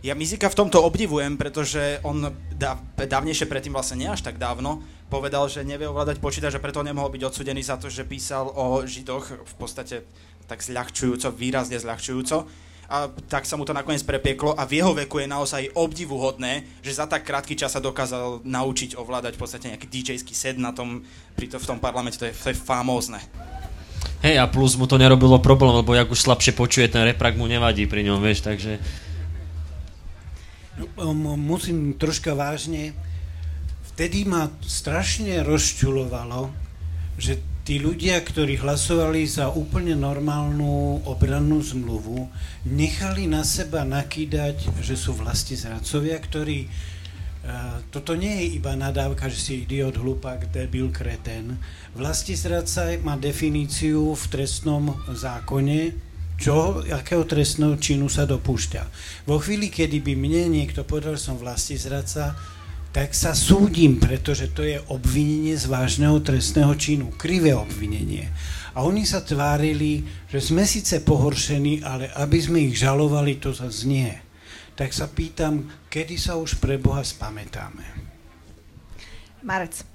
Ja 0.01 0.17
Mizika 0.17 0.49
v 0.49 0.65
tomto 0.65 0.81
obdivujem, 0.81 1.37
pretože 1.37 2.01
on 2.01 2.33
dáv, 2.57 2.81
dávnejšie 2.97 3.45
predtým 3.45 3.77
vlastne 3.77 4.01
nie 4.01 4.09
až 4.09 4.25
tak 4.25 4.41
dávno 4.41 4.81
povedal, 5.11 5.51
že 5.51 5.67
nevie 5.67 5.91
ovládať 5.91 6.23
počítač 6.23 6.55
a 6.55 6.63
preto 6.63 6.87
nemohol 6.87 7.11
byť 7.11 7.23
odsudený 7.27 7.67
za 7.67 7.75
to, 7.77 7.91
že 7.91 8.07
písal 8.07 8.47
o 8.55 8.87
Židoch 8.87 9.43
v 9.43 9.55
podstate 9.59 10.07
tak 10.47 10.63
zľahčujúco, 10.63 11.35
výrazne 11.35 11.77
zľahčujúco. 11.77 12.47
A 12.91 13.07
tak 13.31 13.47
sa 13.47 13.55
mu 13.55 13.63
to 13.63 13.71
nakoniec 13.71 14.03
prepieklo 14.03 14.55
a 14.59 14.67
v 14.67 14.83
jeho 14.83 14.91
veku 14.95 15.23
je 15.23 15.31
naozaj 15.31 15.71
obdivuhodné, 15.79 16.83
že 16.83 16.99
za 16.99 17.07
tak 17.07 17.23
krátky 17.23 17.55
čas 17.55 17.75
sa 17.75 17.83
dokázal 17.83 18.43
naučiť 18.43 18.99
ovládať 18.99 19.39
v 19.39 19.41
podstate 19.43 19.67
nejaký 19.71 19.87
DJ-ský 19.87 20.35
set 20.35 20.59
na 20.59 20.75
tom, 20.75 21.07
pri 21.39 21.47
to, 21.47 21.63
v 21.63 21.69
tom 21.71 21.79
parlamente, 21.79 22.19
to 22.19 22.27
je, 22.27 22.35
to 22.35 22.51
je 22.51 22.59
famózne. 22.59 23.23
Hej, 24.27 24.43
a 24.43 24.51
plus 24.51 24.75
mu 24.75 24.91
to 24.91 24.99
nerobilo 24.99 25.39
problém, 25.39 25.71
lebo 25.71 25.95
jak 25.95 26.11
už 26.11 26.19
slabšie 26.19 26.53
počuje, 26.59 26.91
ten 26.91 27.07
reprak 27.07 27.39
mu 27.39 27.47
nevadí 27.47 27.87
pri 27.87 28.03
ňom, 28.11 28.19
vieš, 28.19 28.43
takže 28.43 28.83
musím 31.37 31.95
troška 31.95 32.35
vážne. 32.35 32.97
Vtedy 34.01 34.25
ma 34.25 34.49
strašne 34.65 35.45
rozčulovalo, 35.45 36.49
že 37.21 37.37
tí 37.69 37.77
ľudia, 37.77 38.17
ktorí 38.25 38.57
hlasovali 38.57 39.29
za 39.29 39.53
úplne 39.53 39.93
normálnu 39.93 41.05
obrannú 41.05 41.61
zmluvu, 41.61 42.25
nechali 42.65 43.29
na 43.29 43.45
seba 43.45 43.85
nakýdať, 43.85 44.73
že 44.81 44.97
sú 44.97 45.21
vlasti 45.21 45.53
zradcovia, 45.53 46.17
ktorí 46.17 46.65
Uh, 47.41 47.81
toto 47.89 48.21
nie 48.21 48.37
je 48.37 48.61
iba 48.61 48.77
nadávka, 48.77 49.33
že 49.33 49.41
si 49.41 49.53
idiot, 49.65 49.97
hlupák, 49.97 50.53
debil, 50.53 50.93
kreten. 50.93 51.57
Vlasti 51.97 52.37
zradca 52.37 52.93
má 53.01 53.17
definíciu 53.17 54.13
v 54.13 54.25
trestnom 54.29 54.93
zákone, 55.09 55.97
čo, 56.37 56.85
akého 56.85 57.25
trestného 57.25 57.81
činu 57.81 58.13
sa 58.13 58.29
dopúšťa. 58.29 58.83
Vo 59.25 59.41
chvíli, 59.41 59.73
kedy 59.73 60.05
by 60.05 60.13
mne 60.21 60.53
niekto 60.53 60.85
povedal, 60.85 61.17
že 61.17 61.33
som 61.33 61.41
vlasti 61.41 61.81
zradca, 61.81 62.37
tak 62.91 63.15
sa 63.15 63.39
súdim, 63.39 64.03
pretože 64.03 64.51
to 64.51 64.67
je 64.67 64.83
obvinenie 64.91 65.55
z 65.55 65.71
vážneho 65.71 66.19
trestného 66.19 66.75
činu, 66.75 67.15
krivé 67.15 67.55
obvinenie. 67.55 68.27
A 68.75 68.83
oni 68.87 69.07
sa 69.07 69.23
tvárili, 69.23 70.03
že 70.31 70.43
sme 70.43 70.67
síce 70.67 71.03
pohoršení, 71.03 71.83
ale 71.83 72.11
aby 72.19 72.39
sme 72.39 72.59
ich 72.67 72.79
žalovali, 72.79 73.39
to 73.39 73.55
zase 73.55 73.87
nie. 73.87 74.11
Tak 74.75 74.91
sa 74.91 75.07
pýtam, 75.11 75.71
kedy 75.87 76.19
sa 76.19 76.39
už 76.39 76.59
pre 76.59 76.79
Boha 76.79 77.03
spamätáme? 77.03 77.83
Marec. 79.43 79.90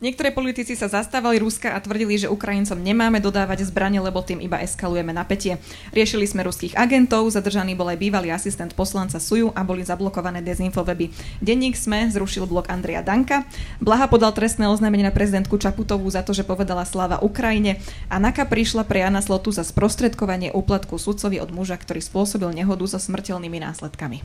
Niektoré 0.00 0.32
politici 0.32 0.72
sa 0.80 0.88
zastávali 0.88 1.36
Ruska 1.36 1.76
a 1.76 1.78
tvrdili, 1.78 2.16
že 2.16 2.32
Ukrajincom 2.32 2.80
nemáme 2.80 3.20
dodávať 3.20 3.68
zbranie, 3.68 4.00
lebo 4.00 4.24
tým 4.24 4.40
iba 4.40 4.56
eskalujeme 4.56 5.12
napätie. 5.12 5.60
Riešili 5.92 6.24
sme 6.24 6.40
ruských 6.40 6.72
agentov, 6.72 7.28
zadržaný 7.28 7.76
bol 7.76 7.84
aj 7.84 8.00
bývalý 8.00 8.32
asistent 8.32 8.72
poslanca 8.72 9.20
Suju 9.20 9.52
a 9.52 9.60
boli 9.60 9.84
zablokované 9.84 10.40
dezinfoweby. 10.40 11.12
Denník 11.44 11.76
SME 11.76 12.08
zrušil 12.16 12.48
blok 12.48 12.72
Andrea 12.72 13.04
Danka. 13.04 13.44
Blaha 13.76 14.08
podal 14.08 14.32
trestné 14.32 14.72
oznámenie 14.72 15.04
na 15.04 15.12
prezidentku 15.12 15.60
Čaputovú 15.60 16.08
za 16.08 16.24
to, 16.24 16.32
že 16.32 16.48
povedala 16.48 16.88
sláva 16.88 17.20
Ukrajine 17.20 17.76
a 18.08 18.16
Naka 18.16 18.48
prišla 18.48 18.88
pre 18.88 19.04
Jana 19.04 19.20
Slotu 19.20 19.52
za 19.52 19.68
sprostredkovanie 19.68 20.48
úplatku 20.56 20.96
sudcovi 20.96 21.44
od 21.44 21.52
muža, 21.52 21.76
ktorý 21.76 22.00
spôsobil 22.00 22.48
nehodu 22.56 22.88
so 22.88 22.96
smrteľnými 22.96 23.60
následkami. 23.60 24.24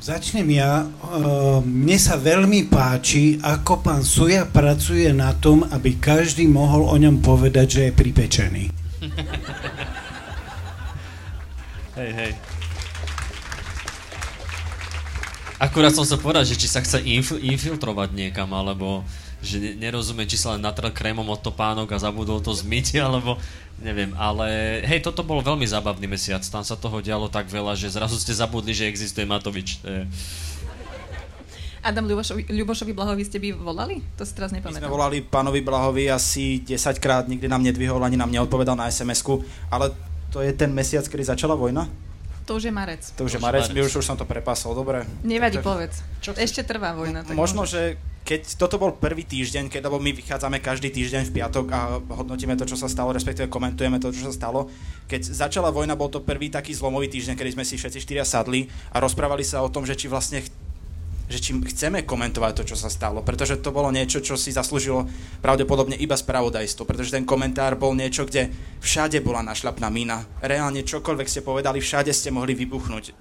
Začnem 0.00 0.48
ja. 0.48 0.88
Mne 1.60 1.98
sa 2.00 2.16
veľmi 2.16 2.72
páči, 2.72 3.36
ako 3.44 3.84
pán 3.84 4.00
Suja 4.00 4.48
pracuje 4.48 5.12
na 5.12 5.36
tom, 5.36 5.60
aby 5.68 6.00
každý 6.00 6.48
mohol 6.48 6.88
o 6.88 6.96
ňom 6.96 7.20
povedať, 7.20 7.66
že 7.68 7.80
je 7.88 7.92
pripečený. 7.92 8.64
Hej, 12.00 12.16
hej. 12.16 12.32
Akurát 15.60 15.92
som 15.92 16.08
sa 16.08 16.16
povedať, 16.16 16.56
že 16.56 16.64
či 16.64 16.72
sa 16.72 16.80
chce 16.80 17.04
inf- 17.04 17.36
infiltrovať 17.36 18.16
niekam, 18.16 18.48
alebo 18.56 19.04
že 19.40 19.76
nerozumie, 19.76 20.28
či 20.28 20.36
sa 20.36 20.56
len 20.56 20.62
natrel 20.64 20.92
krémom 20.92 21.24
od 21.24 21.40
topánok 21.40 21.96
a 21.96 21.98
zabudol 21.98 22.44
to 22.44 22.52
zmyť, 22.52 22.86
alebo 23.06 23.40
neviem, 23.80 24.12
ale 24.20 24.80
hej, 24.84 25.00
toto 25.00 25.24
bol 25.24 25.40
veľmi 25.40 25.64
zábavný 25.64 26.04
mesiac, 26.04 26.44
tam 26.44 26.60
sa 26.60 26.76
toho 26.76 27.00
dialo 27.00 27.32
tak 27.32 27.48
veľa, 27.48 27.72
že 27.76 27.88
zrazu 27.88 28.20
ste 28.20 28.36
zabudli, 28.36 28.76
že 28.76 28.88
existuje 28.88 29.24
Matovič. 29.24 29.80
To 29.80 29.88
je... 29.88 30.02
Adam 31.80 32.04
Ľubošovi, 32.04 32.52
Ľubošovi 32.52 32.92
Blahovi 32.92 33.24
ste 33.24 33.40
by 33.40 33.56
volali? 33.56 34.04
To 34.20 34.28
si 34.28 34.36
teraz 34.36 34.52
nepamätám. 34.52 34.84
My 34.84 34.84
sme 34.84 34.92
volali 34.92 35.24
pánovi 35.24 35.64
Blahovi 35.64 36.12
asi 36.12 36.60
10 36.60 37.00
krát, 37.00 37.24
nikdy 37.24 37.48
nám 37.48 37.64
nedvihol, 37.64 38.04
ani 38.04 38.20
nám 38.20 38.28
neodpovedal 38.28 38.76
na 38.76 38.92
SMS-ku, 38.92 39.40
ale 39.72 39.88
to 40.28 40.44
je 40.44 40.52
ten 40.52 40.68
mesiac, 40.76 41.08
kedy 41.08 41.24
začala 41.24 41.56
vojna? 41.56 41.88
To 42.50 42.58
už 42.58 42.66
je 42.66 42.74
marec. 42.74 43.02
To 43.14 43.30
už 43.30 43.38
je 43.38 43.40
marec, 43.40 43.70
my 43.70 43.78
už, 43.86 44.02
už 44.02 44.06
som 44.10 44.18
to 44.18 44.26
prepasol, 44.26 44.74
dobre. 44.74 45.06
Nevadí, 45.22 45.62
tak, 45.62 45.70
povedz. 45.70 46.02
Čo 46.18 46.34
Ešte 46.34 46.66
trvá 46.66 46.98
vojna. 46.98 47.22
Tak 47.22 47.38
možno, 47.38 47.62
že 47.62 47.94
keď 48.26 48.58
toto 48.58 48.74
bol 48.74 48.90
prvý 48.98 49.22
týždeň, 49.22 49.70
keď 49.70 49.86
lebo 49.86 50.02
my 50.02 50.10
vychádzame 50.10 50.58
každý 50.58 50.90
týždeň 50.90 51.30
v 51.30 51.34
piatok 51.38 51.66
a 51.70 52.02
hodnotíme 52.10 52.58
to, 52.58 52.66
čo 52.66 52.74
sa 52.74 52.90
stalo, 52.90 53.14
respektíve 53.14 53.46
komentujeme 53.46 54.02
to, 54.02 54.10
čo 54.10 54.26
sa 54.26 54.34
stalo. 54.34 54.66
Keď 55.06 55.30
začala 55.30 55.70
vojna, 55.70 55.94
bol 55.94 56.10
to 56.10 56.26
prvý 56.26 56.50
taký 56.50 56.74
zlomový 56.74 57.06
týždeň, 57.06 57.38
kedy 57.38 57.54
sme 57.54 57.62
si 57.62 57.78
všetci 57.78 58.02
štyria 58.02 58.26
sadli 58.26 58.66
a 58.90 58.98
rozprávali 58.98 59.46
sa 59.46 59.62
o 59.62 59.70
tom, 59.70 59.86
že 59.86 59.94
či 59.94 60.10
vlastne 60.10 60.42
že 61.30 61.38
či 61.38 61.54
chceme 61.54 62.02
komentovať 62.02 62.52
to, 62.58 62.74
čo 62.74 62.76
sa 62.76 62.90
stalo, 62.90 63.22
pretože 63.22 63.62
to 63.62 63.70
bolo 63.70 63.94
niečo, 63.94 64.18
čo 64.18 64.34
si 64.34 64.50
zaslúžilo 64.50 65.06
pravdepodobne 65.38 65.94
iba 65.94 66.18
spravodajstvo, 66.18 66.82
pretože 66.82 67.14
ten 67.14 67.22
komentár 67.22 67.78
bol 67.78 67.94
niečo, 67.94 68.26
kde 68.26 68.50
všade 68.82 69.22
bola 69.22 69.46
našľapná 69.46 69.86
mina. 69.94 70.26
Reálne 70.42 70.82
čokoľvek 70.82 71.30
ste 71.30 71.46
povedali, 71.46 71.78
všade 71.78 72.10
ste 72.10 72.34
mohli 72.34 72.58
vybuchnúť. 72.58 73.14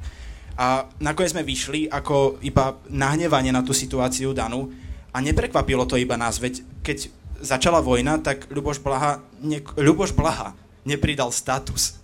A 0.58 0.90
nakoniec 0.98 1.38
sme 1.38 1.46
vyšli 1.46 1.86
ako 1.86 2.42
iba 2.42 2.82
nahnevanie 2.90 3.54
na 3.54 3.62
tú 3.62 3.78
situáciu 3.78 4.34
danú 4.34 4.74
a 5.14 5.22
neprekvapilo 5.22 5.86
to 5.86 5.94
iba 5.96 6.18
nás, 6.18 6.42
veď 6.42 6.66
keď 6.82 7.14
začala 7.46 7.80
vojna, 7.80 8.18
tak 8.20 8.50
Ľuboš 8.50 8.82
Blaha, 8.82 9.22
ne, 9.40 9.62
Ľuboš 9.62 10.18
Blaha 10.18 10.58
nepridal 10.84 11.30
status 11.30 11.99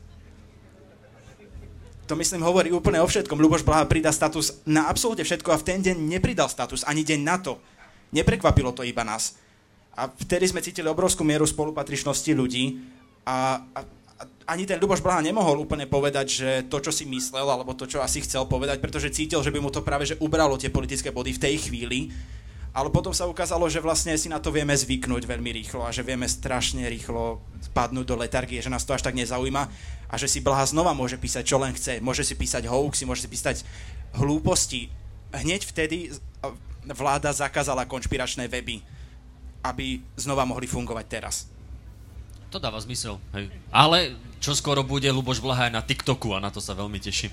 to 2.05 2.13
myslím 2.13 2.45
hovorí 2.45 2.69
úplne 2.69 3.01
o 3.01 3.07
všetkom. 3.09 3.41
Ľuboš 3.41 3.65
Blaha 3.65 3.89
pridá 3.89 4.13
status 4.13 4.61
na 4.65 4.85
absolútne 4.85 5.25
všetko 5.25 5.49
a 5.49 5.59
v 5.59 5.65
ten 5.65 5.79
deň 5.81 5.97
nepridal 5.97 6.45
status, 6.45 6.85
ani 6.85 7.01
deň 7.01 7.19
na 7.25 7.37
to. 7.41 7.57
Neprekvapilo 8.13 8.71
to 8.71 8.85
iba 8.85 9.01
nás. 9.01 9.35
A 9.97 10.05
vtedy 10.07 10.45
sme 10.45 10.61
cítili 10.61 10.85
obrovskú 10.85 11.25
mieru 11.25 11.47
spolupatričnosti 11.49 12.29
ľudí 12.35 12.77
a, 13.25 13.63
a, 13.73 13.79
a 14.21 14.23
ani 14.45 14.69
ten 14.69 14.77
Ľuboš 14.77 15.01
Blaha 15.01 15.25
nemohol 15.25 15.65
úplne 15.65 15.89
povedať, 15.89 16.27
že 16.29 16.49
to, 16.69 16.77
čo 16.77 16.91
si 16.93 17.09
myslel, 17.09 17.47
alebo 17.47 17.73
to, 17.73 17.89
čo 17.89 18.03
asi 18.03 18.21
chcel 18.21 18.45
povedať, 18.45 18.77
pretože 18.83 19.09
cítil, 19.09 19.41
že 19.41 19.49
by 19.49 19.59
mu 19.63 19.73
to 19.73 19.81
práve 19.81 20.05
že 20.05 20.19
ubralo 20.21 20.59
tie 20.61 20.69
politické 20.69 21.09
body 21.09 21.33
v 21.33 21.41
tej 21.41 21.55
chvíli. 21.57 22.13
Ale 22.75 22.91
potom 22.91 23.15
sa 23.15 23.23
ukázalo, 23.23 23.71
že 23.71 23.79
vlastne 23.79 24.11
si 24.19 24.27
na 24.27 24.43
to 24.43 24.51
vieme 24.51 24.75
zvyknúť 24.75 25.23
veľmi 25.23 25.47
rýchlo 25.63 25.87
a 25.87 25.95
že 25.95 26.03
vieme 26.03 26.27
strašne 26.27 26.83
rýchlo 26.91 27.39
spadnúť 27.71 28.03
do 28.03 28.19
letargie, 28.19 28.59
že 28.59 28.67
nás 28.67 28.83
to 28.83 28.91
až 28.91 28.99
tak 28.99 29.15
nezaujíma 29.15 29.63
a 30.11 30.15
že 30.19 30.27
si 30.27 30.43
Blaha 30.43 30.67
znova 30.67 30.91
môže 30.91 31.15
písať, 31.15 31.47
čo 31.47 31.55
len 31.55 31.71
chce. 31.71 32.03
Môže 32.03 32.27
si 32.27 32.35
písať 32.35 32.67
hoaxy, 32.67 33.07
môže 33.07 33.23
si 33.23 33.31
písať 33.31 33.63
hlúposti. 34.19 34.91
Hneď 35.31 35.63
vtedy 35.63 36.11
vláda 36.83 37.31
zakázala 37.31 37.87
konšpiračné 37.87 38.51
weby, 38.51 38.83
aby 39.63 40.03
znova 40.19 40.43
mohli 40.43 40.67
fungovať 40.67 41.05
teraz. 41.07 41.47
To 42.51 42.59
dáva 42.59 42.83
zmysel. 42.83 43.23
Hej. 43.31 43.55
Ale 43.71 44.19
čo 44.43 44.51
skoro 44.51 44.83
bude 44.83 45.07
Luboš 45.15 45.39
Blaha 45.39 45.71
aj 45.71 45.73
na 45.73 45.81
TikToku 45.81 46.35
a 46.35 46.43
na 46.43 46.51
to 46.51 46.59
sa 46.59 46.75
veľmi 46.75 46.99
teším. 46.99 47.31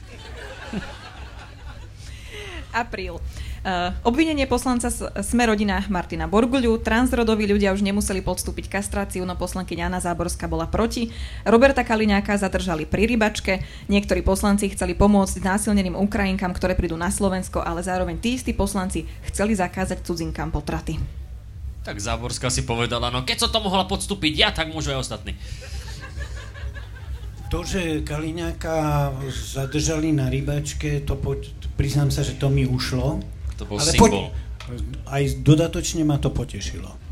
Apríl. 2.73 3.19
Uh, 3.63 3.95
obvinenie 4.03 4.51
poslanca 4.51 4.91
Sme 5.23 5.47
rodina 5.47 5.87
Martina 5.87 6.27
Borguľu. 6.27 6.83
Transrodoví 6.83 7.47
ľudia 7.47 7.71
už 7.71 7.87
nemuseli 7.87 8.19
podstúpiť 8.19 8.67
kastráciu, 8.67 9.23
no 9.23 9.39
poslankyňa 9.39 9.87
Jana 9.87 10.03
Záborská 10.03 10.51
bola 10.51 10.67
proti. 10.67 11.15
Roberta 11.47 11.87
Kaliňáka 11.87 12.43
zadržali 12.43 12.91
pri 12.91 13.07
rybačke. 13.07 13.63
Niektorí 13.87 14.27
poslanci 14.27 14.67
chceli 14.75 14.99
pomôcť 14.99 15.47
násilneným 15.47 15.95
Ukrajinkám, 15.95 16.51
ktoré 16.59 16.75
prídu 16.75 16.99
na 16.99 17.07
Slovensko, 17.15 17.63
ale 17.63 17.87
zároveň 17.87 18.19
tí 18.19 18.35
istí 18.35 18.51
poslanci 18.51 19.07
chceli 19.31 19.55
zakázať 19.55 20.03
cudzinkám 20.03 20.51
potraty. 20.51 20.99
Tak 21.87 22.03
Záborská 22.03 22.51
si 22.51 22.67
povedala, 22.67 23.15
no 23.15 23.23
keď 23.23 23.47
som 23.47 23.51
to 23.55 23.63
mohla 23.63 23.87
podstúpiť 23.87 24.33
ja, 24.35 24.51
tak 24.51 24.75
môžu 24.75 24.91
aj 24.91 25.07
ostatní. 25.07 25.39
To, 27.47 27.63
že 27.63 28.03
Kaliňáka 28.03 29.15
zadržali 29.31 30.11
na 30.11 30.27
rybačke, 30.27 31.07
to 31.07 31.15
po, 31.15 31.39
priznám 31.79 32.11
sa, 32.11 32.27
že 32.27 32.35
to 32.35 32.51
mi 32.51 32.67
ušlo. 32.67 33.23
To 33.61 33.65
bol 33.69 33.77
Ale 33.77 33.91
symbol. 33.91 34.09
Po, 34.09 34.21
aj 35.11 35.23
dodatočne 35.43 36.07
ma 36.07 36.17
to 36.23 36.31
potešilo. 36.31 37.03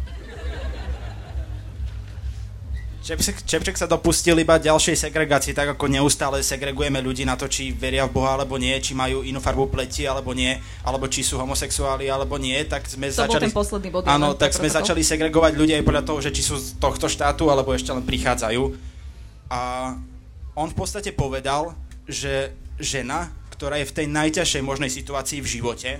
Čepček, 3.01 3.43
Čepček 3.43 3.75
sa 3.81 3.89
dopustil 3.89 4.39
iba 4.39 4.61
ďalšej 4.61 5.09
segregácii, 5.09 5.57
tak 5.57 5.73
ako 5.75 5.89
neustále 5.89 6.45
segregujeme 6.45 7.01
ľudí 7.03 7.25
na 7.27 7.35
to, 7.35 7.49
či 7.49 7.73
veria 7.75 8.07
v 8.07 8.13
Boha 8.13 8.39
alebo 8.39 8.61
nie, 8.61 8.77
či 8.79 8.95
majú 8.95 9.25
inú 9.25 9.41
farbu 9.43 9.73
pleti 9.73 10.05
alebo 10.05 10.31
nie, 10.31 10.55
alebo 10.85 11.09
či 11.09 11.25
sú 11.25 11.41
homosexuáli 11.41 12.13
alebo 12.13 12.37
nie, 12.37 12.55
tak 12.69 12.87
sme 12.87 13.09
to 13.09 13.25
začali... 13.25 13.49
Bol 13.49 13.51
ten 13.51 13.57
posledný 13.57 13.89
bod. 13.91 14.05
Áno, 14.07 14.37
tak 14.37 14.53
sme 14.55 14.71
začali 14.71 15.01
segregovať 15.03 15.59
ľudí 15.59 15.73
aj 15.75 15.85
podľa 15.89 16.05
toho, 16.07 16.19
že 16.23 16.31
či 16.31 16.45
sú 16.45 16.55
z 16.61 16.79
tohto 16.79 17.09
štátu 17.11 17.49
alebo 17.51 17.75
ešte 17.75 17.91
len 17.91 18.05
prichádzajú. 18.05 18.63
A 19.49 19.61
on 20.55 20.69
v 20.71 20.77
podstate 20.77 21.11
povedal, 21.11 21.75
že 22.05 22.53
žena, 22.79 23.33
ktorá 23.57 23.81
je 23.81 23.89
v 23.89 23.97
tej 23.97 24.07
najťažšej 24.13 24.63
možnej 24.63 24.93
situácii 24.93 25.41
v 25.41 25.49
živote, 25.49 25.91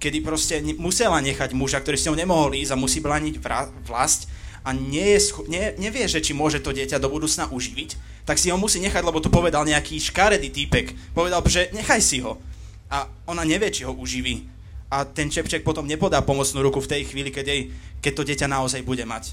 kedy 0.00 0.24
proste 0.24 0.64
musela 0.80 1.20
nechať 1.20 1.52
muža, 1.52 1.84
ktorý 1.84 1.96
s 2.00 2.08
ňou 2.08 2.16
nemohol 2.16 2.56
ísť 2.56 2.72
a 2.72 2.80
musí 2.80 3.04
brániť 3.04 3.36
vlast 3.84 4.26
a 4.64 4.72
nie 4.72 5.16
je 5.16 5.20
scho- 5.20 5.44
nie, 5.48 5.76
nevie, 5.76 6.08
že 6.08 6.24
či 6.24 6.32
môže 6.32 6.60
to 6.60 6.72
dieťa 6.72 6.96
do 7.00 7.12
budúcna 7.12 7.48
uživiť, 7.52 7.96
tak 8.24 8.40
si 8.40 8.48
ho 8.48 8.56
musí 8.56 8.80
nechať, 8.80 9.04
lebo 9.04 9.20
to 9.20 9.32
povedal 9.32 9.64
nejaký 9.64 10.00
škaredý 10.00 10.48
týpek. 10.52 10.92
Povedal, 11.12 11.40
že 11.48 11.72
nechaj 11.72 12.00
si 12.00 12.20
ho. 12.24 12.40
A 12.92 13.08
ona 13.28 13.44
nevie, 13.44 13.72
či 13.72 13.84
ho 13.84 13.92
uživí. 13.92 14.44
A 14.90 15.06
ten 15.06 15.30
Čepček 15.30 15.62
potom 15.62 15.86
nepodá 15.86 16.18
pomocnú 16.20 16.60
ruku 16.60 16.82
v 16.82 16.90
tej 16.90 17.02
chvíli, 17.06 17.30
keď, 17.30 17.46
jej, 17.46 17.60
keď 18.02 18.12
to 18.12 18.26
dieťa 18.26 18.46
naozaj 18.50 18.82
bude 18.82 19.06
mať. 19.06 19.32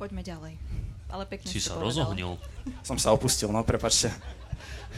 Poďme 0.00 0.24
ďalej. 0.24 0.54
Ale 1.14 1.24
pekne 1.30 1.46
si 1.46 1.62
sa 1.62 1.78
rozohnil. 1.78 2.34
Som 2.82 2.98
sa 2.98 3.14
opustil, 3.14 3.52
no 3.52 3.62
prepačte. 3.62 4.10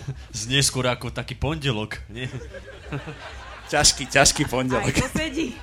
Znie 0.47 0.61
skôr 0.63 0.87
ako 0.87 1.11
taký 1.11 1.35
pondelok, 1.37 2.03
nie? 2.11 2.29
ťažký, 3.73 4.07
ťažký 4.07 4.47
pondelok. 4.47 4.95
Aj 4.95 5.03
to 5.03 5.11
sedí. 5.15 5.57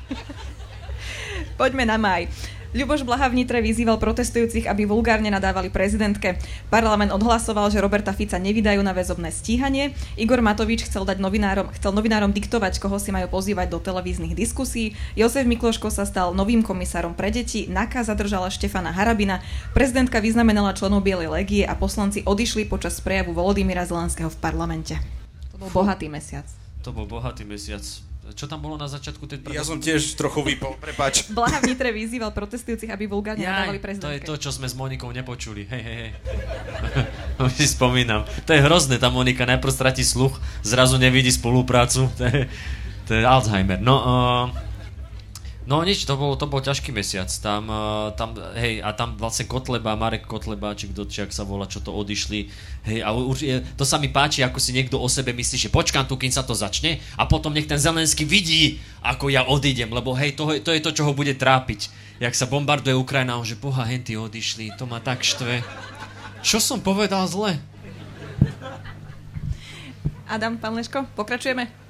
Poďme 1.55 1.87
na 1.87 1.97
maj. 2.01 2.27
Ľuboš 2.73 3.05
Blaha 3.05 3.29
v 3.29 3.45
vyzýval 3.45 4.01
protestujúcich, 4.01 4.65
aby 4.65 4.89
vulgárne 4.89 5.29
nadávali 5.29 5.69
prezidentke. 5.69 6.41
Parlament 6.73 7.13
odhlasoval, 7.13 7.69
že 7.69 7.77
Roberta 7.77 8.17
Fica 8.17 8.41
nevydajú 8.41 8.81
na 8.81 8.97
väzobné 8.97 9.29
stíhanie. 9.29 9.93
Igor 10.17 10.41
Matovič 10.41 10.89
chcel 10.89 11.05
dať 11.05 11.21
novinárom, 11.21 11.69
chcel 11.77 11.93
novinárom 11.93 12.33
diktovať, 12.33 12.81
koho 12.81 12.97
si 12.97 13.13
majú 13.13 13.29
pozývať 13.29 13.69
do 13.69 13.77
televíznych 13.77 14.33
diskusí. 14.33 14.97
Jozef 15.13 15.45
Mikloško 15.45 15.93
sa 15.93 16.01
stal 16.09 16.33
novým 16.33 16.65
komisárom 16.65 17.13
pre 17.13 17.29
deti. 17.29 17.69
Naka 17.69 18.01
zadržala 18.01 18.49
Štefana 18.49 18.89
Harabina. 18.89 19.45
Prezidentka 19.77 20.17
vyznamenala 20.17 20.73
členov 20.73 21.05
Bielej 21.05 21.29
legie 21.29 21.69
a 21.69 21.77
poslanci 21.77 22.25
odišli 22.25 22.65
počas 22.65 22.97
prejavu 23.05 23.37
Volodymyra 23.37 23.85
Zelenského 23.85 24.33
v 24.33 24.37
parlamente. 24.41 24.97
To 25.53 25.61
bol 25.61 25.69
bohatý 25.69 26.09
mesiac. 26.09 26.49
To 26.81 26.89
bol 26.89 27.05
bohatý 27.05 27.45
mesiac. 27.45 27.85
Čo 28.33 28.49
tam 28.49 28.59
bolo 28.65 28.75
na 28.75 28.89
začiatku 28.89 29.23
tej 29.29 29.37
Ja 29.53 29.61
som 29.61 29.77
tiež 29.77 30.17
trochu 30.17 30.41
vypol, 30.41 30.75
prepač. 30.81 31.25
Blaha 31.37 31.61
v 31.61 31.73
Nitre 31.73 31.93
vyzýval 31.93 32.33
protestujúcich, 32.33 32.89
aby 32.89 33.05
vulgárne 33.05 33.45
nadávali 33.45 33.77
prezidentke. 33.77 34.09
To 34.09 34.17
je 34.17 34.19
to, 34.25 34.35
čo 34.41 34.49
sme 34.49 34.65
s 34.65 34.73
Monikou 34.73 35.13
nepočuli. 35.13 35.69
Hej, 35.69 35.83
hej, 35.83 35.97
hej. 36.01 36.11
Si 37.57 37.69
spomínam. 37.69 38.25
To 38.49 38.51
je 38.55 38.61
hrozné, 38.61 38.97
tá 38.97 39.13
Monika 39.13 39.45
najprv 39.45 39.73
stratí 39.73 40.01
sluch, 40.01 40.37
zrazu 40.65 40.97
nevidí 40.97 41.29
spoluprácu. 41.29 42.09
To 42.17 42.23
je, 42.25 42.49
to 43.05 43.11
je 43.13 43.21
Alzheimer. 43.21 43.77
No, 43.83 43.95
uh, 43.99 44.62
No 45.63 45.79
nič, 45.79 46.03
to 46.03 46.19
bol, 46.19 46.35
to 46.35 46.43
bol 46.43 46.59
ťažký 46.59 46.91
mesiac. 46.91 47.31
Tam, 47.39 47.71
uh, 47.71 48.11
tam, 48.19 48.35
hej, 48.59 48.83
a 48.83 48.91
tam 48.91 49.15
vlastne 49.15 49.47
Kotleba, 49.47 49.95
Marek 49.95 50.27
Kotleba, 50.27 50.75
či 50.75 50.91
kto, 50.91 51.07
či 51.07 51.23
ak 51.23 51.31
sa 51.31 51.47
volá, 51.47 51.71
čo 51.71 51.79
to 51.79 51.95
odišli. 51.95 52.51
Hej, 52.83 52.99
a 52.99 53.15
určite, 53.15 53.63
to 53.79 53.87
sa 53.87 53.95
mi 53.95 54.11
páči, 54.11 54.43
ako 54.43 54.59
si 54.59 54.75
niekto 54.75 54.99
o 54.99 55.07
sebe 55.07 55.31
myslí, 55.31 55.55
že 55.55 55.71
počkám 55.71 56.03
tu, 56.03 56.19
kým 56.19 56.35
sa 56.35 56.43
to 56.43 56.51
začne 56.51 56.99
a 57.15 57.23
potom 57.23 57.55
nech 57.55 57.63
ten 57.63 57.79
Zelenský 57.79 58.27
vidí, 58.27 58.83
ako 58.99 59.31
ja 59.31 59.47
odídem, 59.47 59.87
lebo 59.87 60.11
hej, 60.19 60.35
to, 60.35 60.51
to 60.59 60.75
je 60.75 60.83
to, 60.83 60.91
čo 60.91 61.07
ho 61.07 61.15
bude 61.15 61.31
trápiť. 61.31 61.87
Jak 62.19 62.35
sa 62.35 62.43
bombarduje 62.43 62.99
Ukrajina, 62.99 63.39
že 63.47 63.55
boha, 63.55 63.87
henty 63.87 64.19
odišli, 64.19 64.75
to 64.75 64.83
ma 64.83 64.99
tak 64.99 65.23
štve. 65.23 65.63
Čo 66.43 66.59
som 66.59 66.83
povedal 66.83 67.23
zle? 67.31 67.55
Adam, 70.27 70.59
pán 70.59 70.75
Leško, 70.75 71.07
pokračujeme? 71.15 71.82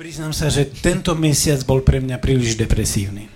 Priznám 0.00 0.32
sa, 0.32 0.48
že 0.48 0.64
tento 0.64 1.12
mesiac 1.12 1.60
bol 1.68 1.84
pre 1.84 2.00
mňa 2.00 2.16
príliš 2.24 2.56
depresívny. 2.56 3.28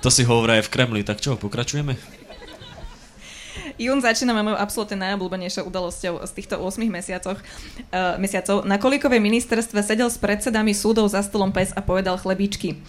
To 0.00 0.08
si 0.08 0.24
hovorí 0.24 0.56
aj 0.56 0.64
v 0.64 0.72
Kremli, 0.72 1.04
tak 1.04 1.20
čo, 1.20 1.36
pokračujeme? 1.36 2.00
Jún 3.76 4.00
začíname 4.00 4.40
mojou 4.40 4.56
absolútne 4.56 5.04
najobľúbenejšou 5.04 5.68
udalosťou 5.68 6.24
z 6.24 6.32
týchto 6.32 6.56
8 6.64 6.80
mesiacoch, 6.88 7.36
uh, 7.36 8.16
mesiacov. 8.16 8.64
Na 8.64 8.80
Kolíkovej 8.80 9.20
ministerstve 9.20 9.84
sedel 9.84 10.08
s 10.08 10.16
predsedami 10.16 10.72
súdov 10.72 11.12
za 11.12 11.20
stolom 11.20 11.52
pes 11.52 11.76
a 11.76 11.84
povedal 11.84 12.16
chlebičky. 12.16 12.80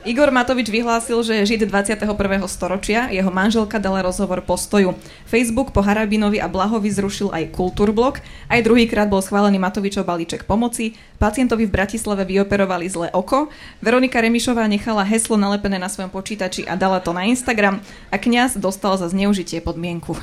Igor 0.00 0.32
Matovič 0.32 0.72
vyhlásil, 0.72 1.20
že 1.20 1.44
je 1.44 1.44
žid 1.44 1.68
21. 1.68 2.08
storočia, 2.48 3.12
jeho 3.12 3.28
manželka 3.28 3.76
dala 3.76 4.00
rozhovor 4.00 4.40
postoju. 4.40 4.96
Facebook 5.28 5.76
po 5.76 5.84
Harabinovi 5.84 6.40
a 6.40 6.48
Blahovi 6.48 6.88
zrušil 6.88 7.28
aj 7.28 7.52
Kultúrblok, 7.52 8.24
aj 8.48 8.64
druhýkrát 8.64 9.12
bol 9.12 9.20
schválený 9.20 9.60
Matovičov 9.60 10.08
balíček 10.08 10.48
pomoci, 10.48 10.96
pacientovi 11.20 11.68
v 11.68 11.74
Bratislave 11.76 12.24
vyoperovali 12.24 12.88
zlé 12.88 13.08
oko, 13.12 13.52
Veronika 13.84 14.24
Remišová 14.24 14.64
nechala 14.72 15.04
heslo 15.04 15.36
nalepené 15.36 15.76
na 15.76 15.92
svojom 15.92 16.08
počítači 16.08 16.64
a 16.64 16.80
dala 16.80 17.04
to 17.04 17.12
na 17.12 17.28
Instagram 17.28 17.84
a 18.08 18.16
kňaz 18.16 18.56
dostal 18.56 18.96
za 18.96 19.12
zneužitie 19.12 19.60
podmienku. 19.60 20.16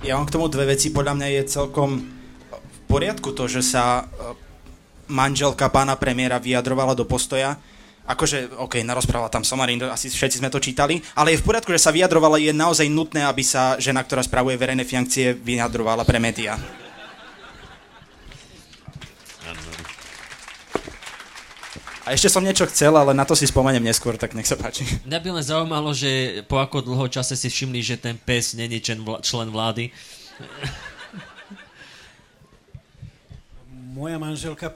Ja 0.00 0.16
mám 0.16 0.32
k 0.32 0.40
tomu 0.40 0.48
dve 0.48 0.72
veci. 0.72 0.88
Podľa 0.88 1.12
mňa 1.20 1.28
je 1.28 1.42
celkom 1.60 2.08
v 2.56 2.78
poriadku 2.88 3.36
to, 3.36 3.44
že 3.52 3.60
sa 3.60 4.08
e, 4.08 4.32
manželka 5.12 5.68
pána 5.68 5.92
premiéra 6.00 6.40
vyjadrovala 6.40 6.96
do 6.96 7.04
postoja, 7.04 7.60
akože, 8.06 8.56
ok, 8.56 8.84
narozprávala 8.84 9.32
tam 9.32 9.44
Somarín, 9.44 9.80
asi 9.88 10.12
všetci 10.12 10.40
sme 10.40 10.52
to 10.52 10.60
čítali, 10.62 11.00
ale 11.16 11.34
je 11.34 11.40
v 11.40 11.46
poriadku, 11.46 11.70
že 11.72 11.82
sa 11.82 11.94
vyjadrovala, 11.94 12.40
je 12.40 12.52
naozaj 12.52 12.88
nutné, 12.88 13.24
aby 13.24 13.44
sa 13.44 13.76
žena, 13.80 14.04
ktorá 14.04 14.24
spravuje 14.24 14.56
verejné 14.56 14.84
financie, 14.84 15.32
vyjadrovala 15.36 16.02
pre 16.02 16.20
médiá. 16.20 16.60
A 22.10 22.18
ešte 22.18 22.26
som 22.26 22.42
niečo 22.42 22.66
chcel, 22.66 22.90
ale 22.90 23.14
na 23.14 23.22
to 23.22 23.38
si 23.38 23.46
spomeniem 23.46 23.86
neskôr, 23.86 24.18
tak 24.18 24.34
nech 24.34 24.48
sa 24.48 24.58
páči. 24.58 24.82
Mňa 25.06 25.18
by 25.22 25.28
len 25.30 25.46
zaujímalo, 25.46 25.94
že 25.94 26.42
po 26.50 26.58
ako 26.58 26.82
dlho 26.82 27.06
čase 27.06 27.38
si 27.38 27.46
všimli, 27.46 27.78
že 27.86 28.02
ten 28.02 28.18
pes 28.18 28.58
není 28.58 28.82
člen 28.82 29.48
vlády. 29.54 29.94
Moja 33.94 34.18
manželka 34.18 34.74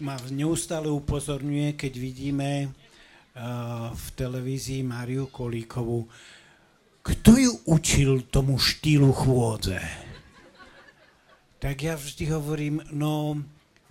ma 0.00 0.16
neustále 0.32 0.88
upozorňuje, 0.88 1.76
keď 1.76 1.92
vidíme 1.96 2.50
uh, 2.66 3.92
v 3.92 4.06
televízii 4.16 4.82
Máriu 4.84 5.28
Kolíkovú, 5.28 6.08
kto 7.00 7.30
ju 7.36 7.52
učil 7.64 8.28
tomu 8.28 8.60
štýlu 8.60 9.12
chôdze? 9.12 9.80
Tak 11.60 11.76
ja 11.80 11.96
vždy 11.96 12.24
hovorím, 12.32 12.76
no 12.92 13.40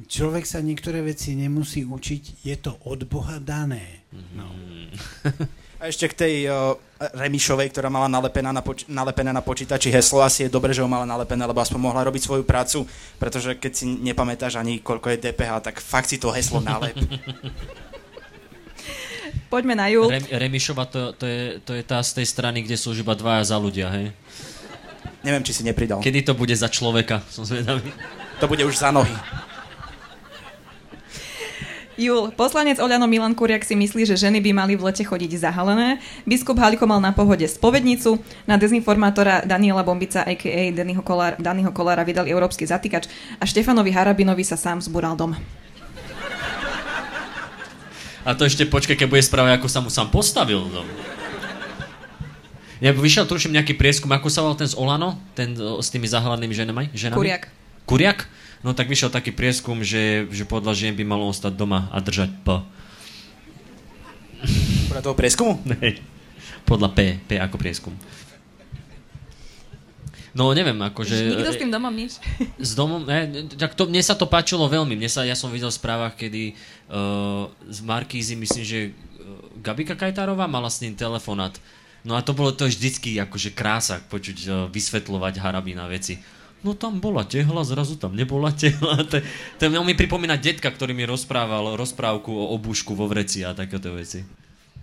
človek 0.06 0.46
sa 0.46 0.62
niektoré 0.62 1.02
veci 1.06 1.34
nemusí 1.38 1.86
učiť, 1.86 2.46
je 2.46 2.56
to 2.58 2.78
od 2.86 3.06
Boha 3.06 3.38
dané. 3.42 4.06
No. 4.34 4.50
A 5.80 5.88
ešte 5.88 6.12
k 6.12 6.14
tej 6.14 6.36
uh, 6.52 6.76
Remišovej, 7.00 7.72
ktorá 7.72 7.88
mala 7.88 8.12
nalepená 8.12 8.52
na 8.52 8.60
poč- 8.60 8.84
nalepené 8.92 9.32
na 9.32 9.40
počítači 9.40 9.88
heslo, 9.88 10.20
asi 10.20 10.44
je 10.44 10.52
dobre, 10.52 10.76
že 10.76 10.84
ho 10.84 10.92
mala 10.92 11.08
nalepené, 11.08 11.40
lebo 11.48 11.64
aspoň 11.64 11.80
mohla 11.80 12.04
robiť 12.04 12.20
svoju 12.20 12.44
prácu, 12.44 12.84
pretože 13.16 13.56
keď 13.56 13.72
si 13.72 13.88
nepamätáš 13.88 14.60
ani 14.60 14.84
koľko 14.84 15.16
je 15.16 15.32
DPH, 15.32 15.72
tak 15.72 15.80
fakt 15.80 16.12
si 16.12 16.20
to 16.20 16.36
heslo 16.36 16.60
nalep. 16.60 17.00
Poďme 19.50 19.74
na 19.80 19.88
Jul. 19.88 20.12
Rem, 20.12 20.28
Remišova 20.28 20.86
to, 20.86 21.16
to, 21.16 21.26
je, 21.26 21.64
to 21.64 21.72
je 21.74 21.84
tá 21.88 22.04
z 22.04 22.22
tej 22.22 22.28
strany, 22.28 22.62
kde 22.62 22.76
sú 22.78 22.92
už 22.92 23.02
iba 23.02 23.16
dvaja 23.16 23.56
za 23.56 23.58
ľudia, 23.58 23.88
hej? 23.90 24.12
Neviem, 25.24 25.42
či 25.48 25.56
si 25.56 25.64
nepridal. 25.64 26.04
Kedy 26.04 26.28
to 26.28 26.34
bude 26.36 26.54
za 26.54 26.68
človeka, 26.68 27.24
som 27.32 27.48
zvedavý. 27.48 27.88
To 28.44 28.46
bude 28.52 28.62
už 28.68 28.76
za 28.78 28.92
nohy. 28.92 29.12
Jul, 32.00 32.32
poslanec 32.32 32.80
Oľano 32.80 33.12
Milan 33.12 33.36
Kuriak 33.36 33.68
si 33.68 33.76
myslí, 33.76 34.08
že 34.08 34.16
ženy 34.16 34.40
by 34.40 34.56
mali 34.56 34.80
v 34.80 34.88
lete 34.88 35.04
chodiť 35.04 35.36
zahalené. 35.36 36.00
Biskup 36.24 36.56
Haliko 36.56 36.88
mal 36.88 37.04
na 37.04 37.12
pohode 37.12 37.44
spovednicu. 37.44 38.24
Na 38.48 38.56
dezinformátora 38.56 39.44
Daniela 39.44 39.84
Bombica, 39.84 40.24
a.k.a. 40.24 40.72
Daniho, 40.72 41.04
Kolár, 41.04 41.36
Daniho 41.36 41.76
Kolára, 41.76 42.08
vydal 42.08 42.32
európsky 42.32 42.64
zatýkač 42.64 43.12
a 43.36 43.44
Štefanovi 43.44 43.92
Harabinovi 43.92 44.48
sa 44.48 44.56
sám 44.56 44.80
zbúral 44.80 45.20
dom. 45.20 45.36
A 48.24 48.32
to 48.32 48.48
ešte 48.48 48.64
počkaj, 48.64 48.96
keď 48.96 49.08
bude 49.12 49.20
správať, 49.20 49.60
ako 49.60 49.68
sa 49.68 49.84
mu 49.84 49.92
sám 49.92 50.08
postavil 50.08 50.72
dom. 50.72 50.88
Ja 52.80 52.96
vyšiel 52.96 53.28
tuším 53.28 53.60
nejaký 53.60 53.76
prieskum, 53.76 54.08
ako 54.16 54.32
sa 54.32 54.40
volal 54.40 54.56
ten 54.56 54.72
z 54.72 54.80
Olano, 54.80 55.20
ten 55.36 55.52
s 55.60 55.92
tými 55.92 56.08
zahalenými 56.08 56.56
ženami? 56.56 56.84
ženami? 56.96 57.20
Kuriak. 57.20 57.52
Kuriak? 57.84 58.20
No 58.60 58.76
tak 58.76 58.92
vyšiel 58.92 59.08
taký 59.08 59.32
prieskum, 59.32 59.80
že, 59.88 60.28
že 60.36 60.44
podľa 60.44 60.76
žien 60.76 60.92
by 60.92 61.08
malo 61.08 61.32
ostať 61.32 61.56
doma 61.56 61.88
a 61.96 62.04
držať 62.04 62.28
P. 62.44 62.48
Podľa 64.92 65.04
toho 65.04 65.16
prieskumu? 65.16 65.54
Nej. 65.80 66.04
Podľa 66.68 66.92
P. 66.92 67.00
P 67.24 67.40
ako 67.40 67.56
prieskum. 67.56 67.96
No 70.36 70.52
neviem, 70.54 70.78
akože... 70.78 71.40
Nikto 71.40 71.56
s 71.56 71.62
tým 71.62 71.74
domom 71.74 71.90
nič. 71.96 72.22
S 72.62 72.78
domom, 72.78 73.02
ne, 73.08 73.50
tak 73.56 73.74
to, 73.74 73.90
mne 73.90 74.04
sa 74.04 74.14
to 74.14 74.30
páčilo 74.30 74.68
veľmi. 74.70 74.94
Mne 74.94 75.10
sa, 75.10 75.26
ja 75.26 75.34
som 75.34 75.50
videl 75.50 75.72
v 75.72 75.80
správach, 75.80 76.14
kedy 76.14 76.54
uh, 76.54 77.50
z 77.66 77.80
Markízy, 77.82 78.38
myslím, 78.38 78.64
že 78.64 78.80
uh, 78.88 78.92
Gabika 79.64 79.98
Kajtárová 79.98 80.46
mala 80.46 80.70
s 80.70 80.84
ním 80.86 80.94
telefonát. 80.94 81.58
No 82.06 82.14
a 82.14 82.22
to 82.22 82.38
bolo 82.38 82.54
to 82.54 82.70
vždycky 82.70 83.18
akože 83.18 83.56
krása 83.56 84.04
počuť 84.06 84.38
uh, 84.46 84.54
vysvetľovať 84.70 85.42
Harabina 85.42 85.90
veci 85.90 86.22
no 86.64 86.76
tam 86.76 87.00
bola 87.00 87.24
tehla, 87.24 87.64
zrazu 87.64 87.96
tam 87.96 88.16
nebola 88.16 88.52
tehla. 88.52 89.02
To, 89.10 89.18
to 89.58 89.64
mi 89.70 89.96
pripomína 89.96 90.38
detka, 90.38 90.70
ktorý 90.70 90.94
mi 90.94 91.08
rozprával 91.08 91.80
rozprávku 91.80 92.30
o 92.30 92.54
obušku 92.56 92.94
vo 92.94 93.10
vreci 93.10 93.42
a 93.42 93.56
takéto 93.56 93.96
veci. 93.96 94.40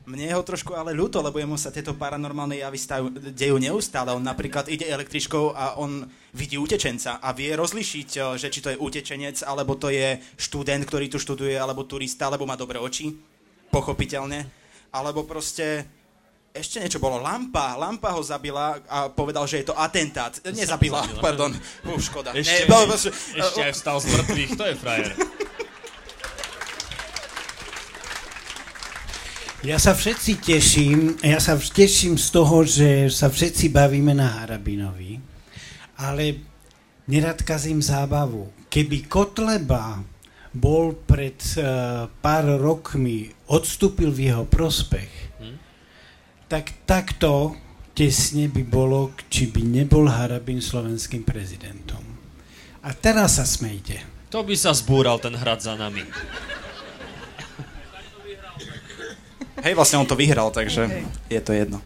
Mne 0.06 0.30
je 0.30 0.38
ho 0.38 0.46
trošku 0.46 0.70
ale 0.70 0.94
ľúto, 0.94 1.18
lebo 1.18 1.42
jemu 1.42 1.58
sa 1.58 1.74
tieto 1.74 1.98
paranormálne 1.98 2.62
javy 2.62 2.78
stajú, 2.78 3.10
dejú 3.34 3.58
neustále. 3.58 4.14
On 4.14 4.22
napríklad 4.22 4.70
ide 4.70 4.86
električkou 4.86 5.50
a 5.50 5.82
on 5.82 6.06
vidí 6.30 6.54
utečenca 6.54 7.18
a 7.18 7.34
vie 7.34 7.50
rozlišiť, 7.58 8.08
eh, 8.14 8.22
že 8.38 8.46
či 8.46 8.62
to 8.62 8.70
je 8.70 8.78
utečenec, 8.78 9.42
alebo 9.42 9.74
to 9.74 9.90
je 9.90 10.22
študent, 10.38 10.86
ktorý 10.86 11.10
tu 11.10 11.18
študuje, 11.18 11.58
alebo 11.58 11.82
turista, 11.82 12.30
alebo 12.30 12.46
má 12.46 12.54
dobré 12.54 12.78
oči, 12.78 13.18
pochopiteľne. 13.74 14.46
Alebo 14.94 15.26
proste 15.26 15.90
ešte 16.56 16.80
niečo 16.80 16.98
bolo. 16.98 17.20
Lampa, 17.20 17.76
Lampa 17.76 18.16
ho 18.16 18.22
zabila 18.24 18.80
a 18.88 19.12
povedal, 19.12 19.44
že 19.44 19.62
je 19.62 19.70
to 19.70 19.76
atentát. 19.76 20.32
Nezabila, 20.42 21.04
zabila, 21.04 21.20
pardon. 21.20 21.50
Uf, 21.84 22.00
škoda. 22.08 22.32
Ešte, 22.32 22.64
ne, 22.64 22.72
no, 22.72 22.88
ešte, 22.88 23.10
ešte 23.36 23.60
aj 23.60 23.72
vstal 23.76 23.96
z 24.00 24.06
mŕtvych, 24.10 24.50
to 24.56 24.64
je 24.64 24.74
frajer. 24.74 25.12
Ja 29.66 29.82
sa 29.82 29.98
všetci 29.98 30.32
teším, 30.46 31.18
ja 31.26 31.42
sa 31.42 31.58
teším 31.58 32.14
z 32.14 32.26
toho, 32.30 32.62
že 32.62 33.10
sa 33.10 33.26
všetci 33.26 33.74
bavíme 33.74 34.14
na 34.14 34.38
Harabinovi, 34.38 35.18
ale 35.98 36.38
nerad 37.10 37.42
kazím 37.42 37.82
zábavu. 37.82 38.46
Keby 38.70 39.10
Kotleba 39.10 39.98
bol 40.54 40.94
pred 40.94 41.34
uh, 41.58 42.06
pár 42.22 42.46
rokmi, 42.62 43.26
odstúpil 43.50 44.14
v 44.14 44.30
jeho 44.30 44.46
prospech, 44.46 45.25
tak 46.46 46.70
takto 46.86 47.58
tesne 47.96 48.46
by 48.46 48.62
bolo, 48.62 49.10
či 49.32 49.48
by 49.50 49.62
nebol 49.64 50.06
Harabin 50.06 50.60
slovenským 50.60 51.24
prezidentom. 51.24 52.02
A 52.86 52.94
teraz 52.94 53.40
sa 53.40 53.44
smejte. 53.48 53.98
To 54.30 54.46
by 54.46 54.54
sa 54.54 54.70
zbúral 54.76 55.18
ten 55.18 55.34
hrad 55.34 55.58
za 55.58 55.74
nami. 55.74 56.04
Hej, 59.64 59.74
vlastne 59.74 59.98
on 59.98 60.06
to 60.06 60.14
vyhral, 60.14 60.52
takže 60.52 60.86
okay. 60.86 61.02
je 61.32 61.40
to 61.42 61.50
jedno. 61.56 61.78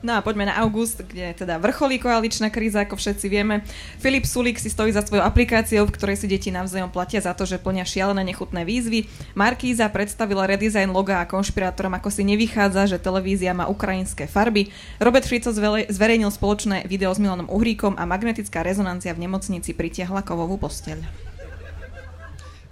No 0.00 0.16
a 0.16 0.24
poďme 0.24 0.48
na 0.48 0.56
august, 0.64 1.04
kde 1.04 1.36
teda 1.36 1.60
vrcholí 1.60 2.00
koaličná 2.00 2.48
kríza, 2.48 2.88
ako 2.88 2.96
všetci 2.96 3.26
vieme. 3.28 3.60
Filip 4.00 4.24
Sulík 4.24 4.56
si 4.56 4.72
stojí 4.72 4.96
za 4.96 5.04
svojou 5.04 5.20
aplikáciou, 5.20 5.84
v 5.84 5.92
ktorej 5.92 6.16
si 6.16 6.24
deti 6.24 6.48
navzájom 6.48 6.88
platia 6.88 7.20
za 7.20 7.36
to, 7.36 7.44
že 7.44 7.60
plnia 7.60 7.84
šialené 7.84 8.24
nechutné 8.24 8.64
výzvy. 8.64 9.04
Markíza 9.36 9.84
predstavila 9.92 10.48
redesign 10.48 10.88
loga 10.88 11.20
a 11.20 11.28
konšpirátorom, 11.28 11.92
ako 12.00 12.08
si 12.08 12.24
nevychádza, 12.24 12.96
že 12.96 12.96
televízia 12.96 13.52
má 13.52 13.68
ukrajinské 13.68 14.24
farby. 14.24 14.72
Robert 14.96 15.28
Fico 15.28 15.52
zverejnil 15.92 16.32
spoločné 16.32 16.88
video 16.88 17.12
s 17.12 17.20
Milanom 17.20 17.52
Uhríkom 17.52 18.00
a 18.00 18.08
magnetická 18.08 18.64
rezonancia 18.64 19.12
v 19.12 19.28
nemocnici 19.28 19.76
pritiahla 19.76 20.24
kovovú 20.24 20.56
posteľ. 20.56 20.96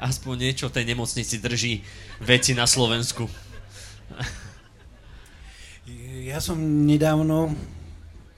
Aspoň 0.01 0.49
niečo 0.49 0.73
tej 0.73 0.89
nemocnici 0.89 1.37
drží 1.45 1.85
veci 2.25 2.57
na 2.57 2.65
Slovensku. 2.65 3.29
Ja 6.19 6.43
som 6.43 6.59
nedávno, 6.83 7.55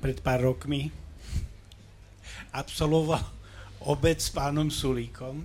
pred 0.04 0.20
pár 0.20 0.44
rokmi, 0.44 0.92
absolvoval 2.52 3.24
obed 3.88 4.20
s 4.20 4.28
pánom 4.28 4.68
Sulíkom 4.68 5.40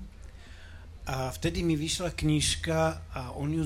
a 1.07 1.31
vtedy 1.31 1.63
mi 1.63 1.79
vyšla 1.79 2.11
knižka 2.11 3.07
a 3.15 3.31
on 3.39 3.55
ju 3.55 3.63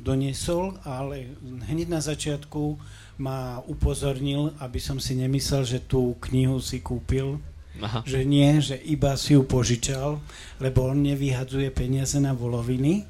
doniesol, 0.00 0.80
ale 0.88 1.36
hneď 1.68 1.92
na 1.92 2.00
začiatku 2.00 2.80
ma 3.20 3.60
upozornil, 3.68 4.56
aby 4.62 4.80
som 4.80 4.96
si 4.96 5.12
nemyslel, 5.12 5.68
že 5.68 5.84
tú 5.84 6.16
knihu 6.32 6.56
si 6.64 6.80
kúpil. 6.80 7.36
Aha. 7.76 8.00
Že 8.08 8.20
nie, 8.24 8.56
že 8.64 8.80
iba 8.88 9.12
si 9.20 9.36
ju 9.36 9.44
požičal, 9.44 10.16
lebo 10.64 10.88
on 10.88 11.04
nevyhadzuje 11.04 11.68
peniaze 11.76 12.16
na 12.16 12.32
voloviny. 12.32 13.04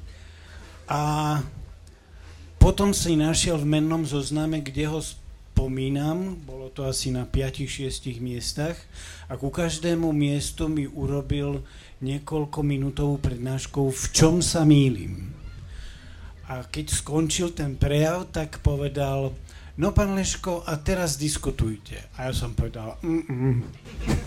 A 0.91 1.39
potom 2.57 2.93
si 2.93 3.13
našiel 3.15 3.61
v 3.61 3.77
mennom 3.77 4.03
zozname, 4.03 4.61
kde 4.61 4.89
ho 4.89 4.99
spomínam, 5.01 6.37
bolo 6.45 6.69
to 6.69 6.85
asi 6.85 7.09
na 7.09 7.25
5-6 7.25 8.21
miestach 8.21 8.77
a 9.25 9.33
ku 9.33 9.49
každému 9.49 10.13
miestu 10.13 10.69
mi 10.69 10.85
urobil 10.85 11.65
niekoľko 11.97 12.59
minútovú 12.61 13.17
prednáškou, 13.17 13.89
v 13.89 14.05
čom 14.13 14.45
sa 14.45 14.61
mýlim. 14.61 15.33
A 16.47 16.61
keď 16.61 16.93
skončil 16.93 17.57
ten 17.57 17.73
prejav, 17.73 18.29
tak 18.29 18.61
povedal, 18.61 19.33
no 19.81 19.87
pán 19.97 20.13
Leško, 20.13 20.61
a 20.61 20.77
teraz 20.77 21.17
diskutujte. 21.17 21.97
A 22.21 22.29
ja 22.29 22.33
som 22.37 22.53
povedal, 22.53 23.01
Mm-mm. 23.01 23.65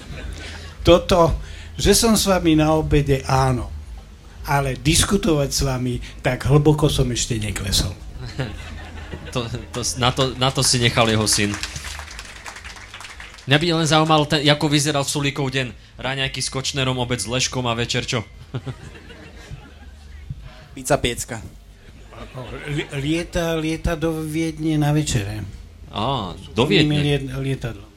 toto, 0.88 1.38
že 1.78 1.94
som 1.94 2.18
s 2.18 2.26
vami 2.26 2.58
na 2.58 2.74
obede, 2.74 3.22
áno, 3.24 3.70
ale 4.50 4.76
diskutovať 4.76 5.50
s 5.54 5.60
vami, 5.62 5.94
tak 6.26 6.50
hlboko 6.50 6.90
som 6.90 7.06
ešte 7.08 7.38
neklesol. 7.38 8.09
To, 9.34 9.46
to, 9.74 9.80
na, 9.98 10.10
to, 10.14 10.22
na 10.38 10.50
to 10.50 10.62
si 10.62 10.78
nechal 10.78 11.08
jeho 11.08 11.26
syn. 11.26 11.50
Mňa 13.50 13.56
by 13.58 13.66
len 13.82 13.88
zaujímalo, 13.88 14.24
ten, 14.30 14.46
ako 14.46 14.66
vyzeral 14.70 15.02
Sulíkov 15.02 15.50
deň. 15.50 15.98
Ráňajky 15.98 16.38
s 16.38 16.52
kočnerom, 16.54 17.02
obed 17.02 17.18
s 17.18 17.26
leškom 17.26 17.66
a 17.66 17.74
večer 17.74 18.06
čo? 18.06 18.22
Pizza 20.76 20.94
piecka. 21.02 21.42
Lieta, 22.94 23.58
lieta 23.58 23.98
do 23.98 24.22
Viedne 24.22 24.78
na 24.78 24.94
večere. 24.94 25.42
Á, 25.90 26.36
do 26.54 26.62
Viedne. 26.68 27.02
Liet, 27.02 27.26
lietadlo. 27.26 27.90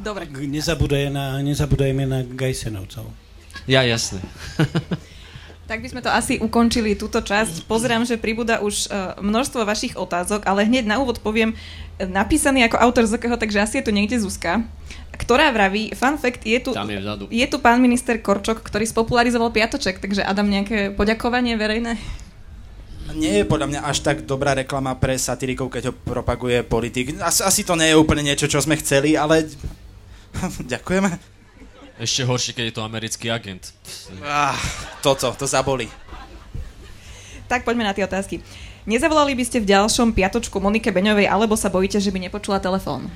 Dobre. 0.00 0.28
Nezabudajme 0.28 1.10
na, 1.12 1.40
nezabudajme 1.44 2.04
na 2.08 2.18
Gajsenovcov. 2.24 3.08
Ja, 3.68 3.84
jasne. 3.84 4.20
Tak 5.64 5.80
by 5.80 5.88
sme 5.88 6.04
to 6.04 6.12
asi 6.12 6.36
ukončili 6.36 6.92
túto 6.92 7.24
časť. 7.24 7.64
Pozerám, 7.64 8.04
že 8.04 8.20
pribúda 8.20 8.60
už 8.60 8.92
uh, 8.92 9.16
množstvo 9.24 9.64
vašich 9.64 9.96
otázok, 9.96 10.44
ale 10.44 10.68
hneď 10.68 10.84
na 10.84 11.00
úvod 11.00 11.24
poviem, 11.24 11.56
e, 11.96 12.04
napísaný 12.04 12.68
ako 12.68 12.76
autor 12.84 13.08
Zokého, 13.08 13.32
takže 13.40 13.64
asi 13.64 13.80
je 13.80 13.88
tu 13.88 13.92
niekde 13.96 14.20
Zuzka, 14.20 14.60
ktorá 15.16 15.48
vraví, 15.56 15.96
fun 15.96 16.20
fact, 16.20 16.44
je 16.44 16.60
tu, 16.60 16.76
Tam 16.76 16.84
je, 16.84 17.00
vzadu. 17.00 17.24
je 17.32 17.46
tu 17.48 17.56
pán 17.64 17.80
minister 17.80 18.20
Korčok, 18.20 18.60
ktorý 18.60 18.84
spopularizoval 18.84 19.56
piatoček, 19.56 20.04
takže 20.04 20.20
Adam, 20.20 20.52
nejaké 20.52 20.92
poďakovanie 20.92 21.56
verejné? 21.56 21.96
Nie 23.16 23.40
je 23.40 23.48
podľa 23.48 23.68
mňa 23.72 23.80
až 23.88 24.04
tak 24.04 24.28
dobrá 24.28 24.52
reklama 24.52 24.92
pre 25.00 25.16
satirikov, 25.16 25.72
keď 25.72 25.92
ho 25.92 25.94
propaguje 25.96 26.60
politik. 26.60 27.16
Asi, 27.24 27.40
asi 27.40 27.60
to 27.64 27.72
nie 27.72 27.88
je 27.88 28.00
úplne 28.00 28.20
niečo, 28.20 28.52
čo 28.52 28.60
sme 28.60 28.76
chceli, 28.76 29.16
ale 29.16 29.48
ďakujeme. 30.72 31.33
Ešte 31.94 32.26
horšie, 32.26 32.52
keď 32.58 32.64
je 32.70 32.74
to 32.74 32.82
americký 32.82 33.30
agent. 33.30 33.70
Ah, 34.18 34.58
toto, 34.98 35.30
to 35.38 35.46
zaboli. 35.46 35.86
Tak 37.46 37.62
poďme 37.62 37.86
na 37.86 37.94
tie 37.94 38.02
otázky. 38.02 38.42
Nezavolali 38.84 39.32
by 39.38 39.44
ste 39.46 39.62
v 39.62 39.70
ďalšom 39.70 40.10
piatočku 40.12 40.58
Monike 40.58 40.90
Beňovej, 40.90 41.30
alebo 41.30 41.54
sa 41.54 41.70
bojíte, 41.70 42.02
že 42.02 42.10
by 42.10 42.28
nepočula 42.28 42.58
telefón? 42.58 43.06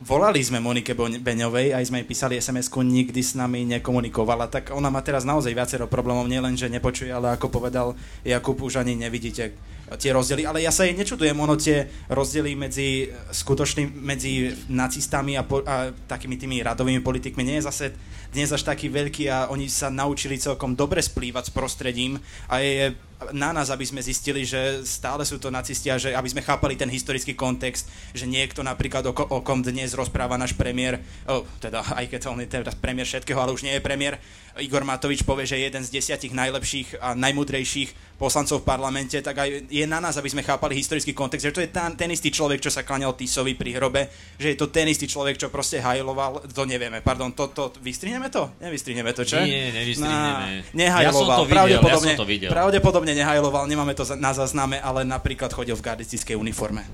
Volali 0.00 0.42
sme 0.42 0.58
Monike 0.58 0.90
Beňovej, 0.96 1.70
aj 1.70 1.86
sme 1.86 2.02
jej 2.02 2.08
písali 2.08 2.34
SMS-ku, 2.34 2.82
nikdy 2.82 3.22
s 3.22 3.38
nami 3.38 3.62
nekomunikovala, 3.78 4.50
tak 4.50 4.74
ona 4.74 4.90
má 4.90 5.04
teraz 5.06 5.22
naozaj 5.22 5.54
viacero 5.54 5.86
problémov, 5.86 6.26
nielen, 6.26 6.58
že 6.58 6.66
nepočuje, 6.66 7.14
ale 7.14 7.30
ako 7.38 7.46
povedal 7.46 7.94
Jakub, 8.26 8.58
už 8.58 8.82
ani 8.82 8.98
nevidíte 8.98 9.54
tie 9.98 10.14
rozdiely, 10.14 10.46
ale 10.46 10.62
ja 10.62 10.70
sa 10.70 10.86
jej 10.86 10.94
nečudujem, 10.94 11.34
ono 11.34 11.58
tie 11.58 11.90
rozdiely 12.06 12.54
medzi 12.54 13.10
skutočným, 13.10 13.90
medzi 13.90 14.54
nacistami 14.70 15.34
a, 15.34 15.42
po, 15.42 15.66
a 15.66 15.90
takými 16.06 16.38
tými 16.38 16.62
radovými 16.62 17.02
politikmi 17.02 17.42
nie 17.42 17.58
je 17.58 17.66
zase 17.66 17.86
dnes 18.30 18.46
až 18.54 18.62
taký 18.62 18.86
veľký 18.86 19.26
a 19.26 19.50
oni 19.50 19.66
sa 19.66 19.90
naučili 19.90 20.38
celkom 20.38 20.78
dobre 20.78 21.02
splývať 21.02 21.50
s 21.50 21.54
prostredím 21.54 22.22
a 22.46 22.62
je 22.62 22.94
na 23.36 23.52
nás, 23.52 23.68
aby 23.68 23.84
sme 23.84 24.00
zistili, 24.00 24.48
že 24.48 24.80
stále 24.88 25.28
sú 25.28 25.36
to 25.36 25.52
nacisti 25.52 25.92
a 25.92 26.00
že 26.00 26.16
aby 26.16 26.30
sme 26.32 26.40
chápali 26.40 26.72
ten 26.72 26.88
historický 26.88 27.36
kontext, 27.36 27.84
že 28.16 28.24
niekto 28.24 28.64
napríklad 28.64 29.04
o, 29.10 29.12
o 29.12 29.44
kom 29.44 29.60
dnes 29.60 29.92
rozpráva 29.92 30.40
náš 30.40 30.56
premiér, 30.56 31.02
oh, 31.28 31.44
teda 31.60 31.84
aj 32.00 32.06
keď 32.16 32.20
on 32.32 32.40
je 32.40 32.48
teraz 32.48 32.72
premiér 32.78 33.04
všetkého, 33.04 33.36
ale 33.36 33.52
už 33.52 33.66
nie 33.66 33.76
je 33.76 33.84
premiér, 33.84 34.16
Igor 34.58 34.82
Matovič 34.82 35.22
povie, 35.22 35.46
že 35.46 35.60
jeden 35.60 35.84
z 35.84 35.94
desiatich 35.94 36.34
najlepších 36.34 36.98
a 36.98 37.14
najmudrejších 37.14 38.09
poslancov 38.20 38.60
v 38.60 38.68
parlamente, 38.68 39.16
tak 39.24 39.32
aj 39.32 39.72
je 39.72 39.84
na 39.88 39.96
nás, 39.96 40.20
aby 40.20 40.28
sme 40.28 40.44
chápali 40.44 40.76
historický 40.76 41.16
kontext, 41.16 41.48
že 41.48 41.54
to 41.56 41.64
je 41.64 41.72
ten, 41.72 41.96
ten 41.96 42.12
istý 42.12 42.28
človek, 42.28 42.60
čo 42.60 42.68
sa 42.68 42.84
klaňal 42.84 43.16
Tisovi 43.16 43.56
pri 43.56 43.80
hrobe, 43.80 44.12
že 44.36 44.52
je 44.52 44.56
to 44.60 44.68
ten 44.68 44.84
istý 44.92 45.08
človek, 45.08 45.40
čo 45.40 45.48
proste 45.48 45.80
hajloval, 45.80 46.44
to 46.52 46.68
nevieme, 46.68 47.00
pardon, 47.00 47.32
to, 47.32 47.48
to 47.48 47.72
vystrihneme 47.80 48.28
to? 48.28 48.52
Nevystrihneme 48.60 49.16
to, 49.16 49.24
čo? 49.24 49.40
Nie, 49.40 49.72
nevystrihneme. 49.72 50.44
Na, 50.60 50.76
nehajloval, 50.76 51.00
ja 51.00 51.10
som 51.16 51.40
to 51.40 51.46
videl, 51.48 51.56
pravdepodobne, 51.80 51.88
ja 51.88 51.96
som 52.04 52.20
to 52.20 52.28
videl. 52.28 52.50
pravdepodobne 52.52 53.12
nehajloval, 53.16 53.64
nemáme 53.64 53.96
to 53.96 54.04
na 54.20 54.36
zazname, 54.36 54.76
ale 54.84 55.08
napríklad 55.08 55.48
chodil 55.56 55.72
v 55.72 55.80
gardistickej 55.80 56.36
uniforme. 56.36 56.84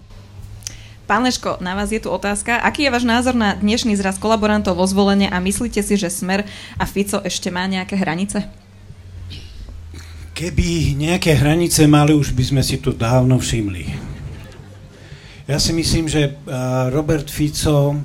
Pán 1.07 1.22
Leško, 1.22 1.62
na 1.62 1.79
vás 1.79 1.95
je 1.95 2.03
tu 2.03 2.11
otázka. 2.11 2.59
Aký 2.59 2.83
je 2.83 2.91
váš 2.91 3.07
názor 3.07 3.31
na 3.31 3.55
dnešný 3.55 3.95
zraz 3.95 4.18
kolaborantov 4.18 4.74
vo 4.74 4.83
zvolenie 4.91 5.31
a 5.31 5.39
myslíte 5.39 5.79
si, 5.79 5.95
že 5.95 6.11
Smer 6.11 6.43
a 6.74 6.83
Fico 6.83 7.22
ešte 7.22 7.47
má 7.47 7.62
nejaké 7.70 7.95
hranice? 7.95 8.66
Keby 10.37 11.01
nejaké 11.01 11.32
hranice 11.32 11.89
mali, 11.89 12.12
už 12.12 12.37
by 12.37 12.45
sme 12.45 12.61
si 12.61 12.76
to 12.76 12.93
dávno 12.93 13.41
všimli. 13.41 13.89
Ja 15.49 15.57
si 15.57 15.72
myslím, 15.72 16.12
že 16.12 16.37
Robert 16.93 17.32
Fico 17.32 17.97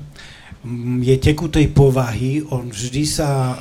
je 1.03 1.11
tekutej 1.19 1.75
povahy, 1.75 2.39
on 2.47 2.71
vždy 2.71 3.03
sa 3.03 3.59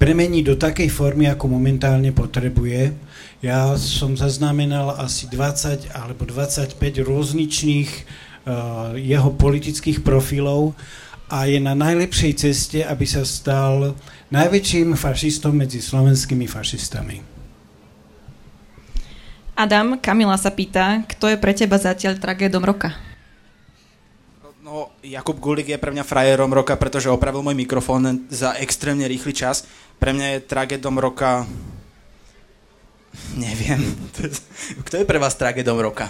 premení 0.00 0.40
do 0.40 0.56
takej 0.56 0.88
formy, 0.88 1.28
ako 1.28 1.52
momentálne 1.52 2.16
potrebuje. 2.16 2.96
Ja 3.44 3.76
som 3.76 4.16
zaznamenal 4.16 4.96
asi 4.96 5.28
20 5.28 5.92
alebo 5.92 6.24
25 6.24 6.80
rôzničných 6.80 7.90
uh, 7.92 8.96
jeho 8.96 9.36
politických 9.36 10.00
profilov 10.00 10.72
a 11.28 11.44
je 11.44 11.60
na 11.60 11.76
najlepšej 11.76 12.32
ceste, 12.40 12.80
aby 12.80 13.04
sa 13.04 13.20
stal 13.28 13.92
najväčším 14.32 14.96
fašistom 14.96 15.60
medzi 15.60 15.84
slovenskými 15.84 16.48
fašistami. 16.48 17.39
Adam, 19.60 20.00
Kamila 20.00 20.40
sa 20.40 20.48
pýta, 20.48 21.04
kto 21.04 21.28
je 21.28 21.36
pre 21.36 21.52
teba 21.52 21.76
zatiaľ 21.76 22.16
tragédom 22.16 22.64
roka? 22.64 22.96
No, 24.64 24.88
Jakub 25.04 25.36
Gulik 25.36 25.68
je 25.68 25.76
pre 25.76 25.92
mňa 25.92 26.00
frajerom 26.00 26.48
roka, 26.48 26.72
pretože 26.80 27.12
opravil 27.12 27.44
môj 27.44 27.52
mikrofón 27.52 28.24
za 28.32 28.56
extrémne 28.56 29.04
rýchly 29.04 29.36
čas. 29.36 29.68
Pre 30.00 30.16
mňa 30.16 30.26
je 30.32 30.48
tragédom 30.48 30.96
roka... 30.96 31.44
Neviem. 33.36 33.84
Kto 34.88 34.94
je 34.96 35.04
pre 35.04 35.20
vás 35.20 35.36
tragédom 35.36 35.76
roka? 35.76 36.08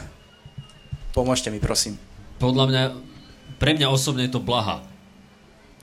Pomôžte 1.10 1.50
mi, 1.50 1.58
prosím. 1.58 1.98
Podľa 2.38 2.64
mňa, 2.70 2.82
pre 3.58 3.74
mňa 3.74 3.90
osobne 3.90 4.30
je 4.30 4.38
to 4.38 4.46
Blaha. 4.46 4.86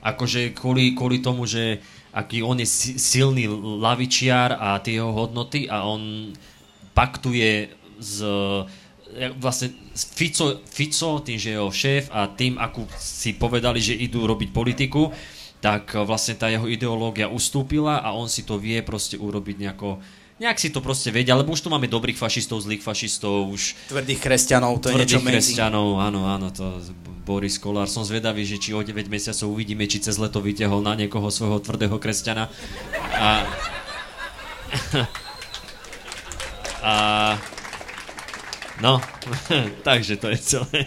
Akože 0.00 0.56
kvôli, 0.56 0.96
kvôli 0.96 1.20
tomu, 1.20 1.44
že 1.44 1.84
aký 2.16 2.40
on 2.40 2.56
je 2.56 2.96
silný 2.96 3.44
lavičiar 3.60 4.56
a 4.56 4.80
tie 4.80 4.96
jeho 4.96 5.12
hodnoty 5.12 5.68
a 5.68 5.84
on 5.84 6.32
paktuje 6.98 7.70
s 8.02 8.18
vlastne 9.38 9.72
Fico, 9.94 10.62
Fico, 10.68 11.22
tým, 11.22 11.38
že 11.40 11.54
je 11.54 11.56
jeho 11.56 11.72
šéf 11.72 12.04
a 12.12 12.28
tým, 12.30 12.58
ako 12.60 12.86
si 12.98 13.34
povedali, 13.34 13.80
že 13.80 13.96
idú 13.96 14.26
robiť 14.28 14.50
politiku, 14.52 15.10
tak 15.58 15.96
vlastne 16.06 16.38
tá 16.38 16.46
jeho 16.46 16.70
ideológia 16.70 17.26
ustúpila 17.26 17.98
a 17.98 18.14
on 18.14 18.30
si 18.30 18.46
to 18.46 18.60
vie 18.60 18.78
proste 18.84 19.18
urobiť 19.18 19.56
nejako 19.58 19.98
nejak 20.38 20.54
si 20.62 20.70
to 20.70 20.78
proste 20.78 21.10
vedia, 21.10 21.34
lebo 21.34 21.50
už 21.50 21.66
tu 21.66 21.68
máme 21.68 21.90
dobrých 21.90 22.14
fašistov, 22.14 22.62
zlých 22.62 22.78
fašistov, 22.78 23.50
už... 23.50 23.74
Tvrdých 23.90 24.22
kresťanov, 24.22 24.78
to 24.78 24.94
je 24.94 25.02
niečo 25.02 25.18
medzi. 25.18 25.34
kresťanov, 25.34 25.98
áno, 25.98 26.30
áno, 26.30 26.54
to 26.54 26.78
Boris 27.26 27.58
Kolár. 27.58 27.90
Som 27.90 28.06
zvedavý, 28.06 28.46
že 28.46 28.62
či 28.62 28.70
o 28.70 28.78
9 28.78 28.94
mesiacov 29.10 29.50
uvidíme, 29.50 29.90
či 29.90 29.98
cez 29.98 30.14
leto 30.14 30.38
vytiahol 30.38 30.78
na 30.78 30.94
niekoho 30.94 31.26
svojho 31.26 31.58
tvrdého 31.58 31.98
kresťana. 31.98 32.46
A... 33.18 33.50
a... 36.82 36.92
No, 38.78 39.02
takže 39.86 40.16
to 40.16 40.30
je 40.30 40.38
celé. 40.38 40.86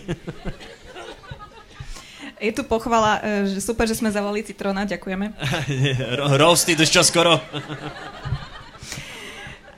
Je 2.42 2.50
tu 2.50 2.66
pochvala, 2.66 3.22
e, 3.22 3.54
že 3.54 3.62
super, 3.62 3.86
že 3.86 3.94
sme 3.94 4.10
zavolali 4.10 4.42
Citrona, 4.42 4.88
ďakujeme. 4.90 5.38
Roasty, 6.42 6.74
už 6.74 6.90
čo 6.90 7.06
skoro. 7.06 7.38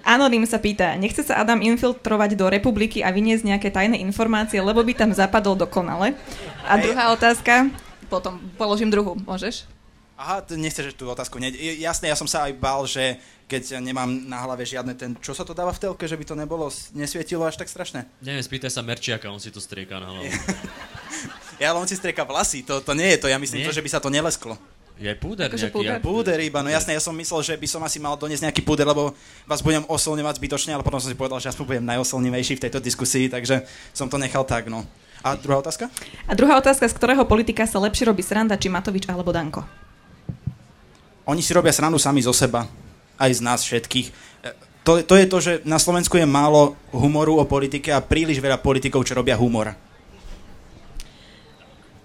Anonym 0.04 0.44
sa 0.44 0.60
pýta, 0.60 1.00
nechce 1.00 1.24
sa 1.24 1.40
Adam 1.40 1.64
infiltrovať 1.64 2.36
do 2.36 2.48
republiky 2.52 3.00
a 3.04 3.12
vyniesť 3.12 3.44
nejaké 3.48 3.72
tajné 3.72 4.00
informácie, 4.04 4.60
lebo 4.60 4.84
by 4.84 4.96
tam 4.96 5.12
zapadol 5.16 5.56
dokonale? 5.56 6.16
A 6.68 6.76
druhá 6.76 7.16
otázka, 7.16 7.72
potom 8.12 8.40
položím 8.60 8.92
druhú, 8.92 9.16
môžeš? 9.16 9.64
Aha, 10.14 10.46
nechceš 10.46 10.94
tú 10.94 11.10
otázku. 11.10 11.42
Ne, 11.42 11.50
jasné, 11.82 12.14
ja 12.14 12.18
som 12.18 12.30
sa 12.30 12.46
aj 12.46 12.54
bál, 12.54 12.86
že 12.86 13.18
keď 13.50 13.82
nemám 13.82 14.06
na 14.30 14.46
hlave 14.46 14.62
žiadne 14.62 14.94
ten, 14.94 15.18
čo 15.18 15.34
sa 15.34 15.42
to 15.42 15.58
dáva 15.58 15.74
v 15.74 15.82
telke, 15.82 16.06
že 16.06 16.14
by 16.14 16.26
to 16.26 16.36
nebolo, 16.38 16.70
nesvietilo 16.94 17.42
až 17.50 17.58
tak 17.58 17.66
strašné. 17.66 18.06
Neviem, 18.22 18.46
spýtaj 18.46 18.70
sa 18.70 18.86
Merčiaka, 18.86 19.34
on 19.34 19.42
si 19.42 19.50
to 19.50 19.58
strieka 19.58 19.98
na 19.98 20.14
hlavu. 20.14 20.30
ja, 21.62 21.74
ale 21.74 21.78
on 21.82 21.90
si 21.90 21.98
strieka 21.98 22.22
vlasy, 22.30 22.62
to, 22.62 22.78
to 22.86 22.94
nie 22.94 23.18
je 23.18 23.26
to, 23.26 23.28
ja 23.30 23.42
myslím 23.42 23.66
nie? 23.66 23.68
to, 23.68 23.74
že 23.74 23.82
by 23.82 23.90
sa 23.90 23.98
to 23.98 24.14
nelesklo. 24.14 24.54
Je 25.02 25.10
púder 25.18 25.50
Akože 25.50 25.74
nejaký. 25.74 25.78
púder? 25.82 25.94
ja- 25.98 26.02
Púder 26.02 26.38
iba, 26.46 26.60
no 26.62 26.70
jasné, 26.70 26.94
ja 26.94 27.02
som 27.02 27.18
myslel, 27.18 27.42
že 27.42 27.54
by 27.58 27.66
som 27.66 27.82
asi 27.82 27.98
mal 27.98 28.14
doniesť 28.14 28.46
nejaký 28.46 28.62
púder, 28.62 28.86
lebo 28.86 29.18
vás 29.50 29.66
budem 29.66 29.82
osolňovať 29.90 30.38
zbytočne, 30.38 30.72
ale 30.78 30.86
potom 30.86 31.02
som 31.02 31.10
si 31.10 31.18
povedal, 31.18 31.42
že 31.42 31.50
aspoň 31.50 31.66
budem 31.66 31.86
najosolnivejší 31.90 32.62
v 32.62 32.64
tejto 32.70 32.78
diskusii, 32.78 33.26
takže 33.34 33.66
som 33.90 34.06
to 34.06 34.22
nechal 34.22 34.46
tak, 34.46 34.70
no. 34.70 34.86
A 35.26 35.34
druhá 35.34 35.58
otázka? 35.66 35.90
A 36.30 36.38
druhá 36.38 36.62
otázka, 36.62 36.86
z 36.86 36.94
ktorého 36.94 37.26
politika 37.26 37.66
sa 37.66 37.82
lepšie 37.82 38.06
robí 38.06 38.22
sranda, 38.22 38.54
či 38.54 38.70
Matovič 38.70 39.10
alebo 39.10 39.34
Danko? 39.34 39.66
Oni 41.24 41.40
si 41.40 41.56
robia 41.56 41.72
srandu 41.72 41.96
sami 42.00 42.20
zo 42.20 42.36
seba, 42.36 42.68
aj 43.16 43.32
z 43.32 43.42
nás 43.42 43.64
všetkých. 43.64 44.08
E, 44.10 44.14
To, 44.84 45.00
to 45.00 45.16
je 45.16 45.26
to, 45.32 45.38
že 45.40 45.52
na 45.64 45.80
Slovensku 45.80 46.20
je 46.20 46.28
málo 46.28 46.76
humoru 46.92 47.40
o 47.40 47.48
politike 47.48 47.88
a 47.88 48.04
príliš 48.04 48.44
veľa 48.44 48.60
politikov, 48.60 49.08
čo 49.08 49.16
robia 49.16 49.40
humor. 49.40 49.72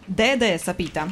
DD 0.06 0.54
sa 0.62 0.70
pýta. 0.78 1.10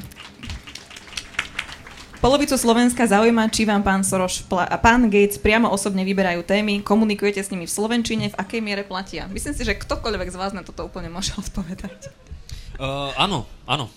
Polovicu 2.23 2.55
Slovenska 2.55 3.05
zaujíma, 3.05 3.51
či 3.51 3.67
vám 3.67 3.83
pán 3.83 4.03
Soros 4.07 4.47
a 4.49 4.79
pán 4.79 5.11
Gates 5.11 5.37
priamo 5.43 5.69
osobne 5.69 6.07
vyberajú 6.07 6.47
témy, 6.47 6.81
komunikujete 6.87 7.43
s 7.43 7.51
nimi 7.51 7.67
v 7.67 7.75
Slovenčine, 7.75 8.33
v 8.33 8.39
akej 8.39 8.61
miere 8.63 8.83
platia. 8.87 9.27
Myslím 9.27 9.55
si, 9.55 9.63
že 9.67 9.75
ktokoľvek 9.75 10.33
z 10.33 10.37
vás 10.39 10.55
na 10.55 10.63
toto 10.63 10.87
úplne 10.87 11.11
môže 11.11 11.35
odpovedať. 11.43 12.15
Uh, 12.79 13.11
áno, 13.19 13.45
áno. 13.67 13.91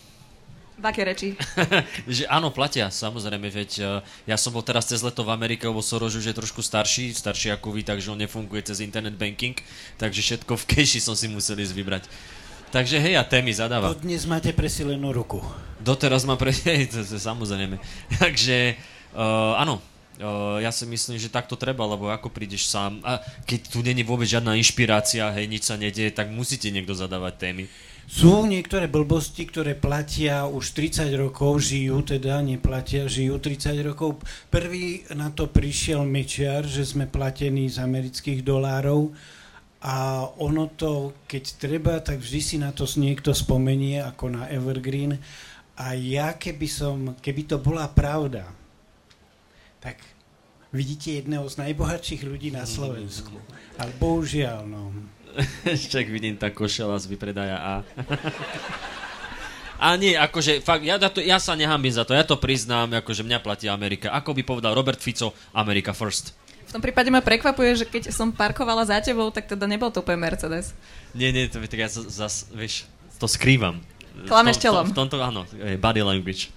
V 0.80 0.86
akej 0.88 1.06
reči? 1.12 1.28
že 2.08 2.24
áno, 2.32 2.56
platia, 2.56 2.88
samozrejme, 2.88 3.52
veď 3.52 3.72
uh, 3.84 4.00
ja 4.24 4.40
som 4.40 4.56
bol 4.56 4.64
teraz 4.64 4.88
cez 4.88 5.04
leto 5.04 5.28
v 5.28 5.36
Amerike, 5.36 5.68
lebo 5.68 5.84
Soros 5.84 6.16
už 6.16 6.32
je 6.32 6.36
trošku 6.36 6.64
starší, 6.64 7.12
starší 7.12 7.52
ako 7.52 7.76
vy, 7.76 7.84
takže 7.84 8.08
on 8.08 8.16
nefunguje 8.16 8.64
cez 8.64 8.80
internet 8.80 9.20
banking, 9.20 9.60
takže 10.00 10.24
všetko 10.24 10.56
v 10.56 10.64
keši 10.72 11.04
som 11.04 11.20
si 11.20 11.28
musel 11.28 11.60
ísť 11.60 11.76
vybrať. 11.76 12.04
Takže 12.72 12.96
hej, 13.02 13.20
a 13.20 13.28
témy 13.28 13.52
zadáva. 13.52 13.92
Dnes 13.98 14.24
máte 14.24 14.56
presilenú 14.56 15.12
ruku. 15.12 15.44
Doteraz 15.84 16.24
ma 16.24 16.40
pre... 16.40 16.56
Hej, 16.70 16.94
to, 16.94 17.02
to, 17.02 17.18
samozrejme. 17.18 17.82
Takže 18.24 18.78
uh, 19.18 19.58
áno, 19.60 19.82
uh, 20.22 20.62
ja 20.64 20.70
si 20.70 20.86
myslím, 20.86 21.18
že 21.18 21.34
takto 21.34 21.58
treba, 21.58 21.84
lebo 21.84 22.08
ako 22.08 22.30
prídeš 22.32 22.70
sám, 22.70 23.02
a 23.02 23.20
keď 23.50 23.74
tu 23.74 23.84
není 23.84 24.06
vôbec 24.06 24.30
žiadna 24.30 24.54
inšpirácia, 24.54 25.34
hej, 25.34 25.50
nič 25.50 25.66
sa 25.66 25.82
nedieje, 25.82 26.14
tak 26.14 26.30
musíte 26.30 26.70
niekto 26.70 26.94
zadávať 26.94 27.42
témy. 27.42 27.66
Sú 28.10 28.49
niektoré 28.49 28.89
blbosti, 28.89 29.45
ktoré 29.45 29.78
platia 29.78 30.49
už 30.49 30.74
30 30.74 31.14
rokov, 31.14 31.62
žijú 31.62 32.01
teda, 32.01 32.41
neplatia, 32.41 33.05
žijú 33.05 33.38
30 33.38 33.86
rokov. 33.86 34.26
Prvý 34.49 35.05
na 35.14 35.30
to 35.30 35.45
prišiel 35.45 36.01
Mečiar, 36.10 36.66
že 36.66 36.89
sme 36.89 37.05
platení 37.05 37.70
z 37.70 37.78
amerických 37.78 38.41
dolárov 38.41 39.14
a 39.86 40.26
ono 40.41 40.74
to, 40.74 41.14
keď 41.30 41.43
treba, 41.62 41.93
tak 42.01 42.18
vždy 42.18 42.41
si 42.41 42.55
na 42.57 42.74
to 42.74 42.89
niekto 42.97 43.30
spomenie 43.30 44.01
ako 44.01 44.41
na 44.41 44.49
Evergreen. 44.49 45.22
A 45.78 45.93
ja 45.93 46.34
keby 46.34 46.66
som, 46.66 47.14
keby 47.22 47.45
to 47.45 47.62
bola 47.62 47.86
pravda, 47.93 48.49
tak 49.86 50.01
vidíte 50.74 51.14
jedného 51.14 51.45
z 51.45 51.62
najbohatších 51.62 52.26
ľudí 52.26 52.49
na 52.49 52.66
Slovensku. 52.66 53.38
Ale 53.78 53.93
bohužiaľ, 54.01 54.66
no. 54.66 54.97
Však 55.90 56.06
vidím 56.10 56.36
tá 56.36 56.50
košela 56.50 56.98
z 57.00 57.06
vypredaja 57.10 57.58
A. 57.58 57.74
A 59.80 59.96
nie, 59.96 60.12
akože 60.12 60.60
fakt, 60.60 60.84
ja, 60.84 61.00
to, 61.00 61.24
ja 61.24 61.40
sa 61.40 61.56
nehambím 61.56 61.96
za 61.96 62.04
to, 62.04 62.12
ja 62.12 62.28
to 62.28 62.36
priznám, 62.36 63.00
akože 63.00 63.24
mňa 63.24 63.40
platí 63.40 63.72
Amerika. 63.72 64.12
Ako 64.12 64.36
by 64.36 64.44
povedal 64.44 64.76
Robert 64.76 65.00
Fico, 65.00 65.32
America 65.56 65.96
first. 65.96 66.36
V 66.68 66.76
tom 66.76 66.84
prípade 66.84 67.08
ma 67.08 67.24
prekvapuje, 67.24 67.82
že 67.82 67.86
keď 67.88 68.12
som 68.12 68.36
parkovala 68.36 68.84
za 68.84 69.00
tebou, 69.00 69.32
tak 69.32 69.48
teda 69.48 69.64
nebol 69.66 69.88
to 69.88 70.04
úplne 70.04 70.20
Mercedes. 70.20 70.76
Nie, 71.16 71.32
nie, 71.32 71.48
to, 71.48 71.64
tak 71.64 71.80
ja 71.80 71.88
zas, 71.88 72.06
zas, 72.12 72.34
vieš, 72.52 72.86
to 73.18 73.26
skrývam. 73.26 73.80
Klameš 74.28 74.60
telom. 74.60 74.84
V, 74.84 74.92
tom- 74.92 75.08
v 75.08 75.16
tomto, 75.16 75.16
áno, 75.24 75.42
body 75.80 76.04
language. 76.04 76.52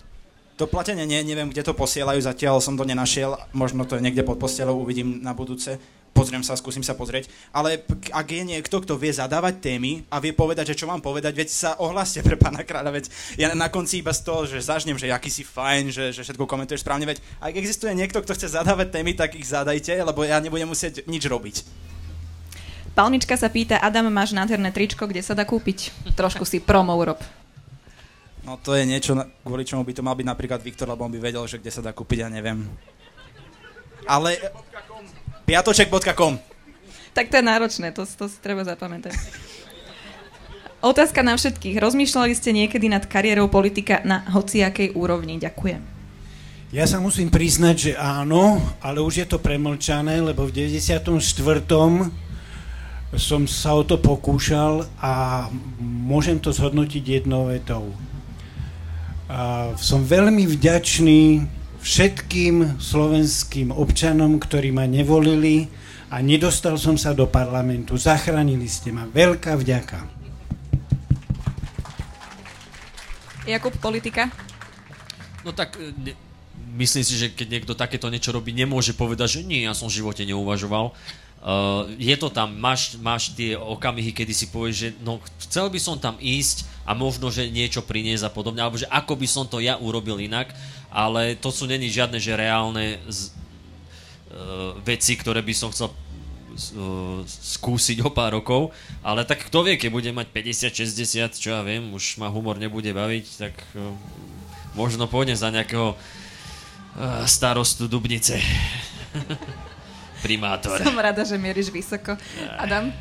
To 0.61 0.67
platenie 0.67 1.07
nie, 1.07 1.23
neviem, 1.23 1.49
kde 1.49 1.63
to 1.65 1.79
posielajú, 1.79 2.19
zatiaľ 2.21 2.59
som 2.61 2.77
to 2.77 2.85
nenašiel, 2.85 3.39
možno 3.57 3.87
to 3.87 3.97
je 3.97 4.05
niekde 4.05 4.27
pod 4.27 4.37
postelou, 4.37 4.83
uvidím 4.83 5.23
na 5.23 5.33
budúce. 5.33 5.79
Pozriem 6.13 6.45
sa, 6.45 6.53
skúsim 6.61 6.85
sa 6.85 6.93
pozrieť. 6.93 7.33
Ale 7.57 7.81
ak 8.13 8.27
je 8.29 8.45
niekto, 8.45 8.85
kto 8.85 9.01
vie 9.01 9.09
zadávať 9.09 9.65
témy 9.65 10.05
a 10.13 10.21
vie 10.21 10.37
povedať, 10.37 10.77
že 10.77 10.85
čo 10.85 10.87
mám 10.87 11.01
povedať, 11.01 11.33
veď 11.33 11.49
sa 11.49 11.71
ohláste 11.81 12.21
pre 12.21 12.37
pána 12.37 12.61
kráľa, 12.69 12.93
veď 12.93 13.05
ja 13.41 13.49
na 13.57 13.73
konci 13.73 14.05
iba 14.05 14.13
z 14.13 14.21
toho, 14.21 14.45
že 14.45 14.61
zažnem, 14.61 15.01
že 15.01 15.09
aký 15.09 15.33
si 15.33 15.41
fajn, 15.41 15.89
že, 15.89 16.05
že 16.13 16.21
všetko 16.21 16.45
komentuješ 16.45 16.85
správne, 16.85 17.09
veď 17.09 17.25
ak 17.41 17.57
existuje 17.57 17.97
niekto, 17.97 18.21
kto 18.21 18.37
chce 18.37 18.53
zadávať 18.53 18.93
témy, 18.93 19.17
tak 19.17 19.41
ich 19.41 19.49
zadajte, 19.49 19.97
lebo 20.05 20.21
ja 20.23 20.37
nebudem 20.37 20.69
musieť 20.69 21.01
nič 21.09 21.25
robiť. 21.25 21.65
Palmička 22.93 23.41
sa 23.41 23.49
pýta, 23.49 23.81
Adam, 23.81 24.13
máš 24.13 24.37
nádherné 24.37 24.69
tričko, 24.69 25.09
kde 25.09 25.25
sa 25.25 25.33
dá 25.33 25.49
kúpiť? 25.49 26.13
Trošku 26.13 26.45
si 26.45 26.61
promo 26.61 26.93
urob. 26.93 27.17
No 28.45 28.61
to 28.61 28.77
je 28.77 28.85
niečo, 28.85 29.17
kvôli 29.47 29.65
čomu 29.65 29.81
by 29.87 29.97
to 29.97 30.05
mal 30.05 30.13
byť 30.13 30.29
napríklad 30.29 30.61
Viktor, 30.61 30.91
lebo 30.93 31.09
on 31.09 31.15
by 31.15 31.17
vedel, 31.23 31.47
že 31.49 31.57
kde 31.57 31.73
sa 31.73 31.81
dá 31.81 31.97
kúpiť, 31.97 32.27
ja 32.27 32.29
neviem. 32.29 32.69
Ale... 34.05 34.37
Piatoček.com 35.53 36.41
Tak 37.13 37.29
to 37.29 37.37
je 37.37 37.45
náročné, 37.45 37.93
to, 37.93 38.09
to 38.09 38.25
si 38.25 38.41
treba 38.41 38.65
zapamätať. 38.65 39.13
Otázka 40.81 41.21
na 41.21 41.37
všetkých. 41.37 41.77
Rozmýšľali 41.77 42.33
ste 42.33 42.57
niekedy 42.57 42.89
nad 42.89 43.05
kariérou 43.05 43.53
politika 43.53 44.01
na 44.01 44.25
hociakej 44.33 44.97
úrovni? 44.97 45.37
Ďakujem. 45.37 45.85
Ja 46.73 46.89
sa 46.89 47.05
musím 47.05 47.29
priznať, 47.29 47.77
že 47.77 47.93
áno, 48.01 48.65
ale 48.81 49.05
už 49.05 49.21
je 49.21 49.27
to 49.29 49.45
premlčané, 49.45 50.25
lebo 50.25 50.49
v 50.49 50.73
94. 50.73 51.21
som 53.21 53.45
sa 53.45 53.77
o 53.77 53.85
to 53.85 54.01
pokúšal 54.01 54.89
a 55.05 55.47
môžem 55.85 56.41
to 56.41 56.49
zhodnotiť 56.49 57.05
jednou 57.21 57.53
vetou. 57.53 57.93
A 59.29 59.77
som 59.77 60.01
veľmi 60.01 60.49
vďačný 60.49 61.45
všetkým 61.83 62.79
slovenským 62.79 63.75
občanom, 63.75 64.39
ktorí 64.39 64.71
ma 64.71 64.87
nevolili 64.87 65.67
a 66.15 66.23
nedostal 66.23 66.79
som 66.79 66.95
sa 66.95 67.11
do 67.11 67.27
parlamentu. 67.27 67.99
Zachránili 67.99 68.71
ste 68.71 68.95
ma. 68.95 69.11
Veľká 69.11 69.59
vďaka. 69.59 70.23
Jakub, 73.43 73.75
politika? 73.83 74.31
No 75.43 75.51
tak, 75.51 75.75
e, 75.75 75.91
ne, 75.91 76.15
myslím 76.79 77.03
si, 77.03 77.19
že 77.19 77.35
keď 77.35 77.47
niekto 77.51 77.75
takéto 77.75 78.07
niečo 78.07 78.31
robí, 78.31 78.55
nemôže 78.55 78.95
povedať, 78.95 79.43
že 79.43 79.49
nie, 79.49 79.67
ja 79.67 79.75
som 79.75 79.91
v 79.91 79.99
živote 79.99 80.23
neuvažoval. 80.23 80.95
Uh, 81.43 81.91
je 81.99 82.15
to 82.15 82.31
tam, 82.31 82.55
máš, 82.55 82.95
máš 83.03 83.35
tie 83.35 83.59
okamihy, 83.59 84.15
kedy 84.15 84.31
si 84.31 84.47
povieš, 84.47 84.77
že 84.79 84.89
no, 85.03 85.19
chcel 85.43 85.67
by 85.75 85.81
som 85.83 85.99
tam 85.99 86.15
ísť 86.23 86.87
a 86.87 86.95
možno, 86.95 87.35
že 87.35 87.51
niečo 87.51 87.83
priniesť 87.83 88.31
a 88.31 88.31
podobne, 88.31 88.63
alebo 88.63 88.79
že 88.79 88.87
ako 88.87 89.19
by 89.19 89.27
som 89.27 89.51
to 89.51 89.59
ja 89.59 89.75
urobil 89.75 90.23
inak, 90.23 90.55
ale 90.93 91.35
to 91.41 91.49
sú 91.49 91.65
není 91.65 91.89
žiadne, 91.89 92.21
že 92.21 92.37
reálne 92.37 93.01
z, 93.09 93.33
uh, 93.33 94.77
veci, 94.85 95.17
ktoré 95.17 95.41
by 95.41 95.55
som 95.57 95.73
chcel 95.73 95.89
uh, 95.89 97.25
skúsiť 97.25 98.05
o 98.05 98.13
pár 98.13 98.37
rokov, 98.37 98.77
ale 99.01 99.25
tak 99.25 99.49
kto 99.49 99.65
vie, 99.65 99.81
keď 99.81 99.91
bude 99.91 100.11
mať 100.13 100.29
50-60, 100.31 101.41
čo 101.41 101.57
ja 101.57 101.65
viem, 101.65 101.89
už 101.97 102.21
ma 102.21 102.29
humor 102.29 102.61
nebude 102.61 102.93
baviť, 102.93 103.27
tak 103.41 103.57
uh, 103.73 103.97
možno 104.77 105.09
pôjdem 105.09 105.37
za 105.37 105.49
nejakého 105.49 105.97
starostu 107.25 107.89
Dubnice. 107.89 108.37
Primátor. 110.27 110.77
Som 110.77 111.01
rada, 111.01 111.25
že 111.25 111.41
mieríš 111.41 111.73
vysoko. 111.73 112.21
Adam? 112.61 112.93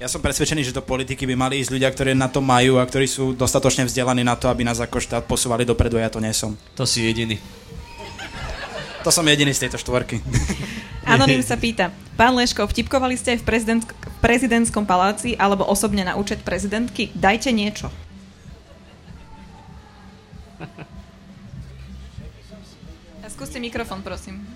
Ja 0.00 0.08
som 0.08 0.24
presvedčený, 0.24 0.64
že 0.64 0.72
do 0.72 0.80
politiky 0.80 1.28
by 1.28 1.36
mali 1.36 1.60
ísť 1.60 1.76
ľudia, 1.76 1.92
ktorí 1.92 2.16
na 2.16 2.32
to 2.32 2.40
majú 2.40 2.80
a 2.80 2.88
ktorí 2.88 3.04
sú 3.04 3.36
dostatočne 3.36 3.84
vzdelaní 3.84 4.24
na 4.24 4.32
to, 4.32 4.48
aby 4.48 4.64
nás 4.64 4.80
ako 4.80 4.96
štát 4.96 5.28
posúvali 5.28 5.68
dopredu, 5.68 6.00
ja 6.00 6.08
to 6.08 6.24
nie 6.24 6.32
som. 6.32 6.56
To 6.80 6.88
si 6.88 7.04
jediný. 7.04 7.36
To 9.04 9.12
som 9.12 9.28
jediný 9.28 9.52
z 9.52 9.68
tejto 9.68 9.76
štvorky. 9.76 10.24
Anonym 11.04 11.44
sa 11.44 11.60
pýta. 11.60 11.92
Pán 12.16 12.32
Leško, 12.32 12.64
vtipkovali 12.64 13.12
ste 13.20 13.36
aj 13.36 13.44
v 13.44 13.48
prezident, 13.52 13.84
v 13.84 14.18
prezidentskom 14.24 14.88
paláci 14.88 15.36
alebo 15.36 15.68
osobne 15.68 16.00
na 16.00 16.16
účet 16.16 16.40
prezidentky? 16.48 17.12
Dajte 17.12 17.52
niečo. 17.52 17.92
A 23.20 23.28
skúste 23.28 23.60
mikrofón, 23.60 24.00
prosím. 24.00 24.48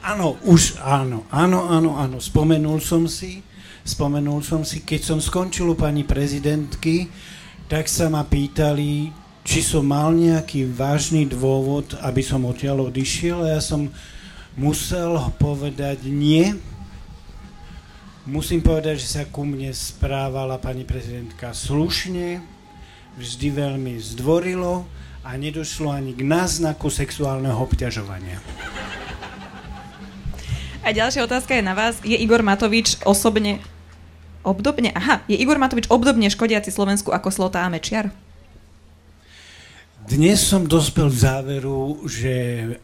Áno, 0.00 0.40
už 0.48 0.80
áno, 0.80 1.28
áno, 1.28 1.68
áno, 1.68 2.00
áno, 2.00 2.16
spomenul 2.24 2.80
som 2.80 3.04
si, 3.04 3.44
spomenul 3.82 4.42
som 4.46 4.62
si, 4.62 4.82
keď 4.82 5.00
som 5.02 5.18
skončil 5.18 5.70
u 5.70 5.76
pani 5.76 6.06
prezidentky, 6.06 7.10
tak 7.66 7.90
sa 7.90 8.06
ma 8.12 8.22
pýtali, 8.22 9.10
či 9.42 9.60
som 9.64 9.82
mal 9.82 10.14
nejaký 10.14 10.70
vážny 10.70 11.26
dôvod, 11.26 11.98
aby 12.02 12.22
som 12.22 12.46
odtiaľ 12.46 12.92
odišiel 12.92 13.42
a 13.42 13.58
ja 13.58 13.60
som 13.62 13.90
musel 14.54 15.18
povedať 15.40 16.06
nie. 16.06 16.54
Musím 18.22 18.62
povedať, 18.62 19.02
že 19.02 19.08
sa 19.18 19.22
ku 19.26 19.42
mne 19.42 19.74
správala 19.74 20.54
pani 20.62 20.86
prezidentka 20.86 21.50
slušne, 21.50 22.38
vždy 23.18 23.48
veľmi 23.50 23.98
zdvorilo 23.98 24.86
a 25.26 25.34
nedošlo 25.34 25.90
ani 25.90 26.14
k 26.14 26.22
náznaku 26.22 26.86
sexuálneho 26.86 27.58
obťažovania. 27.58 28.38
A 30.82 30.90
ďalšia 30.90 31.22
otázka 31.22 31.54
je 31.54 31.62
na 31.62 31.78
vás. 31.78 32.02
Je 32.02 32.18
Igor 32.18 32.42
Matovič 32.42 32.98
osobne 33.06 33.62
obdobne, 34.42 34.90
aha, 34.94 35.22
je 35.30 35.38
Igor 35.38 35.58
Matovič 35.58 35.86
obdobne 35.88 36.30
škodiaci 36.30 36.70
Slovensku 36.74 37.14
ako 37.14 37.30
Slota 37.30 37.62
a 37.64 37.72
Mečiar? 37.72 38.10
Dnes 40.02 40.42
som 40.42 40.66
dospel 40.66 41.14
k 41.14 41.30
záveru, 41.30 42.02
že 42.10 42.34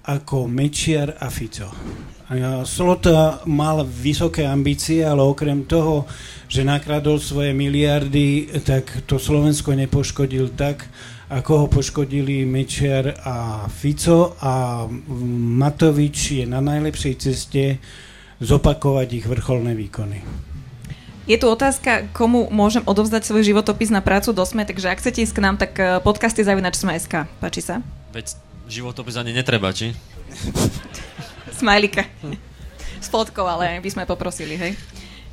ako 0.07 0.47
Mečiar 0.47 1.19
a 1.19 1.27
Fico. 1.35 1.67
Slota 2.63 3.43
mal 3.51 3.83
vysoké 3.83 4.47
ambície, 4.47 5.03
ale 5.03 5.27
okrem 5.27 5.67
toho, 5.67 6.07
že 6.47 6.63
nakradol 6.63 7.19
svoje 7.19 7.51
miliardy, 7.51 8.47
tak 8.63 9.03
to 9.11 9.19
Slovensko 9.19 9.75
nepoškodil 9.75 10.55
tak, 10.55 10.87
ako 11.29 11.51
ho 11.59 11.67
poškodili 11.67 12.47
Mečiar 12.47 13.19
a 13.27 13.67
Fico 13.67 14.39
a 14.39 14.87
Matovič 15.59 16.39
je 16.39 16.45
na 16.47 16.63
najlepšej 16.63 17.15
ceste 17.19 17.83
zopakovať 18.39 19.09
ich 19.19 19.27
vrcholné 19.27 19.75
výkony. 19.75 20.23
Je 21.29 21.37
tu 21.37 21.45
otázka, 21.45 22.09
komu 22.17 22.49
môžem 22.49 22.81
odovzdať 22.89 23.29
svoj 23.29 23.45
životopis 23.45 23.93
na 23.93 24.01
prácu 24.01 24.33
do 24.33 24.41
SME, 24.41 24.65
takže 24.65 24.89
ak 24.89 25.05
chcete 25.05 25.29
ísť 25.29 25.37
k 25.37 25.45
nám, 25.45 25.61
tak 25.61 25.77
eh, 25.77 26.01
podcasty 26.01 26.41
zavinač 26.41 26.81
SME.sk. 26.81 27.29
Páči 27.37 27.61
sa? 27.61 27.85
Veď 28.17 28.33
životopis 28.65 29.21
ani 29.21 29.37
netreba, 29.37 29.69
či? 29.77 29.93
Smajlika. 31.61 32.09
S 32.97 33.13
fotkou, 33.13 33.45
ale 33.45 33.77
by 33.77 33.91
sme 33.93 34.09
poprosili, 34.09 34.57
hej? 34.57 34.73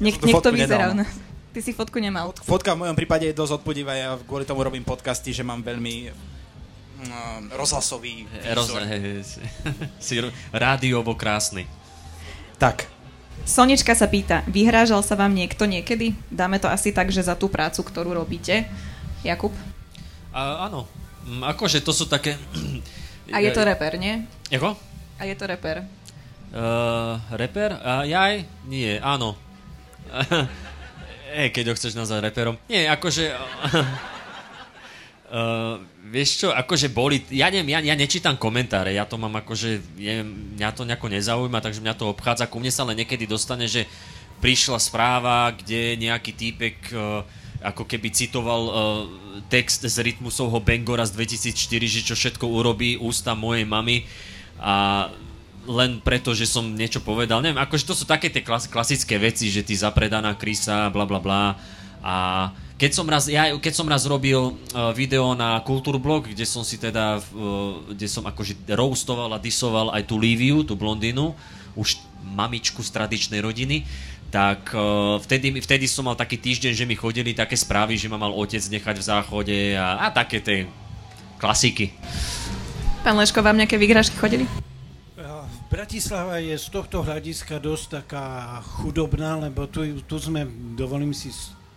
Niek- 0.04 0.20
niekto 0.20 0.52
vyzerá. 0.52 0.92
No. 0.92 1.08
Ty 1.56 1.60
si 1.64 1.72
fotku 1.72 2.04
nemal. 2.04 2.36
Fotka 2.44 2.76
v 2.76 2.84
mojom 2.84 2.96
prípade 3.00 3.32
je 3.32 3.36
dosť 3.40 3.64
odpudivá, 3.64 3.96
ja 3.96 4.20
kvôli 4.28 4.44
tomu 4.44 4.68
robím 4.68 4.84
podcasty, 4.84 5.32
že 5.32 5.48
mám 5.48 5.64
veľmi 5.64 6.12
no, 7.08 7.20
rozhlasový 7.56 8.28
Roz, 8.52 8.68
si 10.04 10.20
rádiovo 10.52 11.16
krásny. 11.16 11.64
Tak. 12.60 12.95
Sonička 13.46 13.94
sa 13.94 14.10
pýta, 14.10 14.42
vyhrážal 14.50 15.06
sa 15.06 15.14
vám 15.14 15.30
niekto 15.30 15.70
niekedy? 15.70 16.18
Dáme 16.34 16.58
to 16.58 16.66
asi 16.66 16.90
tak, 16.90 17.14
že 17.14 17.22
za 17.22 17.38
tú 17.38 17.46
prácu, 17.46 17.86
ktorú 17.86 18.18
robíte. 18.18 18.66
Jakub? 19.22 19.54
A, 20.34 20.66
áno. 20.66 20.90
Mm, 21.30 21.46
akože 21.54 21.86
to 21.86 21.94
sú 21.94 22.10
také... 22.10 22.42
A 23.34 23.42
je 23.46 23.54
to 23.54 23.62
reper, 23.62 24.02
nie? 24.02 24.26
Jako? 24.50 24.74
A 25.22 25.30
je 25.30 25.38
to 25.38 25.46
reper. 25.46 25.86
Uh, 26.54 27.22
reper? 27.38 27.78
Uh, 27.78 28.06
jaj? 28.06 28.46
Nie, 28.66 28.98
áno. 29.02 29.38
Hej, 31.34 31.50
keď 31.56 31.70
ho 31.70 31.78
chceš 31.78 31.94
nazvať 31.94 32.34
reperom. 32.34 32.58
Nie, 32.66 32.90
akože... 32.90 33.30
Uh, 35.26 35.82
vieš 36.16 36.48
čo, 36.48 36.48
akože 36.56 36.88
boli, 36.88 37.20
ja 37.28 37.52
neviem, 37.52 37.76
ja, 37.76 37.84
ja 37.84 37.96
nečítam 38.00 38.40
komentáre, 38.40 38.96
ja 38.96 39.04
to 39.04 39.20
mám 39.20 39.36
akože, 39.44 40.00
je, 40.00 40.24
mňa 40.56 40.70
to 40.72 40.88
nejako 40.88 41.12
nezaujíma, 41.12 41.60
takže 41.60 41.84
mňa 41.84 41.96
to 42.00 42.08
obchádza, 42.08 42.48
ku 42.48 42.64
mne 42.64 42.72
sa 42.72 42.88
len 42.88 42.96
niekedy 42.96 43.28
dostane, 43.28 43.68
že 43.68 43.84
prišla 44.40 44.80
správa, 44.80 45.52
kde 45.52 46.00
nejaký 46.00 46.32
týpek 46.32 46.76
uh, 46.96 47.28
ako 47.60 47.84
keby 47.84 48.16
citoval 48.16 48.62
uh, 48.64 48.76
text 49.52 49.84
z 49.84 49.96
Rytmusovho 50.00 50.64
Bengora 50.64 51.04
z 51.04 51.20
2004, 51.20 51.84
že 51.92 52.02
čo 52.08 52.16
všetko 52.16 52.48
urobí 52.48 52.96
ústa 52.96 53.36
mojej 53.36 53.68
mamy 53.68 54.08
a 54.60 55.08
len 55.66 55.98
preto, 56.00 56.32
že 56.38 56.46
som 56.46 56.62
niečo 56.78 57.02
povedal. 57.02 57.42
Neviem, 57.42 57.58
akože 57.58 57.90
to 57.90 57.98
sú 57.98 58.06
také 58.06 58.30
tie 58.30 58.46
klas- 58.46 58.70
klasické 58.70 59.18
veci, 59.18 59.50
že 59.50 59.66
ty 59.66 59.74
zapredaná 59.74 60.38
krysa, 60.38 60.94
bla 60.94 61.10
bla 61.10 61.18
bla. 61.18 61.58
A 62.06 62.16
keď 62.76 62.92
som 62.92 63.08
raz, 63.08 63.32
ja, 63.32 63.56
keď 63.56 63.74
som 63.74 63.88
raz 63.88 64.04
robil 64.04 64.52
uh, 64.52 64.92
video 64.92 65.32
na 65.32 65.64
Kultúrblog, 65.64 66.28
kde 66.36 66.44
som 66.44 66.60
si 66.68 66.76
teda, 66.76 67.24
uh, 67.24 67.80
kde 67.96 68.08
som 68.12 68.28
akože 68.28 68.68
roastoval 68.76 69.32
a 69.32 69.40
disoval 69.40 69.96
aj 69.96 70.04
tú 70.04 70.20
Líviu, 70.20 70.68
tú 70.68 70.76
blondínu, 70.76 71.32
už 71.80 72.04
mamičku 72.36 72.84
z 72.84 72.92
tradičnej 72.92 73.40
rodiny, 73.40 73.88
tak 74.28 74.76
uh, 74.76 75.16
vtedy, 75.24 75.56
vtedy 75.64 75.88
som 75.88 76.04
mal 76.04 76.20
taký 76.20 76.36
týždeň, 76.36 76.76
že 76.76 76.84
mi 76.84 77.00
chodili 77.00 77.32
také 77.32 77.56
správy, 77.56 77.96
že 77.96 78.12
ma 78.12 78.20
mal 78.20 78.36
otec 78.36 78.60
nechať 78.60 78.96
v 79.00 79.08
záchode 79.08 79.58
a, 79.80 80.04
a 80.04 80.08
také 80.12 80.44
tie 80.44 80.68
klasiky. 81.40 81.96
Pán 83.08 83.16
Leško, 83.16 83.40
vám 83.40 83.56
nejaké 83.56 83.80
vygražky 83.80 84.20
chodili? 84.20 84.44
Bratislava 85.66 86.40
je 86.40 86.56
z 86.56 86.68
tohto 86.72 87.04
hľadiska 87.04 87.60
dosť 87.60 88.00
taká 88.00 88.60
chudobná, 88.80 89.36
lebo 89.44 89.68
tu, 89.68 89.84
tu 90.08 90.16
sme, 90.16 90.48
dovolím 90.72 91.12
si 91.12 91.34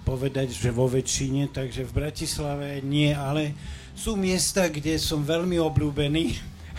povedať, 0.08 0.56
že 0.56 0.72
vo 0.72 0.88
väčšine, 0.88 1.52
takže 1.52 1.84
v 1.84 1.92
Bratislave 1.92 2.80
nie, 2.80 3.12
ale 3.12 3.52
sú 3.92 4.16
miesta, 4.16 4.72
kde 4.72 4.96
som 4.96 5.20
veľmi 5.20 5.60
obľúbený 5.60 6.32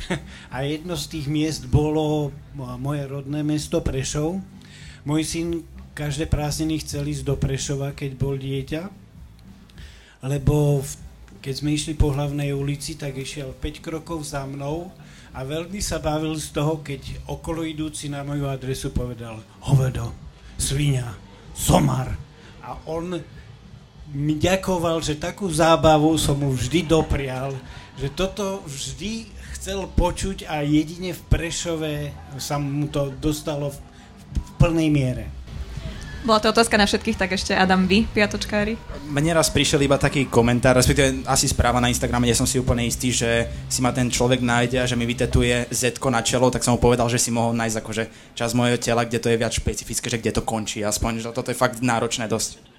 a 0.56 0.66
jedno 0.66 0.98
z 0.98 1.06
tých 1.14 1.28
miest 1.30 1.70
bolo 1.70 2.34
moje 2.82 3.06
rodné 3.06 3.46
mesto 3.46 3.86
Prešov. 3.86 4.42
Môj 5.06 5.22
syn 5.30 5.62
každé 5.94 6.26
prázdniny 6.26 6.82
chcel 6.82 7.06
ísť 7.06 7.22
do 7.30 7.38
Prešova, 7.38 7.94
keď 7.94 8.12
bol 8.18 8.34
dieťa, 8.34 8.90
lebo 10.26 10.82
keď 11.38 11.54
sme 11.54 11.78
išli 11.78 11.94
po 11.94 12.10
hlavnej 12.10 12.50
ulici, 12.50 12.98
tak 12.98 13.14
išiel 13.14 13.54
5 13.54 13.86
krokov 13.86 14.26
za 14.26 14.42
mnou 14.50 14.90
a 15.38 15.46
veľmi 15.46 15.78
sa 15.86 16.02
bavil 16.02 16.34
z 16.34 16.50
toho, 16.50 16.82
keď 16.82 17.30
okolo 17.30 17.62
idúci 17.62 18.10
na 18.10 18.26
moju 18.26 18.50
adresu 18.50 18.90
povedal 18.90 19.38
hovedo, 19.70 20.10
svinia, 20.58 21.14
somar. 21.54 22.29
A 22.64 22.78
on 22.90 23.20
mi 24.10 24.34
ďakoval, 24.36 25.06
že 25.06 25.22
takú 25.22 25.46
zábavu 25.50 26.18
som 26.18 26.38
mu 26.38 26.50
vždy 26.50 26.86
doprial, 26.86 27.54
že 28.00 28.10
toto 28.10 28.66
vždy 28.66 29.30
chcel 29.60 29.86
počuť 29.92 30.50
a 30.50 30.66
jedine 30.66 31.14
v 31.14 31.22
Prešove 31.30 31.94
sa 32.42 32.58
mu 32.58 32.90
to 32.90 33.14
dostalo 33.22 33.70
v, 33.70 33.78
plnej 34.58 34.90
miere. 34.90 35.39
Bola 36.20 36.44
to 36.44 36.52
otázka 36.52 36.76
na 36.76 36.84
všetkých, 36.84 37.16
tak 37.16 37.32
ešte 37.32 37.56
Adam, 37.56 37.88
vy, 37.88 38.04
piatočkári? 38.12 38.76
Mne 39.08 39.40
raz 39.40 39.48
prišiel 39.48 39.88
iba 39.88 39.96
taký 39.96 40.28
komentár, 40.28 40.76
respektíve 40.76 41.24
asi 41.24 41.48
správa 41.48 41.80
na 41.80 41.88
Instagrame, 41.88 42.28
kde 42.28 42.36
som 42.36 42.44
si 42.44 42.60
úplne 42.60 42.84
istý, 42.84 43.16
že 43.16 43.48
si 43.72 43.80
ma 43.80 43.96
ten 43.96 44.12
človek 44.12 44.44
nájde 44.44 44.84
a 44.84 44.90
že 44.90 45.00
mi 45.00 45.08
vytetuje 45.08 45.72
Z 45.72 45.96
na 46.12 46.20
čelo, 46.20 46.52
tak 46.52 46.68
som 46.68 46.76
mu 46.76 46.80
povedal, 46.80 47.08
že 47.08 47.24
si 47.24 47.32
mohol 47.32 47.56
nájsť 47.56 47.78
akože 47.80 48.04
čas 48.36 48.52
mojho 48.52 48.76
tela, 48.76 49.08
kde 49.08 49.20
to 49.24 49.32
je 49.32 49.40
viac 49.40 49.56
špecifické, 49.56 50.12
že 50.12 50.20
kde 50.20 50.36
to 50.36 50.44
končí, 50.44 50.84
aspoň, 50.84 51.24
že 51.24 51.32
toto 51.32 51.56
je 51.56 51.58
fakt 51.58 51.80
náročné 51.80 52.28
dosť. 52.28 52.79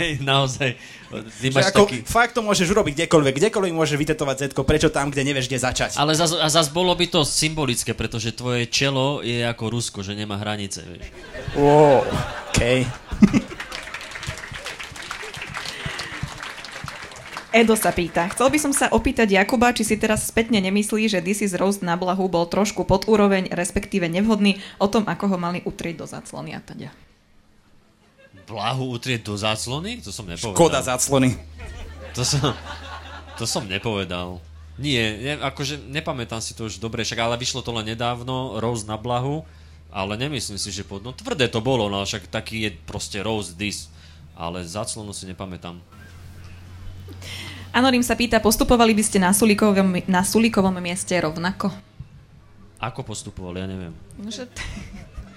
Hej, 0.00 0.24
naozaj. 0.24 0.76
Ty 1.12 1.46
máš 1.52 1.68
ako, 1.68 1.84
taký... 1.84 2.00
Fakt 2.08 2.32
to 2.32 2.40
môžeš 2.40 2.72
urobiť 2.72 3.04
kdekoľvek, 3.04 3.34
kdekoľvek 3.36 3.72
môžeš 3.76 3.96
vytetovať 4.00 4.36
Z, 4.40 4.44
prečo 4.64 4.88
tam, 4.88 5.12
kde 5.12 5.28
nevieš, 5.28 5.52
kde 5.52 5.60
začať. 5.60 5.90
Ale 6.00 6.16
zas, 6.16 6.32
a 6.32 6.48
zas 6.48 6.72
bolo 6.72 6.96
by 6.96 7.04
to 7.12 7.20
symbolické, 7.28 7.92
pretože 7.92 8.32
tvoje 8.32 8.64
čelo 8.72 9.20
je 9.20 9.44
ako 9.44 9.68
Rusko, 9.68 10.00
že 10.00 10.16
nemá 10.16 10.40
hranice, 10.40 10.80
vieš. 10.88 11.12
Wow, 11.52 12.08
OK. 12.48 12.88
Edo 17.52 17.76
sa 17.76 17.92
pýta. 17.92 18.32
Chcel 18.32 18.48
by 18.48 18.56
som 18.56 18.72
sa 18.72 18.88
opýtať 18.88 19.36
Jakuba, 19.36 19.76
či 19.76 19.84
si 19.84 20.00
teraz 20.00 20.24
spätne 20.24 20.56
nemyslí, 20.64 21.04
že 21.12 21.20
This 21.20 21.44
is 21.44 21.52
Roast 21.52 21.84
na 21.84 22.00
blahu 22.00 22.24
bol 22.24 22.48
trošku 22.48 22.88
pod 22.88 23.04
úroveň, 23.04 23.52
respektíve 23.52 24.08
nevhodný 24.08 24.56
o 24.80 24.88
tom, 24.88 25.04
ako 25.04 25.36
ho 25.36 25.36
mali 25.36 25.60
utrieť 25.60 26.00
do 26.00 26.08
záclony 26.08 26.56
a 26.56 26.64
teda. 26.64 26.88
Blahu 28.46 28.94
utrieť 28.96 29.26
do 29.26 29.34
záclony? 29.38 30.02
To 30.02 30.10
som 30.10 30.26
nepovedal. 30.26 30.56
Škoda 30.56 30.80
záclony. 30.82 31.38
To 32.12 32.22
som, 32.26 32.52
to 33.40 33.44
som 33.48 33.64
nepovedal. 33.64 34.42
Nie, 34.80 35.16
ne, 35.20 35.32
akože 35.40 35.84
nepamätám 35.88 36.40
si 36.40 36.56
to 36.56 36.68
už 36.68 36.80
dobre, 36.80 37.04
však 37.04 37.20
ale 37.20 37.36
vyšlo 37.36 37.60
to 37.60 37.72
len 37.76 37.88
nedávno, 37.92 38.56
Rose 38.56 38.88
na 38.88 38.96
blahu, 38.96 39.44
ale 39.92 40.16
nemyslím 40.16 40.56
si, 40.56 40.72
že 40.72 40.84
pod... 40.84 41.04
No 41.04 41.12
tvrdé 41.12 41.48
to 41.52 41.60
bolo, 41.60 41.92
no 41.92 42.00
však 42.00 42.32
taký 42.32 42.68
je 42.68 42.70
proste 42.88 43.20
Rose 43.20 43.52
this, 43.52 43.92
ale 44.32 44.64
záclonu 44.64 45.12
si 45.12 45.28
nepamätám. 45.28 45.76
Anonym 47.72 48.04
sa 48.04 48.16
pýta, 48.16 48.40
postupovali 48.40 48.92
by 48.92 49.04
ste 49.04 49.20
na 49.20 49.32
Sulíkovom, 49.32 50.04
na 50.08 50.20
Sulíkovom 50.24 50.76
mieste 50.80 51.16
rovnako? 51.16 51.72
Ako 52.80 53.00
postupovali, 53.04 53.64
ja 53.64 53.68
neviem. 53.68 53.94
No, 54.20 54.28
že... 54.28 54.48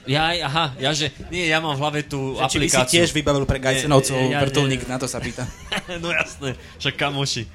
Ja, 0.06 0.30
aha, 0.30 0.78
ja 0.78 0.93
že, 0.93 1.10
nie, 1.34 1.49
ja 1.49 1.58
mám 1.58 1.74
v 1.74 1.82
hlave 1.82 1.99
tú 2.06 2.38
že 2.38 2.45
aplikáciu. 2.45 2.62
Či 2.62 2.62
by 2.62 2.70
si 2.70 2.93
tiež 2.93 3.10
vybavil 3.10 3.45
pre 3.49 3.58
Gajcenovcov 3.58 4.18
ja, 4.30 4.45
vrtulník, 4.45 4.86
na 4.86 5.01
to 5.01 5.10
sa 5.10 5.18
pýta. 5.18 5.49
no 6.03 6.14
jasné, 6.14 6.53
však 6.78 6.93
kamoši. 6.93 7.49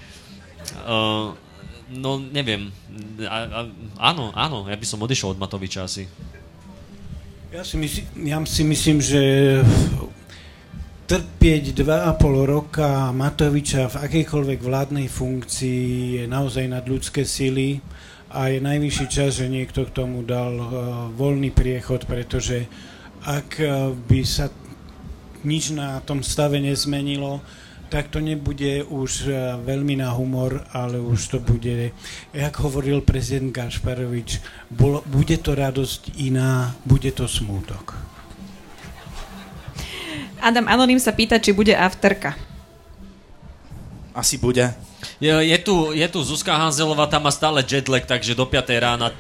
Uh, 0.82 1.30
no 1.94 2.18
neviem, 2.18 2.74
a, 3.22 3.36
a, 3.46 3.61
áno, 4.03 4.34
áno, 4.34 4.66
ja 4.66 4.74
by 4.74 4.86
som 4.86 4.98
odišiel 4.98 5.38
od 5.38 5.38
Matoviča 5.38 5.86
asi. 5.86 6.11
Ja 7.51 7.62
si, 7.66 7.78
myslím, 7.78 8.07
ja 8.26 8.38
si 8.46 8.62
myslím, 8.62 8.98
že 9.03 9.22
trpieť 11.11 11.74
2,5 11.74 12.46
roka 12.46 13.11
Matoviča 13.11 13.90
v 13.90 13.96
akejkoľvek 14.07 14.59
vládnej 14.62 15.07
funkcii 15.11 16.22
je 16.22 16.24
naozaj 16.30 16.70
nad 16.70 16.86
ľudské 16.86 17.26
síly 17.26 17.82
a 18.30 18.46
je 18.46 18.62
najvyšší 18.62 19.06
čas, 19.10 19.42
že 19.42 19.50
niekto 19.50 19.82
k 19.82 19.94
tomu 19.94 20.22
dal 20.22 20.54
uh, 20.54 20.70
voľný 21.10 21.50
priechod, 21.50 22.06
pretože 22.06 22.70
ak 23.26 23.58
uh, 23.58 23.90
by 24.06 24.20
sa 24.22 24.46
nič 25.42 25.74
na 25.74 25.98
tom 26.06 26.22
stave 26.22 26.62
nezmenilo, 26.62 27.42
tak 27.90 28.06
to 28.06 28.22
nebude 28.22 28.86
už 28.86 29.26
uh, 29.26 29.58
veľmi 29.58 29.98
na 29.98 30.14
humor, 30.14 30.62
ale 30.70 31.02
už 31.02 31.34
to 31.34 31.38
bude, 31.42 31.90
jak 32.30 32.54
hovoril 32.62 33.02
prezident 33.02 33.50
Gašparovič, 33.50 34.38
bol, 34.70 35.02
bude 35.10 35.34
to 35.42 35.58
radosť 35.58 36.22
iná, 36.22 36.78
bude 36.86 37.10
to 37.10 37.26
smútok. 37.26 37.98
Adam 40.40 40.70
Anonym 40.70 41.02
sa 41.02 41.12
pýta, 41.12 41.36
či 41.36 41.52
bude 41.52 41.74
afterka. 41.76 42.32
Asi 44.14 44.40
bude. 44.40 44.89
Je, 45.20 45.28
je, 45.28 45.58
tu, 45.60 45.92
je 45.92 46.08
tu 46.08 46.24
Zuzka 46.24 46.56
Hanzelová, 46.56 47.04
tam 47.04 47.28
má 47.28 47.32
stále 47.32 47.60
jetlag, 47.60 48.08
takže 48.08 48.32
do 48.32 48.48
5 48.48 48.72
rána... 48.80 49.12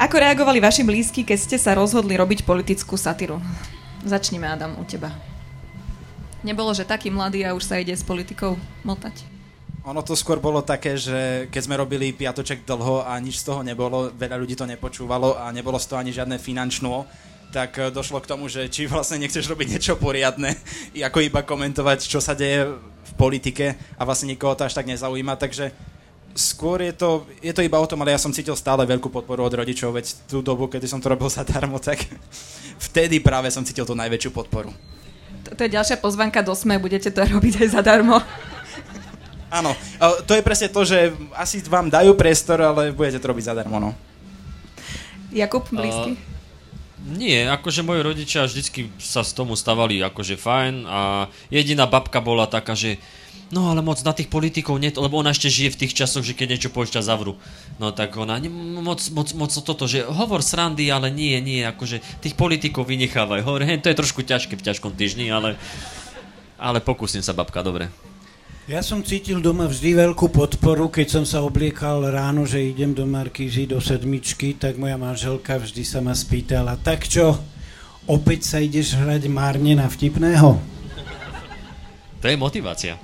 Ako 0.00 0.16
reagovali 0.16 0.56
vaši 0.56 0.80
blízky, 0.84 1.20
keď 1.20 1.36
ste 1.36 1.56
sa 1.60 1.76
rozhodli 1.76 2.16
robiť 2.16 2.48
politickú 2.48 2.96
satíru? 2.96 3.44
Začnime, 4.08 4.48
Adam, 4.48 4.72
u 4.80 4.88
teba. 4.88 5.12
Nebolo, 6.40 6.72
že 6.72 6.88
taký 6.88 7.12
mladý 7.12 7.44
a 7.44 7.52
už 7.52 7.68
sa 7.68 7.76
ide 7.76 7.92
s 7.92 8.00
politikou 8.00 8.56
motať? 8.80 9.28
Ono 9.84 10.00
to 10.00 10.16
skôr 10.16 10.40
bolo 10.40 10.64
také, 10.64 10.96
že 10.96 11.44
keď 11.52 11.60
sme 11.60 11.76
robili 11.76 12.16
piatoček 12.16 12.64
dlho 12.64 13.04
a 13.04 13.20
nič 13.20 13.44
z 13.44 13.52
toho 13.52 13.60
nebolo, 13.60 14.08
veľa 14.16 14.36
ľudí 14.40 14.56
to 14.56 14.64
nepočúvalo 14.64 15.36
a 15.36 15.52
nebolo 15.52 15.76
z 15.76 15.86
toho 15.92 16.00
ani 16.00 16.12
žiadne 16.16 16.40
finančno, 16.40 17.04
tak 17.54 17.78
eh, 17.78 17.90
došlo 17.90 18.20
k 18.22 18.30
tomu, 18.30 18.50
že 18.50 18.66
či 18.68 18.86
vlastne 18.86 19.20
nechceš 19.22 19.46
robiť 19.46 19.76
niečo 19.76 19.94
poriadne, 19.96 20.56
ako 21.08 21.18
iba 21.22 21.42
komentovať, 21.42 22.06
čo 22.06 22.18
sa 22.18 22.34
deje 22.34 22.76
v 22.76 23.12
politike 23.14 23.78
a 23.96 24.02
vlastne 24.02 24.30
nikoho 24.30 24.54
to 24.58 24.66
až 24.66 24.74
tak 24.74 24.88
nezaujíma, 24.90 25.38
takže 25.38 25.70
skôr 26.36 26.84
je 26.84 26.92
to, 26.92 27.24
je 27.40 27.52
to 27.56 27.64
iba 27.64 27.80
o 27.80 27.88
tom, 27.88 28.04
ale 28.04 28.12
ja 28.12 28.20
som 28.20 28.34
cítil 28.34 28.52
stále 28.52 28.84
veľkú 28.84 29.08
podporu 29.08 29.48
od 29.48 29.56
rodičov, 29.56 29.96
veď 29.96 30.28
tú 30.28 30.44
dobu, 30.44 30.68
kedy 30.68 30.84
som 30.84 31.00
to 31.00 31.08
robil 31.08 31.32
zadarmo, 31.40 31.80
tak 31.80 32.04
vtedy 32.76 33.18
práve 33.24 33.48
som 33.48 33.64
cítil 33.64 33.88
tú 33.88 33.96
najväčšiu 33.96 34.30
podporu. 34.34 34.70
To, 35.48 35.54
to 35.54 35.60
je 35.64 35.74
ďalšia 35.74 35.96
pozvanka 36.02 36.44
do 36.44 36.52
SME, 36.52 36.76
budete 36.76 37.08
to 37.08 37.24
robiť 37.34 37.64
aj 37.64 37.68
zadarmo. 37.72 38.20
Áno, 39.46 39.78
to 40.26 40.34
je 40.34 40.42
presne 40.42 40.68
to, 40.68 40.82
že 40.82 41.14
asi 41.32 41.62
vám 41.64 41.86
dajú 41.86 42.18
priestor, 42.18 42.58
ale 42.60 42.90
budete 42.90 43.22
to 43.22 43.30
robiť 43.30 43.54
zadarmo, 43.54 43.78
no. 43.78 43.90
Jakub, 45.30 45.64
blízky? 45.70 46.18
Uh... 46.18 46.35
Nie, 47.04 47.44
akože 47.52 47.84
moji 47.84 48.00
rodičia 48.00 48.48
vždycky 48.48 48.88
sa 48.96 49.20
s 49.20 49.36
tomu 49.36 49.52
stavali 49.52 50.00
akože 50.00 50.40
fajn 50.40 50.74
a 50.88 51.28
jediná 51.52 51.84
babka 51.84 52.24
bola 52.24 52.48
taká, 52.48 52.72
že 52.72 52.96
no 53.52 53.68
ale 53.70 53.84
moc 53.84 54.00
na 54.02 54.16
tých 54.16 54.32
politikov, 54.32 54.80
nie, 54.80 54.90
lebo 54.90 55.20
ona 55.20 55.30
ešte 55.30 55.52
žije 55.52 55.76
v 55.76 55.80
tých 55.86 55.92
časoch, 55.92 56.24
že 56.24 56.34
keď 56.34 56.56
niečo 56.56 56.72
povieš, 56.72 57.04
zavru. 57.04 57.36
No 57.78 57.92
tak 57.92 58.16
ona, 58.16 58.40
moc, 58.80 58.98
moc, 59.12 59.28
moc 59.36 59.52
toto, 59.52 59.84
že 59.84 60.08
hovor 60.08 60.40
srandy, 60.40 60.88
ale 60.88 61.12
nie, 61.12 61.36
nie, 61.44 61.62
akože 61.62 62.00
tých 62.24 62.34
politikov 62.34 62.88
vynechávaj. 62.88 63.44
Hovor, 63.44 63.62
hej, 63.62 63.84
to 63.84 63.92
je 63.92 64.00
trošku 64.00 64.24
ťažké 64.24 64.56
v 64.56 64.66
ťažkom 64.66 64.96
týždni, 64.96 65.30
ale, 65.30 65.54
ale 66.56 66.80
pokúsim 66.80 67.20
sa, 67.20 67.36
babka, 67.36 67.60
dobre. 67.60 67.92
Ja 68.66 68.82
som 68.82 68.98
cítil 68.98 69.38
doma 69.38 69.70
vždy 69.70 69.94
veľkú 69.94 70.26
podporu, 70.26 70.90
keď 70.90 71.06
som 71.06 71.22
sa 71.22 71.38
obliekal 71.46 72.02
ráno, 72.10 72.42
že 72.42 72.58
idem 72.58 72.90
do 72.90 73.06
Markízy, 73.06 73.62
do 73.62 73.78
sedmičky, 73.78 74.58
tak 74.58 74.74
moja 74.74 74.98
manželka 74.98 75.54
vždy 75.54 75.86
sa 75.86 76.02
ma 76.02 76.10
spýtala, 76.10 76.74
tak 76.74 77.06
čo, 77.06 77.38
opäť 78.10 78.42
sa 78.42 78.58
ideš 78.58 78.98
hrať 78.98 79.30
márne 79.30 79.78
na 79.78 79.86
vtipného? 79.86 80.58
To 82.18 82.26
je 82.26 82.34
motivácia. 82.34 82.98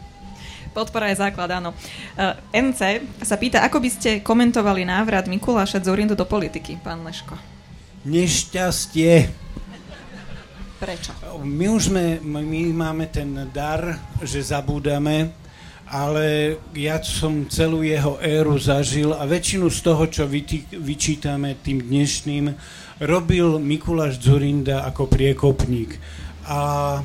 Podpora 0.74 1.14
je 1.14 1.22
základ, 1.22 1.54
áno. 1.54 1.70
Uh, 2.18 2.34
eh, 2.50 2.58
NC 2.58 3.06
sa 3.22 3.38
pýta, 3.38 3.62
ako 3.62 3.78
by 3.78 3.90
ste 3.94 4.10
komentovali 4.18 4.82
návrat 4.82 5.30
Mikuláša 5.30 5.78
Zorindu 5.78 6.18
do 6.18 6.26
politiky, 6.26 6.74
pán 6.82 7.06
Leško? 7.06 7.38
Nešťastie. 8.02 9.30
Prečo? 10.82 11.14
My 11.46 11.70
už 11.70 11.94
sme, 11.94 12.18
my 12.18 12.74
máme 12.74 13.06
ten 13.14 13.30
dar, 13.54 14.02
že 14.26 14.42
zabúdame, 14.42 15.38
ale 15.92 16.56
ja 16.72 16.96
som 17.04 17.44
celú 17.52 17.84
jeho 17.84 18.16
éru 18.24 18.56
zažil 18.56 19.12
a 19.12 19.28
väčšinu 19.28 19.68
z 19.68 19.78
toho, 19.84 20.08
čo 20.08 20.24
vyčítame 20.72 21.60
tým 21.60 21.84
dnešným, 21.84 22.48
robil 23.04 23.60
Mikuláš 23.60 24.16
Zurinda 24.24 24.88
ako 24.88 25.04
priekopník. 25.12 26.00
A 26.48 26.96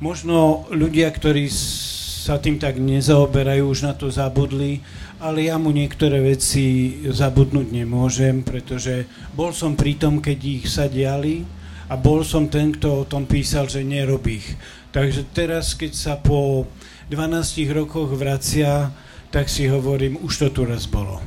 možno 0.00 0.64
ľudia, 0.72 1.12
ktorí 1.12 1.52
sa 1.52 2.40
tým 2.40 2.56
tak 2.56 2.80
nezaoberajú, 2.80 3.62
už 3.68 3.80
na 3.84 3.92
to 3.92 4.08
zabudli, 4.08 4.80
ale 5.20 5.52
ja 5.52 5.60
mu 5.60 5.68
niektoré 5.68 6.24
veci 6.24 6.96
zabudnúť 7.12 7.68
nemôžem, 7.68 8.40
pretože 8.40 9.04
bol 9.36 9.52
som 9.52 9.76
pri 9.76 10.00
tom, 10.00 10.24
keď 10.24 10.38
ich 10.40 10.64
sa 10.64 10.88
diali 10.88 11.44
a 11.92 11.94
bol 12.00 12.24
som 12.24 12.48
ten, 12.48 12.72
kto 12.72 13.04
o 13.04 13.08
tom 13.08 13.28
písal, 13.28 13.68
že 13.68 13.84
nerob 13.84 14.24
ich. 14.32 14.56
Takže 14.96 15.28
teraz, 15.36 15.76
keď 15.76 15.92
sa 15.92 16.14
po 16.16 16.64
12 17.10 17.66
rokoch 17.74 18.14
vracia, 18.14 18.94
tak 19.34 19.50
si 19.50 19.66
hovorím, 19.66 20.14
už 20.22 20.46
to 20.46 20.46
tu 20.54 20.60
raz 20.62 20.86
bolo. 20.86 21.18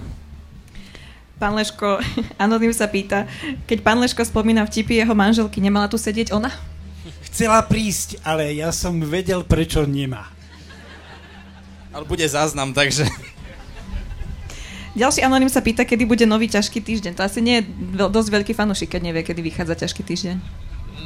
Pán 1.36 1.60
Leško, 1.60 2.00
Anonym 2.44 2.72
sa 2.72 2.88
pýta, 2.88 3.28
keď 3.68 3.84
pán 3.84 4.00
Leško 4.00 4.24
spomína 4.24 4.64
vtipy 4.64 5.04
jeho 5.04 5.12
manželky, 5.12 5.60
nemala 5.60 5.92
tu 5.92 6.00
sedieť 6.00 6.32
ona? 6.32 6.48
Chcela 7.28 7.60
prísť, 7.68 8.16
ale 8.24 8.56
ja 8.56 8.72
som 8.72 8.96
vedel, 9.04 9.44
prečo 9.44 9.84
nemá. 9.84 10.32
Ale 11.92 12.08
bude 12.08 12.24
záznam, 12.32 12.72
takže... 12.72 13.04
Ďalší 14.96 15.26
anonym 15.26 15.52
sa 15.52 15.60
pýta, 15.60 15.84
kedy 15.84 16.08
bude 16.08 16.24
nový 16.24 16.48
ťažký 16.48 16.80
týždeň. 16.80 17.18
To 17.20 17.28
asi 17.28 17.44
nie 17.44 17.60
je 17.60 17.68
dosť 18.08 18.30
veľký 18.30 18.54
fanúšik, 18.56 18.96
keď 18.96 19.12
nevie, 19.12 19.26
kedy 19.26 19.42
vychádza 19.42 19.84
ťažký 19.84 20.02
týždeň. 20.06 20.38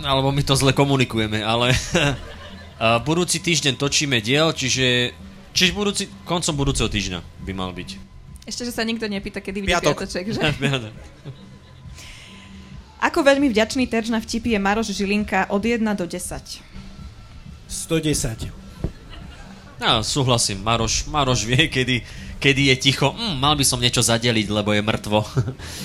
Alebo 0.05 0.29
my 0.29 0.43
to 0.45 0.53
zle 0.53 0.69
komunikujeme, 0.75 1.41
ale 1.41 1.73
budúci 3.01 3.41
týždeň 3.41 3.73
točíme 3.77 4.21
diel, 4.21 4.53
čiže, 4.53 5.13
čiže 5.53 5.71
budúci, 5.73 6.03
koncom 6.25 6.53
budúceho 6.53 6.89
týždňa 6.89 7.19
by 7.45 7.51
mal 7.53 7.73
byť. 7.73 7.89
Ešte, 8.47 8.63
že 8.63 8.71
sa 8.71 8.87
nikto 8.87 9.09
nepýta, 9.11 9.43
kedy 9.43 9.59
vyjde 9.65 9.73
piatoček, 9.75 10.25
že? 10.31 10.39
Ako 13.07 13.21
veľmi 13.21 13.51
vďačný 13.53 13.85
terč 13.85 14.09
na 14.09 14.17
vtipy 14.17 14.57
je 14.57 14.59
Maroš 14.61 14.89
Žilinka 14.95 15.51
od 15.53 15.61
1 15.61 15.83
do 15.93 16.05
10? 16.09 16.63
110. 17.69 18.49
Ja 19.77 20.01
súhlasím, 20.01 20.65
Maroš, 20.65 21.05
Maroš 21.05 21.45
vie, 21.45 21.69
kedy, 21.69 22.01
kedy 22.41 22.73
je 22.73 22.75
ticho. 22.89 23.13
Mm, 23.13 23.37
mal 23.37 23.53
by 23.53 23.61
som 23.61 23.77
niečo 23.77 24.01
zadeliť, 24.01 24.49
lebo 24.49 24.73
je 24.73 24.81
mŕtvo. 24.81 25.21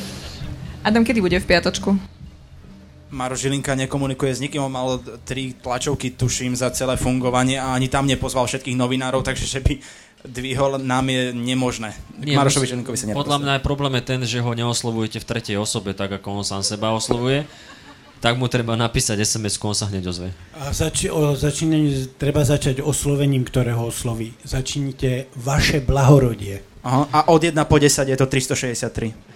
Adam, 0.86 1.04
kedy 1.04 1.20
bude 1.20 1.36
v 1.36 1.46
piatočku? 1.46 1.92
Maroš 3.12 3.44
Žilinka 3.44 3.76
nekomunikuje 3.76 4.32
s 4.32 4.40
nikým, 4.40 4.64
mal 4.72 4.96
tri 5.28 5.52
tlačovky, 5.52 6.16
tuším, 6.16 6.56
za 6.56 6.72
celé 6.72 6.96
fungovanie 6.96 7.60
a 7.60 7.76
ani 7.76 7.92
tam 7.92 8.08
nepozval 8.08 8.48
všetkých 8.48 8.72
novinárov, 8.72 9.20
takže 9.20 9.44
že 9.44 9.60
by 9.60 9.74
dvihol 10.24 10.80
nám 10.80 11.12
je 11.12 11.36
nemožné. 11.36 11.92
Nie, 12.16 12.40
Marošovi 12.40 12.72
Žilinkovi 12.72 12.96
sa 12.96 13.12
Podľa 13.12 13.38
mňa 13.42 13.52
je 13.58 13.62
problém 13.62 13.92
je 14.00 14.04
ten, 14.06 14.20
že 14.24 14.40
ho 14.40 14.50
neoslovujete 14.56 15.20
v 15.20 15.28
tretej 15.28 15.56
osobe, 15.60 15.92
tak 15.92 16.08
ako 16.16 16.40
on 16.40 16.44
sám 16.46 16.64
seba 16.64 16.90
oslovuje 16.96 17.44
tak 18.22 18.38
mu 18.38 18.46
treba 18.46 18.78
napísať 18.78 19.18
sms 19.18 19.58
on 19.58 19.74
sa 19.74 19.90
hneď 19.90 20.06
ozve. 20.06 20.30
A 20.54 20.70
zači- 20.70 21.10
o, 21.10 21.34
začíne, 21.34 22.06
treba 22.14 22.46
začať 22.46 22.78
oslovením, 22.78 23.42
ktorého 23.42 23.90
osloví. 23.90 24.30
Začnite 24.46 25.26
vaše 25.34 25.82
blahorodie. 25.82 26.62
Aha, 26.86 27.10
a 27.10 27.18
od 27.34 27.42
1 27.42 27.58
po 27.66 27.82
10 27.82 28.06
je 28.06 28.14
to 28.14 28.26
363. 28.30 29.31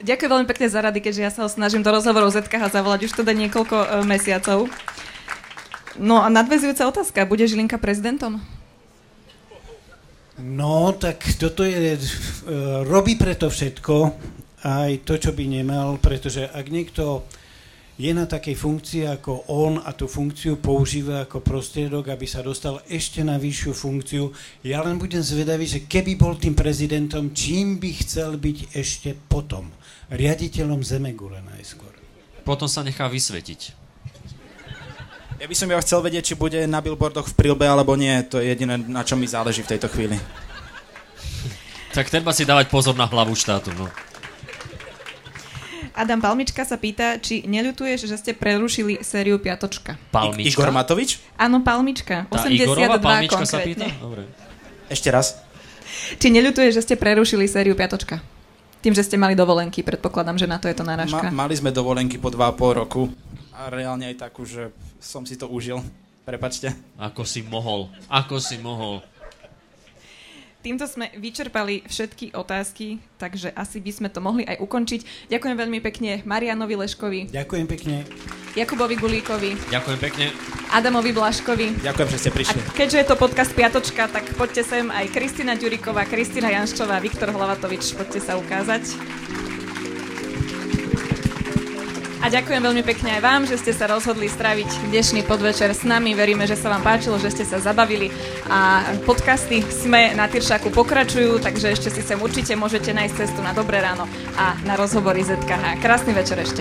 Ďakujem 0.00 0.30
veľmi 0.32 0.48
pekne 0.48 0.66
za 0.72 0.80
rady, 0.80 0.98
keďže 1.04 1.22
ja 1.22 1.28
sa 1.28 1.44
ho 1.44 1.50
snažím 1.52 1.84
do 1.84 1.92
rozhovorov 1.92 2.32
ZKH 2.32 2.72
zavolať 2.72 3.04
už 3.04 3.20
teda 3.20 3.36
niekoľko 3.36 3.76
uh, 3.76 3.86
mesiacov. 4.08 4.72
No 6.00 6.24
a 6.24 6.32
nadvezujúca 6.32 6.88
otázka, 6.88 7.28
bude 7.28 7.44
Žilinka 7.44 7.76
prezidentom? 7.76 8.40
No, 10.40 10.96
tak 10.96 11.20
toto 11.36 11.68
je, 11.68 12.00
uh, 12.00 12.80
robí 12.88 13.20
preto 13.20 13.52
všetko, 13.52 14.16
aj 14.64 15.04
to, 15.04 15.20
čo 15.20 15.36
by 15.36 15.44
nemal, 15.44 16.00
pretože 16.00 16.48
ak 16.48 16.66
niekto 16.72 17.28
je 18.00 18.16
na 18.16 18.24
takej 18.24 18.56
funkcii 18.56 19.04
ako 19.20 19.52
on 19.52 19.76
a 19.84 19.92
tú 19.92 20.08
funkciu 20.08 20.56
používa 20.56 21.28
ako 21.28 21.44
prostriedok, 21.44 22.08
aby 22.08 22.24
sa 22.24 22.40
dostal 22.40 22.80
ešte 22.88 23.20
na 23.20 23.36
vyššiu 23.36 23.72
funkciu. 23.76 24.32
Ja 24.64 24.80
len 24.80 24.96
budem 24.96 25.20
zvedavý, 25.20 25.68
že 25.68 25.84
keby 25.84 26.16
bol 26.16 26.40
tým 26.40 26.56
prezidentom, 26.56 27.36
čím 27.36 27.76
by 27.76 27.90
chcel 28.00 28.40
byť 28.40 28.72
ešte 28.72 29.12
potom? 29.28 29.68
Riaditeľom 30.10 30.82
Zemegule 30.82 31.38
najskôr. 31.42 31.94
Potom 32.42 32.66
sa 32.66 32.82
nechá 32.82 33.06
vysvetiť. 33.06 33.78
Ja 35.40 35.48
by 35.48 35.56
som 35.56 35.72
ja 35.72 35.80
chcel 35.80 36.04
vedieť, 36.04 36.32
či 36.32 36.34
bude 36.36 36.60
na 36.68 36.84
billboardoch 36.84 37.32
v 37.32 37.36
Prilbe 37.38 37.64
alebo 37.64 37.96
nie. 37.96 38.12
To 38.28 38.42
je 38.42 38.52
jediné, 38.52 38.76
na 38.76 39.00
čo 39.06 39.16
mi 39.16 39.24
záleží 39.24 39.64
v 39.64 39.72
tejto 39.72 39.88
chvíli. 39.88 40.20
Tak 41.96 42.12
treba 42.12 42.30
si 42.36 42.44
dávať 42.44 42.68
pozor 42.68 42.92
na 42.92 43.08
hlavu 43.08 43.32
štátu. 43.32 43.72
No. 43.72 43.88
Adam 45.96 46.20
Palmička 46.22 46.62
sa 46.62 46.78
pýta, 46.78 47.18
či 47.18 47.42
neľutuješ, 47.48 48.06
že 48.06 48.16
ste 48.20 48.32
prerušili 48.36 49.02
sériu 49.02 49.40
Piatočka. 49.42 49.98
Palmička? 50.14 50.44
I- 50.44 50.52
Igor 50.52 50.70
Matovič? 50.70 51.18
Áno, 51.34 51.60
Palmička. 51.66 52.30
Tá 52.30 52.46
82 52.46 52.62
Igorova 52.62 52.96
Palmička 53.00 53.42
konkrétne. 53.42 53.50
sa 53.50 53.58
pýta? 53.64 53.86
Dobre. 53.98 54.22
Ešte 54.86 55.08
raz. 55.10 55.40
Či 56.20 56.30
neľutuješ, 56.30 56.78
že 56.78 56.82
ste 56.84 56.94
prerušili 56.94 57.50
sériu 57.50 57.74
Piatočka? 57.74 58.22
Tým, 58.80 58.96
že 58.96 59.04
ste 59.04 59.20
mali 59.20 59.36
dovolenky, 59.36 59.84
predpokladám, 59.84 60.40
že 60.40 60.48
na 60.48 60.56
to 60.56 60.64
je 60.64 60.76
to 60.76 60.84
náražka. 60.84 61.28
Ma- 61.28 61.44
mali 61.44 61.52
sme 61.52 61.68
dovolenky 61.68 62.16
po 62.16 62.32
2,5 62.32 62.80
roku 62.80 63.12
a 63.52 63.68
reálne 63.68 64.08
aj 64.08 64.16
takú, 64.24 64.48
že 64.48 64.72
som 64.96 65.28
si 65.28 65.36
to 65.36 65.44
užil. 65.52 65.84
Prepačte. 66.24 66.72
Ako 66.96 67.28
si 67.28 67.44
mohol. 67.44 67.92
Ako 68.08 68.40
si 68.40 68.56
mohol. 68.56 69.04
Týmto 70.60 70.84
sme 70.84 71.08
vyčerpali 71.16 71.88
všetky 71.88 72.36
otázky, 72.36 73.00
takže 73.16 73.48
asi 73.56 73.80
by 73.80 73.92
sme 73.96 74.08
to 74.12 74.20
mohli 74.20 74.44
aj 74.44 74.60
ukončiť. 74.60 75.32
Ďakujem 75.32 75.56
veľmi 75.56 75.80
pekne 75.80 76.20
Marianovi 76.28 76.76
Leškovi. 76.76 77.32
Ďakujem 77.32 77.64
pekne. 77.64 78.04
Jakubovi 78.52 79.00
Gulíkovi. 79.00 79.56
Ďakujem 79.72 79.98
pekne. 80.04 80.26
Adamovi 80.68 81.16
Blaškovi. 81.16 81.80
Ďakujem, 81.80 82.08
že 82.12 82.18
ste 82.20 82.30
prišli. 82.30 82.60
A 82.60 82.76
keďže 82.76 82.98
je 83.00 83.06
to 83.08 83.16
podcast 83.16 83.56
Piatočka, 83.56 84.04
tak 84.12 84.28
poďte 84.36 84.68
sem 84.68 84.92
aj 84.92 85.08
Kristina 85.16 85.56
Ďuriková, 85.56 86.04
Kristina 86.04 86.52
Janščová, 86.52 87.00
Viktor 87.00 87.32
Hlavatovič, 87.32 87.96
poďte 87.96 88.20
sa 88.20 88.36
ukázať. 88.36 89.19
A 92.20 92.28
ďakujem 92.28 92.60
veľmi 92.60 92.84
pekne 92.84 93.16
aj 93.16 93.24
vám, 93.24 93.42
že 93.48 93.56
ste 93.56 93.72
sa 93.72 93.88
rozhodli 93.88 94.28
straviť 94.28 94.92
dnešný 94.92 95.24
podvečer 95.24 95.72
s 95.72 95.88
nami. 95.88 96.12
Veríme, 96.12 96.44
že 96.44 96.52
sa 96.52 96.68
vám 96.68 96.84
páčilo, 96.84 97.16
že 97.16 97.32
ste 97.32 97.48
sa 97.48 97.56
zabavili. 97.64 98.12
A 98.44 98.84
podcasty 99.08 99.64
Sme 99.64 100.12
na 100.12 100.28
Tyršaku 100.28 100.68
pokračujú, 100.68 101.40
takže 101.40 101.72
ešte 101.72 101.88
si 101.88 102.04
sem 102.04 102.20
určite 102.20 102.52
môžete 102.60 102.92
nájsť 102.92 103.16
cestu 103.24 103.40
na 103.40 103.56
Dobré 103.56 103.80
ráno 103.80 104.04
a 104.36 104.52
na 104.68 104.76
rozhovory 104.76 105.24
ZKH. 105.24 105.80
Krásny 105.80 106.12
večer 106.12 106.36
ešte. 106.44 106.60